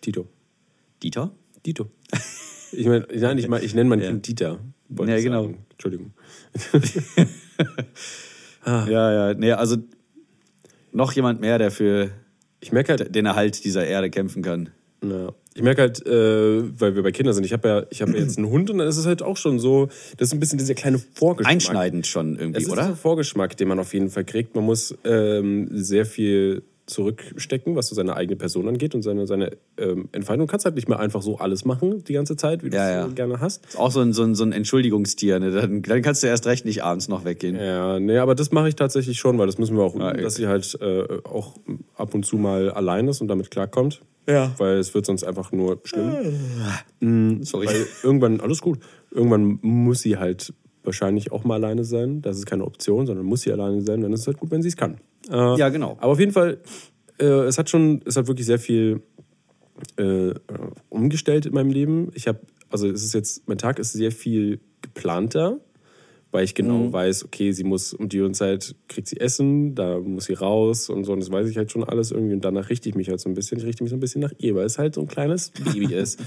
Tito. 0.00 0.26
Dieter? 1.02 1.30
Dito. 1.64 1.86
Ich 2.72 2.86
meine, 2.86 3.06
nein, 3.14 3.38
ich, 3.38 3.48
mein, 3.48 3.62
ich 3.62 3.74
nenne 3.74 3.90
mein 3.90 4.00
Ja. 4.00 4.08
Kind 4.08 4.26
Dieter. 4.26 4.58
Ja, 4.88 5.20
genau. 5.20 5.42
sagen. 5.42 5.66
Entschuldigung. 5.70 6.12
Ja, 8.66 8.86
ja. 9.12 9.34
Nee, 9.34 9.52
also 9.52 9.76
noch 10.92 11.12
jemand 11.12 11.40
mehr, 11.40 11.58
der 11.58 11.70
für 11.70 12.10
Ich 12.60 12.72
merke 12.72 12.92
halt, 12.92 13.14
den 13.14 13.26
Erhalt 13.26 13.64
dieser 13.64 13.86
Erde 13.86 14.10
kämpfen 14.10 14.42
kann. 14.42 14.70
Ja. 15.02 15.32
Ich 15.54 15.62
merke 15.62 15.82
halt, 15.82 16.06
äh, 16.06 16.80
weil 16.80 16.94
wir 16.94 17.02
bei 17.02 17.10
Kindern 17.10 17.34
sind, 17.34 17.44
ich 17.44 17.52
habe 17.52 17.68
ja, 17.68 17.86
ich 17.90 18.02
habe 18.02 18.12
ja 18.12 18.18
jetzt 18.18 18.38
einen 18.38 18.50
Hund 18.50 18.70
und 18.70 18.78
dann 18.78 18.86
ist 18.86 18.98
es 18.98 19.06
halt 19.06 19.22
auch 19.22 19.36
schon 19.36 19.58
so, 19.58 19.88
das 20.16 20.28
ist 20.28 20.34
ein 20.34 20.40
bisschen 20.40 20.58
dieser 20.58 20.74
kleine 20.74 20.98
Vorgeschmack. 20.98 21.52
Einschneidend 21.52 22.06
schon 22.06 22.34
Es 22.34 22.40
irgendwie, 22.40 22.62
ist 22.62 22.70
oder? 22.70 22.82
dieser 22.82 22.96
Vorgeschmack, 22.96 23.56
den 23.56 23.68
man 23.68 23.78
auf 23.78 23.92
jeden 23.94 24.10
Fall 24.10 24.24
kriegt. 24.24 24.54
Man 24.54 24.64
muss 24.64 24.94
ähm, 25.04 25.68
sehr 25.72 26.06
viel 26.06 26.62
zurückstecken, 26.90 27.76
was 27.76 27.88
so 27.88 27.94
seine 27.94 28.16
eigene 28.16 28.36
Person 28.36 28.68
angeht 28.68 28.94
und 28.94 29.02
seine, 29.02 29.26
seine 29.26 29.52
ähm, 29.78 30.08
Entfaltung. 30.12 30.46
Du 30.46 30.50
kannst 30.50 30.64
halt 30.64 30.74
nicht 30.74 30.88
mehr 30.88 30.98
einfach 31.00 31.22
so 31.22 31.38
alles 31.38 31.64
machen 31.64 32.04
die 32.04 32.12
ganze 32.12 32.36
Zeit, 32.36 32.62
wie 32.64 32.70
du 32.70 32.76
Ja, 32.76 32.88
es 32.88 32.94
ja. 32.94 33.06
so 33.08 33.14
gerne 33.14 33.40
hast. 33.40 33.66
Ist 33.66 33.78
auch 33.78 33.90
so 33.90 34.00
ein, 34.00 34.12
so 34.12 34.22
ein, 34.22 34.34
so 34.34 34.44
ein 34.44 34.52
Entschuldigungstier. 34.52 35.40
Ne? 35.40 35.50
Dann, 35.50 35.82
dann 35.82 36.02
kannst 36.02 36.22
du 36.22 36.26
erst 36.26 36.46
recht 36.46 36.64
nicht 36.64 36.82
abends 36.84 37.08
noch 37.08 37.24
weggehen. 37.24 37.56
Ja, 37.56 37.98
nee, 37.98 38.18
aber 38.18 38.34
das 38.34 38.52
mache 38.52 38.68
ich 38.68 38.76
tatsächlich 38.76 39.18
schon, 39.18 39.38
weil 39.38 39.46
das 39.46 39.58
müssen 39.58 39.76
wir 39.76 39.82
auch, 39.82 39.98
Ah, 39.98 40.12
dass 40.12 40.34
sie 40.36 40.46
halt 40.46 40.78
äh, 40.80 41.04
auch 41.24 41.56
ab 41.96 42.14
und 42.14 42.24
zu 42.24 42.36
mal 42.36 42.70
allein 42.70 43.08
ist 43.08 43.20
und 43.20 43.28
damit 43.28 43.50
klarkommt. 43.50 44.00
Ja. 44.26 44.52
Weil 44.58 44.78
es 44.78 44.94
wird 44.94 45.06
sonst 45.06 45.24
einfach 45.24 45.50
nur 45.52 45.80
schlimm. 45.84 47.42
Sorry. 47.44 47.66
Weil 47.66 47.86
irgendwann, 48.02 48.40
alles 48.40 48.60
gut, 48.60 48.78
irgendwann 49.10 49.58
muss 49.62 50.00
sie 50.02 50.18
halt 50.18 50.52
wahrscheinlich 50.84 51.32
auch 51.32 51.44
mal 51.44 51.54
alleine 51.56 51.84
sein. 51.84 52.22
Das 52.22 52.36
ist 52.38 52.46
keine 52.46 52.64
Option, 52.64 53.06
sondern 53.06 53.26
muss 53.26 53.42
sie 53.42 53.52
alleine 53.52 53.80
sein. 53.82 54.00
Dann 54.00 54.12
ist 54.12 54.20
es 54.20 54.26
halt 54.26 54.38
gut, 54.38 54.50
wenn 54.50 54.62
sie 54.62 54.68
es 54.68 54.76
kann. 54.76 54.98
Äh, 55.30 55.56
Ja, 55.58 55.68
genau. 55.68 55.96
Aber 56.00 56.12
auf 56.12 56.20
jeden 56.20 56.32
Fall, 56.32 56.58
äh, 57.18 57.24
es 57.24 57.58
hat 57.58 57.70
schon, 57.70 58.02
es 58.04 58.16
hat 58.16 58.26
wirklich 58.26 58.46
sehr 58.46 58.58
viel 58.58 59.02
äh, 59.96 60.32
umgestellt 60.88 61.46
in 61.46 61.54
meinem 61.54 61.70
Leben. 61.70 62.10
Ich 62.14 62.28
habe, 62.28 62.40
also 62.70 62.88
es 62.88 63.04
ist 63.04 63.14
jetzt, 63.14 63.48
mein 63.48 63.58
Tag 63.58 63.78
ist 63.78 63.92
sehr 63.92 64.12
viel 64.12 64.60
geplanter, 64.82 65.58
weil 66.32 66.44
ich 66.44 66.54
genau 66.54 66.78
Mhm. 66.86 66.92
weiß, 66.92 67.24
okay, 67.24 67.50
sie 67.52 67.64
muss 67.64 67.92
um 67.92 68.08
die 68.08 68.20
Uhrzeit 68.20 68.74
kriegt 68.88 69.08
sie 69.08 69.18
Essen, 69.18 69.74
da 69.74 69.98
muss 69.98 70.26
sie 70.26 70.34
raus 70.34 70.88
und 70.88 71.02
so. 71.04 71.12
Und 71.12 71.20
das 71.20 71.30
weiß 71.32 71.48
ich 71.48 71.56
halt 71.56 71.72
schon 71.72 71.82
alles 71.82 72.12
irgendwie. 72.12 72.34
Und 72.34 72.44
danach 72.44 72.70
richte 72.70 72.88
ich 72.88 72.94
mich 72.94 73.08
halt 73.08 73.18
so 73.20 73.28
ein 73.28 73.34
bisschen. 73.34 73.58
Ich 73.58 73.64
richte 73.64 73.82
mich 73.82 73.90
so 73.90 73.96
ein 73.96 74.00
bisschen 74.00 74.20
nach 74.20 74.32
ihr, 74.38 74.54
weil 74.54 74.64
es 74.66 74.78
halt 74.78 74.94
so 74.94 75.00
ein 75.00 75.08
kleines 75.08 75.50
Baby 75.50 75.92
ist. 75.94 76.20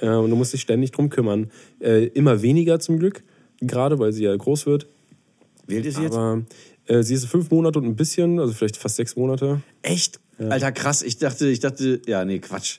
äh, 0.00 0.08
und 0.10 0.30
du 0.30 0.36
musst 0.36 0.52
dich 0.52 0.60
ständig 0.60 0.92
drum 0.92 1.08
kümmern. 1.08 1.50
Äh, 1.80 2.06
immer 2.08 2.42
weniger 2.42 2.78
zum 2.78 2.98
Glück, 2.98 3.24
gerade 3.60 3.98
weil 3.98 4.12
sie 4.12 4.24
ja 4.24 4.36
groß 4.36 4.66
wird. 4.66 4.86
Alt 5.68 5.86
ist 5.86 5.96
sie 5.96 6.02
jetzt? 6.02 6.14
Äh, 6.90 7.02
sie 7.04 7.14
ist 7.14 7.26
fünf 7.26 7.50
Monate 7.50 7.78
und 7.78 7.84
ein 7.86 7.94
bisschen, 7.96 8.40
also 8.40 8.52
vielleicht 8.52 8.76
fast 8.76 8.96
sechs 8.96 9.14
Monate. 9.16 9.62
Echt? 9.82 10.18
Alter, 10.38 10.72
krass. 10.72 11.02
Ich 11.02 11.18
dachte, 11.18 11.48
ich 11.48 11.60
dachte, 11.60 12.00
ja, 12.06 12.24
nee, 12.24 12.38
Quatsch. 12.38 12.78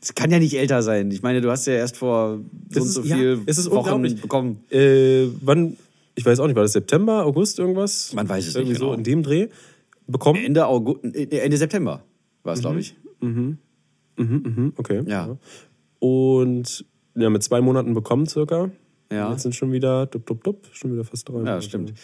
Das 0.00 0.14
kann 0.14 0.30
ja 0.30 0.38
nicht 0.38 0.54
älter 0.58 0.82
sein. 0.82 1.10
Ich 1.10 1.22
meine, 1.22 1.40
du 1.40 1.50
hast 1.50 1.66
ja 1.66 1.72
erst 1.74 1.96
vor 1.96 2.38
so 2.38 2.44
Das 2.68 2.82
und 2.82 2.88
ist- 2.88 2.94
so 2.94 3.02
ja, 3.02 3.16
viel 3.16 3.40
es 3.46 3.58
ist 3.58 3.70
Wochen 3.70 4.02
bekommen. 4.20 4.64
Äh, 4.70 5.26
wann, 5.40 5.76
ich 6.14 6.24
weiß 6.26 6.38
auch 6.40 6.46
nicht, 6.46 6.56
war 6.56 6.62
das 6.64 6.72
September, 6.72 7.24
August 7.24 7.58
irgendwas? 7.58 8.12
Man 8.12 8.28
weiß 8.28 8.46
es 8.46 8.54
nicht 8.54 8.56
Irgendwie 8.56 8.74
genau. 8.78 8.90
so 8.92 8.94
in 8.94 9.04
dem 9.04 9.22
Dreh 9.22 9.48
bekommen. 10.06 10.44
Ende 10.44 10.66
August, 10.66 11.04
äh, 11.04 11.38
Ende 11.38 11.56
September 11.56 12.02
war 12.42 12.54
es, 12.54 12.60
glaube 12.60 12.80
ich. 12.80 12.94
Mhm, 13.20 13.58
okay. 14.76 15.02
Ja. 15.06 15.36
Und 15.98 16.84
ja, 17.14 17.30
mit 17.30 17.42
zwei 17.42 17.60
Monaten 17.60 17.94
bekommen 17.94 18.26
circa. 18.26 18.70
Ja. 19.10 19.30
Jetzt 19.32 19.42
sind 19.42 19.54
schon 19.54 19.72
wieder, 19.72 20.06
dup, 20.06 20.26
dup, 20.26 20.42
dup, 20.44 20.66
schon 20.72 20.92
wieder 20.92 21.04
fast 21.04 21.28
drei. 21.28 21.42
Ja, 21.42 21.60
stimmt. 21.62 21.94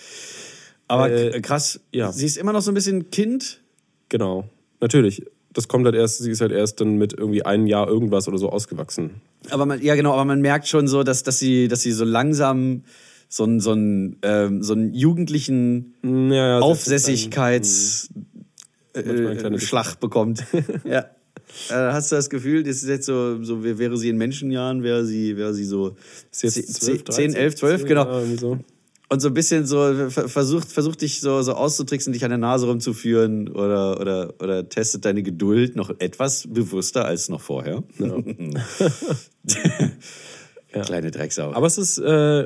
Aber 0.89 1.11
Äh, 1.11 1.41
krass, 1.41 1.80
ja. 1.93 2.12
sie 2.12 2.26
ist 2.26 2.37
immer 2.37 2.53
noch 2.53 2.62
so 2.62 2.70
ein 2.70 2.74
bisschen 2.74 3.11
Kind. 3.11 3.61
Genau. 4.09 4.49
Natürlich. 4.80 5.24
Das 5.53 5.68
kommt 5.68 5.85
halt 5.85 5.95
erst, 5.95 6.18
sie 6.18 6.30
ist 6.30 6.41
halt 6.41 6.53
erst 6.53 6.80
dann 6.80 6.97
mit 6.97 7.12
irgendwie 7.12 7.45
einem 7.45 7.66
Jahr 7.66 7.87
irgendwas 7.89 8.26
oder 8.28 8.39
so 8.39 8.49
ausgewachsen. 8.51 9.20
Aber 9.51 9.66
man, 9.66 9.83
ja 9.83 9.95
genau, 9.95 10.12
aber 10.12 10.24
man 10.24 10.41
merkt 10.41 10.66
schon 10.68 10.89
so, 10.89 11.03
dass, 11.03 11.22
dass 11.22 11.39
sie, 11.39 11.68
dass 11.68 11.83
sie 11.83 11.93
so 11.93 12.05
langsam 12.05 12.85
so 13.28 13.45
einen, 13.45 13.61
so 13.61 13.72
einen, 13.72 14.16
ähm, 14.22 14.62
so 14.62 14.72
einen 14.74 14.93
jugendlichen 14.95 15.95
Ja, 16.03 16.59
ja, 16.59 16.59
Aufsässigkeits 16.61 18.11
Manchmal 18.95 19.47
ein 19.47 19.55
äh, 19.55 19.97
bekommt. 20.01 20.45
ja. 20.85 21.07
Äh, 21.70 21.74
hast 21.93 22.12
du 22.12 22.16
das 22.16 22.28
Gefühl, 22.30 22.62
das 22.62 22.76
ist 22.76 22.89
jetzt 22.89 23.07
so, 23.07 23.43
so 23.43 23.62
wär- 23.64 23.78
wäre 23.78 23.97
sie 23.97 24.09
in 24.11 24.16
Menschenjahren, 24.16 24.83
wäre 24.83 25.05
sie, 25.05 25.37
wäre 25.37 25.55
sie 25.55 25.64
so 25.64 25.97
Ist 26.30 26.43
jetzt 26.43 26.83
12, 26.83 27.05
10, 27.05 27.35
11, 27.35 27.57
12, 27.57 27.85
genau. 27.85 28.05
Ja, 28.05 28.18
irgendwie 28.20 28.39
so. 28.39 28.59
Und 29.13 29.21
so 29.21 29.29
ein 29.29 29.35
bisschen 29.35 29.67
so 29.67 29.77
ver- 30.09 30.29
versucht, 30.29 30.73
versucht 30.73 31.03
dich 31.03 31.21
so, 31.21 31.43
so 31.43 31.53
auszutricksen, 31.53 32.13
dich 32.15 32.25
an 32.25 32.31
der 32.31 32.39
Nase 32.39 32.67
rumzuführen 32.67 33.49
oder, 33.49 34.01
oder, 34.01 34.33
oder 34.41 34.67
testet 34.69 35.05
deine 35.05 35.23
Geduld 35.23 35.77
noch 35.77 35.91
etwas 35.99 36.47
bewusster 36.49 37.05
als 37.05 37.29
noch 37.29 37.41
vorher. 37.43 37.83
Kleine 40.73 41.11
Drecksau. 41.11 41.53
Aber 41.53 41.67
es 41.67 41.77
ist, 41.79 41.99
äh, 41.99 42.45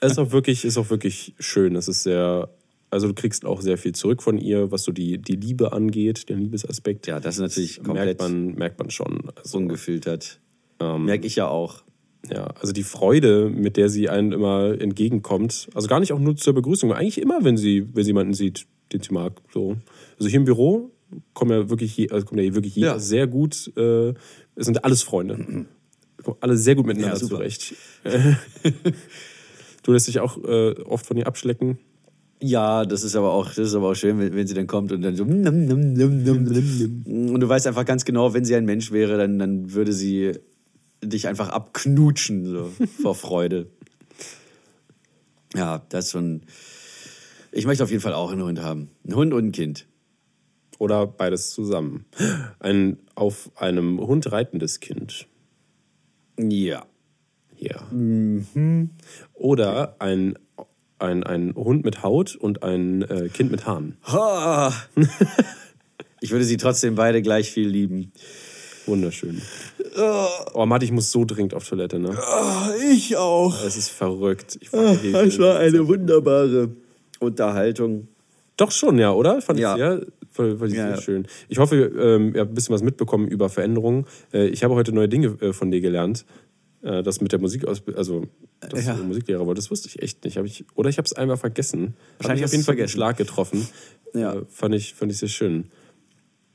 es 0.00 0.12
ist 0.12 0.18
auch 0.18 0.32
wirklich, 0.32 0.64
ist 0.64 0.78
auch 0.78 0.88
wirklich 0.90 1.34
schön. 1.38 1.76
Es 1.76 1.88
ist 1.88 2.02
sehr, 2.04 2.48
also 2.90 3.08
du 3.08 3.14
kriegst 3.14 3.44
auch 3.44 3.60
sehr 3.60 3.76
viel 3.76 3.92
zurück 3.94 4.22
von 4.22 4.38
ihr, 4.38 4.70
was 4.72 4.84
so 4.84 4.92
die, 4.92 5.18
die 5.18 5.36
Liebe 5.36 5.72
angeht, 5.72 6.28
den 6.30 6.38
Liebesaspekt. 6.38 7.06
ja, 7.06 7.20
das 7.20 7.34
ist 7.36 7.40
natürlich 7.42 7.76
merkt 7.82 7.86
komplett 7.86 8.18
man, 8.20 8.54
merkt 8.54 8.78
man 8.78 8.90
schon. 8.90 9.30
Also, 9.36 9.58
ungefiltert. 9.58 10.40
ähm, 10.80 11.04
Merke 11.04 11.26
ich 11.26 11.36
ja 11.36 11.48
auch. 11.48 11.82
Ja, 12.30 12.44
also 12.60 12.72
die 12.72 12.82
Freude, 12.84 13.50
mit 13.50 13.76
der 13.76 13.88
sie 13.88 14.08
einen 14.08 14.32
immer 14.32 14.80
entgegenkommt, 14.80 15.68
also 15.74 15.88
gar 15.88 16.00
nicht 16.00 16.12
auch 16.12 16.18
nur 16.20 16.36
zur 16.36 16.54
Begrüßung, 16.54 16.90
aber 16.90 17.00
eigentlich 17.00 17.20
immer, 17.20 17.42
wenn 17.44 17.56
sie, 17.56 17.88
wenn 17.94 18.04
sie 18.04 18.10
jemanden 18.10 18.34
sieht, 18.34 18.66
den 18.92 19.00
sie 19.02 19.12
mag. 19.12 19.40
So. 19.52 19.76
Also 20.18 20.28
hier 20.28 20.38
im 20.38 20.44
Büro 20.44 20.90
kommen 21.34 21.50
ja 21.50 21.68
wirklich, 21.68 21.96
je, 21.96 22.10
also 22.10 22.26
kommt 22.26 22.40
ja 22.40 22.54
wirklich 22.54 22.76
jeder 22.76 22.92
Ja. 22.92 22.98
sehr 22.98 23.26
gut, 23.26 23.72
äh, 23.76 24.10
es 24.54 24.66
sind 24.66 24.84
alles 24.84 25.02
Freunde. 25.02 25.66
Kommen 26.22 26.36
alle 26.40 26.56
sehr 26.56 26.74
gut 26.76 26.86
miteinander 26.86 27.18
Ja, 27.18 27.26
zurecht. 27.26 27.74
du 29.82 29.92
lässt 29.92 30.06
dich 30.08 30.20
auch 30.20 30.38
äh, 30.44 30.72
oft 30.82 31.04
von 31.06 31.16
ihr 31.16 31.26
abschlecken. 31.26 31.78
Ja, 32.40 32.84
das 32.84 33.04
ist 33.04 33.14
aber 33.14 33.32
auch, 33.32 33.46
das 33.46 33.58
ist 33.68 33.74
aber 33.74 33.90
auch 33.90 33.94
schön, 33.94 34.18
wenn, 34.18 34.34
wenn 34.34 34.46
sie 34.46 34.54
dann 34.54 34.66
kommt 34.66 34.90
und 34.92 35.02
dann 35.02 35.14
so. 35.16 35.22
Und 35.24 35.94
du 37.40 37.48
weißt 37.48 37.66
einfach 37.68 37.84
ganz 37.84 38.04
genau, 38.04 38.34
wenn 38.34 38.44
sie 38.44 38.54
ein 38.56 38.64
Mensch 38.64 38.90
wäre, 38.90 39.16
dann, 39.16 39.38
dann 39.38 39.72
würde 39.74 39.92
sie 39.92 40.32
dich 41.02 41.28
einfach 41.28 41.48
abknutschen 41.48 42.46
so, 42.46 42.72
vor 43.02 43.14
Freude. 43.14 43.70
Ja, 45.54 45.82
das 45.88 46.06
ist 46.06 46.12
schon. 46.12 46.42
Ich 47.50 47.66
möchte 47.66 47.84
auf 47.84 47.90
jeden 47.90 48.02
Fall 48.02 48.14
auch 48.14 48.32
einen 48.32 48.42
Hund 48.42 48.60
haben. 48.60 48.90
Einen 49.04 49.16
Hund 49.16 49.34
und 49.34 49.46
ein 49.46 49.52
Kind. 49.52 49.86
Oder 50.78 51.06
beides 51.06 51.50
zusammen. 51.50 52.06
Ein 52.58 52.98
auf 53.14 53.50
einem 53.56 54.00
Hund 54.00 54.32
reitendes 54.32 54.80
Kind. 54.80 55.26
Ja. 56.38 56.86
Ja. 57.56 57.86
Oder 59.34 59.96
ein, 60.00 60.38
ein, 60.98 61.22
ein 61.22 61.54
Hund 61.54 61.84
mit 61.84 62.02
Haut 62.02 62.34
und 62.34 62.62
ein 62.62 63.02
äh, 63.02 63.28
Kind 63.28 63.50
mit 63.50 63.66
Haaren. 63.66 63.96
Ha. 64.04 64.72
Ich 66.22 66.30
würde 66.30 66.44
sie 66.44 66.56
trotzdem 66.56 66.94
beide 66.94 67.20
gleich 67.20 67.50
viel 67.50 67.66
lieben. 67.66 68.12
Wunderschön. 68.86 69.42
Oh, 70.54 70.64
Matti, 70.66 70.86
ich 70.86 70.92
muss 70.92 71.10
so 71.12 71.24
dringend 71.24 71.54
auf 71.54 71.68
Toilette, 71.68 71.98
ne? 71.98 72.16
Ich 72.92 73.16
auch. 73.16 73.62
Es 73.64 73.76
ist 73.76 73.90
verrückt. 73.90 74.58
Ich 74.60 74.70
Das 74.70 75.38
war 75.38 75.58
eine 75.58 75.86
wunderbare 75.86 76.70
Unterhaltung. 77.20 78.08
Doch 78.56 78.70
schon, 78.70 78.98
ja, 78.98 79.12
oder? 79.12 79.40
Fand 79.42 79.58
Ja. 79.58 79.72
ich 79.74 79.78
sehr, 79.78 80.06
fand, 80.30 80.58
fand 80.58 80.70
ich 80.72 80.76
Ja, 80.78 80.86
sehr 80.88 80.96
ja. 80.96 81.00
schön. 81.00 81.26
Ich 81.48 81.58
hoffe, 81.58 81.76
ähm, 81.76 82.34
ihr 82.34 82.40
habt 82.42 82.52
ein 82.52 82.54
bisschen 82.54 82.74
was 82.74 82.82
mitbekommen 82.82 83.28
über 83.28 83.48
Veränderungen. 83.48 84.06
Äh, 84.32 84.46
ich 84.48 84.62
habe 84.64 84.74
heute 84.74 84.92
neue 84.92 85.08
Dinge 85.08 85.28
äh, 85.40 85.52
von 85.52 85.70
dir 85.70 85.80
gelernt. 85.80 86.24
Äh, 86.82 87.02
das 87.02 87.20
mit 87.20 87.32
der 87.32 87.38
Musik, 87.40 87.66
also 87.66 88.26
dass 88.60 88.84
Ja. 88.86 88.94
du 88.94 89.04
Musiklehrer 89.04 89.46
wolltest, 89.46 89.70
wusste 89.70 89.88
ich 89.88 90.02
echt 90.02 90.24
nicht. 90.24 90.36
Hab 90.36 90.44
ich, 90.44 90.64
oder 90.74 90.90
ich 90.90 90.98
habe 90.98 91.06
es 91.06 91.12
einmal 91.14 91.36
vergessen. 91.36 91.94
Wahrscheinlich 92.18 92.22
Hab 92.22 92.28
hast 92.30 92.38
ich 92.38 92.44
auf 92.44 92.52
jeden 92.52 92.64
Fall 92.64 92.76
einen. 92.78 92.88
Schlag 92.88 93.16
getroffen. 93.16 93.66
Ja. 94.14 94.34
Äh, 94.34 94.42
fand, 94.48 94.74
ich, 94.74 94.94
fand 94.94 95.10
ich 95.12 95.18
sehr 95.18 95.28
schön. 95.28 95.70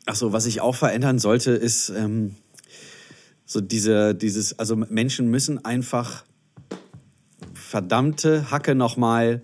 Ach 0.05 0.15
so, 0.15 0.31
was 0.33 0.45
ich 0.45 0.61
auch 0.61 0.75
verändern 0.75 1.19
sollte, 1.19 1.51
ist 1.51 1.89
ähm, 1.89 2.35
so 3.47 3.61
diese, 3.61 4.13
dieses, 4.13 4.59
also 4.59 4.75
Menschen 4.75 5.29
müssen 5.31 5.63
einfach 5.63 6.25
verdammte 7.53 8.51
Hacke 8.51 8.75
nochmal 8.75 9.41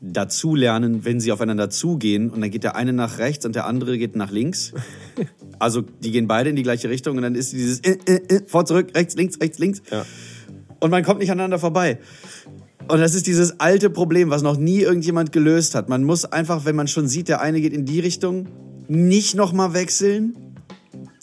dazulernen, 0.00 1.04
wenn 1.04 1.20
sie 1.20 1.32
aufeinander 1.32 1.70
zugehen 1.70 2.28
und 2.28 2.40
dann 2.40 2.50
geht 2.50 2.64
der 2.64 2.76
eine 2.76 2.92
nach 2.92 3.18
rechts 3.18 3.46
und 3.46 3.54
der 3.54 3.66
andere 3.66 3.96
geht 3.96 4.14
nach 4.16 4.30
links. 4.30 4.74
Also 5.58 5.80
die 5.80 6.10
gehen 6.10 6.28
beide 6.28 6.50
in 6.50 6.56
die 6.56 6.62
gleiche 6.62 6.90
Richtung 6.90 7.16
und 7.16 7.22
dann 7.22 7.34
ist 7.34 7.54
dieses 7.54 7.80
äh, 7.80 7.96
äh, 8.04 8.16
äh, 8.28 8.40
vor, 8.46 8.66
zurück, 8.66 8.88
rechts, 8.94 9.16
links, 9.16 9.40
rechts, 9.40 9.58
links. 9.58 9.80
Ja. 9.90 10.04
Und 10.80 10.90
man 10.90 11.02
kommt 11.02 11.20
nicht 11.20 11.30
aneinander 11.30 11.58
vorbei. 11.58 11.98
Und 12.88 13.00
das 13.00 13.14
ist 13.14 13.26
dieses 13.26 13.58
alte 13.58 13.88
Problem, 13.88 14.28
was 14.28 14.42
noch 14.42 14.58
nie 14.58 14.80
irgendjemand 14.80 15.32
gelöst 15.32 15.74
hat. 15.74 15.88
Man 15.88 16.04
muss 16.04 16.26
einfach, 16.26 16.66
wenn 16.66 16.76
man 16.76 16.88
schon 16.88 17.08
sieht, 17.08 17.28
der 17.28 17.40
eine 17.40 17.62
geht 17.62 17.72
in 17.72 17.86
die 17.86 18.00
Richtung, 18.00 18.48
nicht 18.86 19.34
nochmal 19.34 19.72
wechseln, 19.72 20.36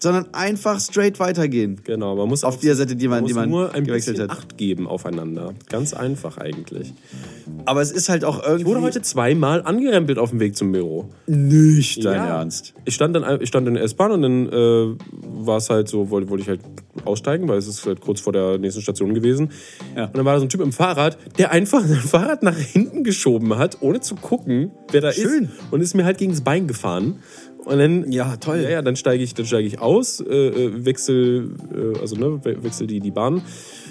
sondern 0.03 0.27
einfach 0.33 0.81
straight 0.81 1.17
weitergehen. 1.21 1.79
Genau, 1.85 2.15
man 2.17 2.27
muss 2.27 2.43
Auf 2.43 2.55
auf 2.55 2.59
der 2.59 2.75
Seite, 2.75 2.97
die 2.97 3.07
man, 3.07 3.21
man 3.21 3.27
die 3.27 3.33
man 3.33 3.49
nur 3.49 3.73
ein 3.73 3.85
gewechselt 3.85 4.17
bisschen 4.17 4.29
hat. 4.29 4.37
Acht 4.37 4.57
geben 4.57 4.85
aufeinander. 4.85 5.53
Ganz 5.69 5.93
einfach 5.93 6.37
eigentlich. 6.37 6.93
Aber 7.65 7.81
es 7.81 7.89
ist 7.91 8.09
halt 8.09 8.25
auch 8.25 8.43
irgendwie 8.43 8.63
Ich 8.63 8.67
wurde 8.67 8.81
heute 8.81 9.01
zweimal 9.01 9.63
angerempelt 9.63 10.19
auf 10.19 10.31
dem 10.31 10.41
Weg 10.41 10.57
zum 10.57 10.73
Büro. 10.73 11.09
nicht 11.25 12.03
dein 12.03 12.15
Ja. 12.17 12.39
Ernst. 12.39 12.73
Ich 12.83 12.95
stand 12.95 13.15
dann 13.15 13.41
ich 13.41 13.47
stand 13.47 13.65
in 13.67 13.75
der 13.75 13.83
S-Bahn 13.83 14.11
und 14.11 14.21
dann 14.23 14.49
äh, 14.49 14.95
war 15.45 15.57
es 15.57 15.69
halt 15.69 15.87
so, 15.87 16.09
wollte, 16.09 16.29
wollte 16.29 16.43
ich 16.43 16.49
halt 16.49 16.59
aussteigen, 17.05 17.47
weil 17.47 17.57
es 17.57 17.67
ist 17.67 17.85
halt 17.85 18.01
kurz 18.01 18.19
vor 18.19 18.33
der 18.33 18.57
nächsten 18.57 18.81
Station 18.81 19.13
gewesen. 19.13 19.51
Ja. 19.95 20.05
Und 20.07 20.17
dann 20.17 20.25
war 20.25 20.33
da 20.33 20.39
so 20.39 20.45
ein 20.45 20.49
Typ 20.49 20.61
im 20.61 20.73
Fahrrad, 20.73 21.17
der 21.37 21.51
einfach 21.51 21.81
sein 21.85 21.97
Fahrrad 21.97 22.43
nach 22.43 22.57
hinten 22.57 23.05
geschoben 23.05 23.57
hat, 23.57 23.77
ohne 23.81 24.01
zu 24.01 24.15
gucken, 24.15 24.71
wer 24.91 24.99
da 24.99 25.13
Schön. 25.13 25.45
ist. 25.45 25.71
Und 25.71 25.81
ist 25.81 25.95
mir 25.95 26.03
halt 26.03 26.17
gegen 26.17 26.31
das 26.31 26.41
Bein 26.41 26.67
gefahren. 26.67 27.19
Und 27.65 27.77
dann, 27.79 28.11
Ja, 28.11 28.35
toll. 28.37 28.59
Ja, 28.59 28.69
ja, 28.69 28.81
dann 28.81 28.95
steige 28.95 29.23
ich, 29.23 29.33
dann 29.33 29.45
steige 29.45 29.67
ich 29.67 29.79
aus, 29.79 30.19
äh, 30.19 30.25
äh, 30.47 30.85
wechsel, 30.85 31.51
äh, 31.73 31.99
also 31.99 32.15
ne, 32.15 32.39
we- 32.43 32.63
wechsel 32.63 32.87
die, 32.87 32.99
die 32.99 33.11
Bahn. 33.11 33.41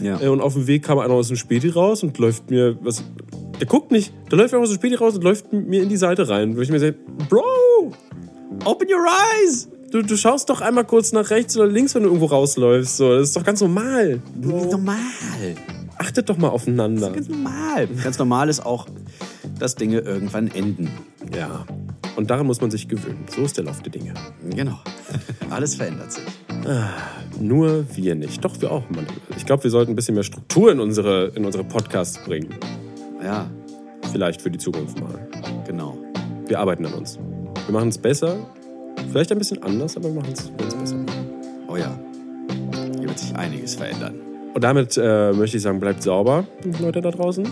Ja. 0.03 0.21
Äh, 0.21 0.29
und 0.29 0.41
auf 0.41 0.55
dem 0.55 0.67
Weg 0.67 0.83
kam 0.83 0.99
einer 0.99 1.15
aus 1.15 1.29
dem 1.29 1.37
Späti 1.37 1.69
raus 1.71 2.03
und 2.03 2.19
läuft 2.19 2.51
mir, 2.51 2.77
was, 2.83 3.03
der 3.59 3.67
guckt 3.67 3.91
nicht, 3.91 4.13
der 4.31 4.39
läuft 4.39 4.53
einfach 4.53 4.65
aus 4.65 4.71
dem 4.71 4.77
Späti 4.77 4.95
raus 4.97 5.15
und 5.15 5.25
läuft 5.25 5.53
mir 5.53 5.83
in 5.83 5.89
die 5.89 5.97
Seite 5.97 6.29
rein. 6.29 6.57
Wo 6.57 6.61
ich 6.61 6.71
mir 6.71 6.79
sage, 6.81 6.97
Bro, 7.29 7.43
Open 8.65 8.87
your 8.89 9.05
eyes! 9.07 9.69
Du, 9.91 10.03
du 10.03 10.17
schaust 10.17 10.49
doch 10.51 10.61
einmal 10.61 10.85
kurz 10.85 11.13
nach 11.13 11.31
rechts 11.31 11.57
oder 11.57 11.67
links, 11.67 11.95
wenn 11.95 12.03
du 12.03 12.09
irgendwo 12.09 12.27
rausläufst. 12.27 12.97
So. 12.99 13.11
Das 13.15 13.29
ist 13.29 13.37
doch 13.37 13.45
ganz 13.45 13.61
normal. 13.61 14.21
Normal. 14.41 14.97
Achtet 15.99 16.29
doch 16.29 16.37
mal 16.39 16.49
aufeinander. 16.49 17.11
Ganz 17.11 17.29
normal. 17.29 17.89
Ganz 18.03 18.19
normal 18.19 18.49
ist 18.49 18.65
auch, 18.65 18.87
dass 19.59 19.75
Dinge 19.75 20.01
irgendwann 20.01 20.49
enden. 20.49 20.91
Ja. 21.37 21.67
Und 22.17 22.31
daran 22.31 22.47
muss 22.47 22.61
man 22.61 22.71
sich 22.71 22.89
gewöhnen. 22.89 23.25
So 23.35 23.43
ist 23.43 23.57
der 23.57 23.65
Lauf 23.65 23.81
der 23.83 23.91
Dinge. 23.93 24.15
Genau. 24.55 24.79
Alles 25.51 25.75
verändert 25.75 26.13
sich. 26.13 26.25
Nur 27.41 27.85
wir 27.95 28.15
nicht. 28.15 28.45
Doch, 28.45 28.61
wir 28.61 28.71
auch. 28.71 28.89
Mann. 28.91 29.07
Ich 29.37 29.47
glaube, 29.47 29.65
wir 29.65 29.71
sollten 29.71 29.93
ein 29.93 29.97
bisschen 29.97 30.15
mehr 30.15 30.25
Struktur 30.25 30.71
in 30.71 30.81
unsere, 30.81 31.29
in 31.35 31.45
unsere 31.45 31.65
Podcasts 31.65 32.19
bringen. 32.25 32.55
Ja, 33.25 33.51
Vielleicht 34.11 34.43
für 34.43 34.51
die 34.51 34.59
Zukunft 34.59 35.01
mal. 35.01 35.27
genau. 35.67 35.97
Wir 36.47 36.59
arbeiten 36.59 36.85
an 36.85 36.93
uns. 36.93 37.19
Wir 37.67 37.73
machen 37.73 37.89
es 37.89 37.97
besser. 37.97 38.37
Vielleicht 39.11 39.33
ein 39.33 39.39
bisschen 39.39 39.63
anders, 39.63 39.97
aber 39.97 40.09
wir 40.13 40.21
machen 40.21 40.35
es 40.35 40.51
besser. 40.51 40.97
Oh 41.67 41.77
ja. 41.77 41.99
Hier 42.99 43.09
wird 43.09 43.19
sich 43.19 43.35
einiges 43.35 43.75
verändern. 43.75 44.17
Und 44.53 44.63
damit 44.63 44.99
äh, 44.99 45.33
möchte 45.33 45.57
ich 45.57 45.63
sagen, 45.63 45.81
bleibt 45.81 46.03
sauber, 46.03 46.45
Leute 46.79 47.01
da 47.01 47.11
draußen. 47.11 47.49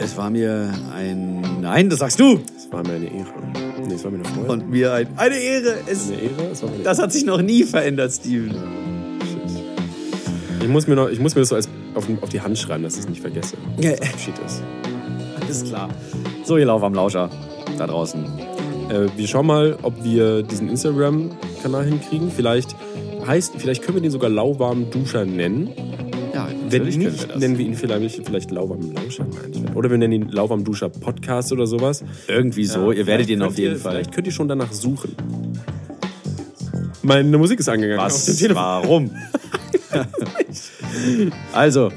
Es 0.00 0.16
war 0.16 0.28
mir 0.30 0.72
ein. 0.92 1.37
Nein, 1.68 1.90
das 1.90 1.98
sagst 1.98 2.18
du! 2.18 2.40
Es 2.56 2.72
war 2.72 2.82
mir 2.82 2.94
eine 2.94 3.04
Ehre. 3.12 3.28
Nee, 3.86 3.92
es 3.92 4.02
war 4.02 4.10
mir 4.10 4.24
eine 4.24 4.24
Freude. 4.24 4.52
Und 4.52 4.70
mir 4.70 4.90
ein. 4.90 5.06
Eine 5.18 5.36
Ehre! 5.36 5.74
Es, 5.86 6.08
eine 6.08 6.22
Ehre. 6.22 6.48
Es 6.50 6.62
war 6.62 6.70
mir 6.70 6.82
das 6.82 6.98
hat 6.98 7.12
sich 7.12 7.26
noch 7.26 7.42
nie 7.42 7.62
verändert, 7.62 8.10
Steven. 8.10 8.54
Ich 10.62 10.68
muss 10.68 10.86
mir, 10.86 10.94
noch, 10.94 11.10
ich 11.10 11.20
muss 11.20 11.34
mir 11.34 11.42
das 11.42 11.50
so 11.50 11.56
als 11.56 11.68
auf, 11.94 12.06
auf 12.22 12.30
die 12.30 12.40
Hand 12.40 12.56
schreiben, 12.58 12.84
dass 12.84 12.94
ich 12.94 13.00
es 13.00 13.08
nicht 13.10 13.20
vergesse. 13.20 13.58
Ja. 13.78 13.90
Abschied 13.90 14.32
ist. 14.46 14.62
Alles 15.42 15.64
klar. 15.64 15.90
So, 16.42 16.56
ihr 16.56 16.64
Lauf 16.64 16.82
am 16.82 16.94
Lauscher. 16.94 17.28
Da 17.76 17.86
draußen. 17.86 18.24
Äh, 18.88 19.08
wir 19.14 19.28
schauen 19.28 19.46
mal, 19.46 19.76
ob 19.82 20.02
wir 20.02 20.42
diesen 20.44 20.70
Instagram-Kanal 20.70 21.84
hinkriegen. 21.84 22.30
Vielleicht 22.34 22.74
heißt, 23.26 23.56
vielleicht 23.58 23.82
können 23.82 23.96
wir 23.96 24.02
den 24.02 24.10
sogar 24.10 24.30
lauwarm 24.30 24.90
Duscher 24.90 25.26
nennen. 25.26 25.70
Ja, 26.68 26.72
Wenn 26.72 26.84
nicht, 26.84 27.28
wir 27.28 27.36
nennen 27.36 27.58
wir 27.58 27.66
ihn 27.66 27.74
vielleicht, 27.74 28.26
vielleicht 28.26 28.50
lauwarm 28.50 28.92
Lauscher. 28.92 29.26
Oder 29.74 29.90
wir 29.90 29.98
nennen 29.98 30.12
ihn 30.12 30.28
lauwarm 30.28 30.64
Duscher 30.64 30.90
Podcast 30.90 31.52
oder 31.52 31.66
sowas. 31.66 32.04
Irgendwie 32.26 32.64
so. 32.64 32.92
ihr 32.92 33.06
werdet 33.06 33.30
ihn 33.30 33.42
auf 33.42 33.56
jeden 33.56 33.74
ihr, 33.74 33.80
Fall. 33.80 33.92
Vielleicht 33.92 34.12
könnt 34.12 34.26
ihr 34.26 34.32
schon 34.32 34.48
danach 34.48 34.72
suchen. 34.72 35.14
Meine 37.02 37.38
Musik 37.38 37.60
ist 37.60 37.68
angegangen. 37.68 38.04
Was? 38.04 38.44
Warum? 38.54 39.10
also, 41.52 41.90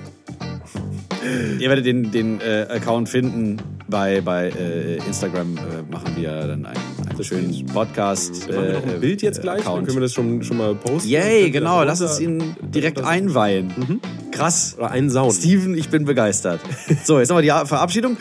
ihr 1.59 1.69
werdet 1.69 1.85
den, 1.85 2.11
den 2.11 2.39
äh, 2.39 2.67
Account 2.69 3.09
finden. 3.09 3.57
Bei, 3.87 4.21
bei 4.21 4.49
äh, 4.49 4.95
Instagram 5.05 5.57
äh, 5.57 5.91
machen 5.91 6.15
wir 6.15 6.31
dann 6.47 6.65
einen, 6.65 6.79
einen 7.21 7.53
schönen 7.53 7.65
Podcast. 7.67 8.47
Wir 8.47 8.55
machen 8.55 8.65
Äh, 8.69 8.73
noch 8.73 8.85
ein 8.95 8.99
Bild 8.99 9.21
jetzt 9.21 9.41
gleich, 9.41 9.63
dann 9.63 9.83
können 9.85 9.97
wir 9.97 10.01
das 10.01 10.13
schon, 10.13 10.41
schon 10.43 10.57
mal 10.57 10.73
posten. 10.75 11.07
Yay, 11.09 11.51
genau. 11.51 11.83
Lass 11.83 12.01
uns 12.01 12.19
ihn 12.19 12.55
direkt 12.61 12.99
das- 12.99 13.05
einweihen. 13.05 13.99
Krass. 14.31 14.75
Oder 14.77 14.91
einen 14.91 15.09
Sound. 15.09 15.33
Steven, 15.33 15.75
ich 15.77 15.89
bin 15.89 16.05
begeistert. 16.05 16.59
So, 17.03 17.19
jetzt 17.19 17.29
nochmal 17.29 17.43
die 17.43 17.49
Verabschiedung 17.49 18.17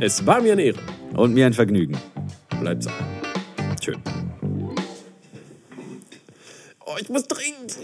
Es 0.00 0.24
war 0.26 0.40
mir 0.42 0.52
eine 0.52 0.62
Ehre. 0.62 0.78
und 1.14 1.32
mir 1.34 1.46
ein 1.46 1.52
Vergnügen. 1.54 1.96
Bleibt 2.60 2.82
sauber. 2.84 2.96
Schön. 3.82 3.96
Oh, 6.84 6.96
ich 7.00 7.08
muss 7.08 7.24
dringend. 7.24 7.78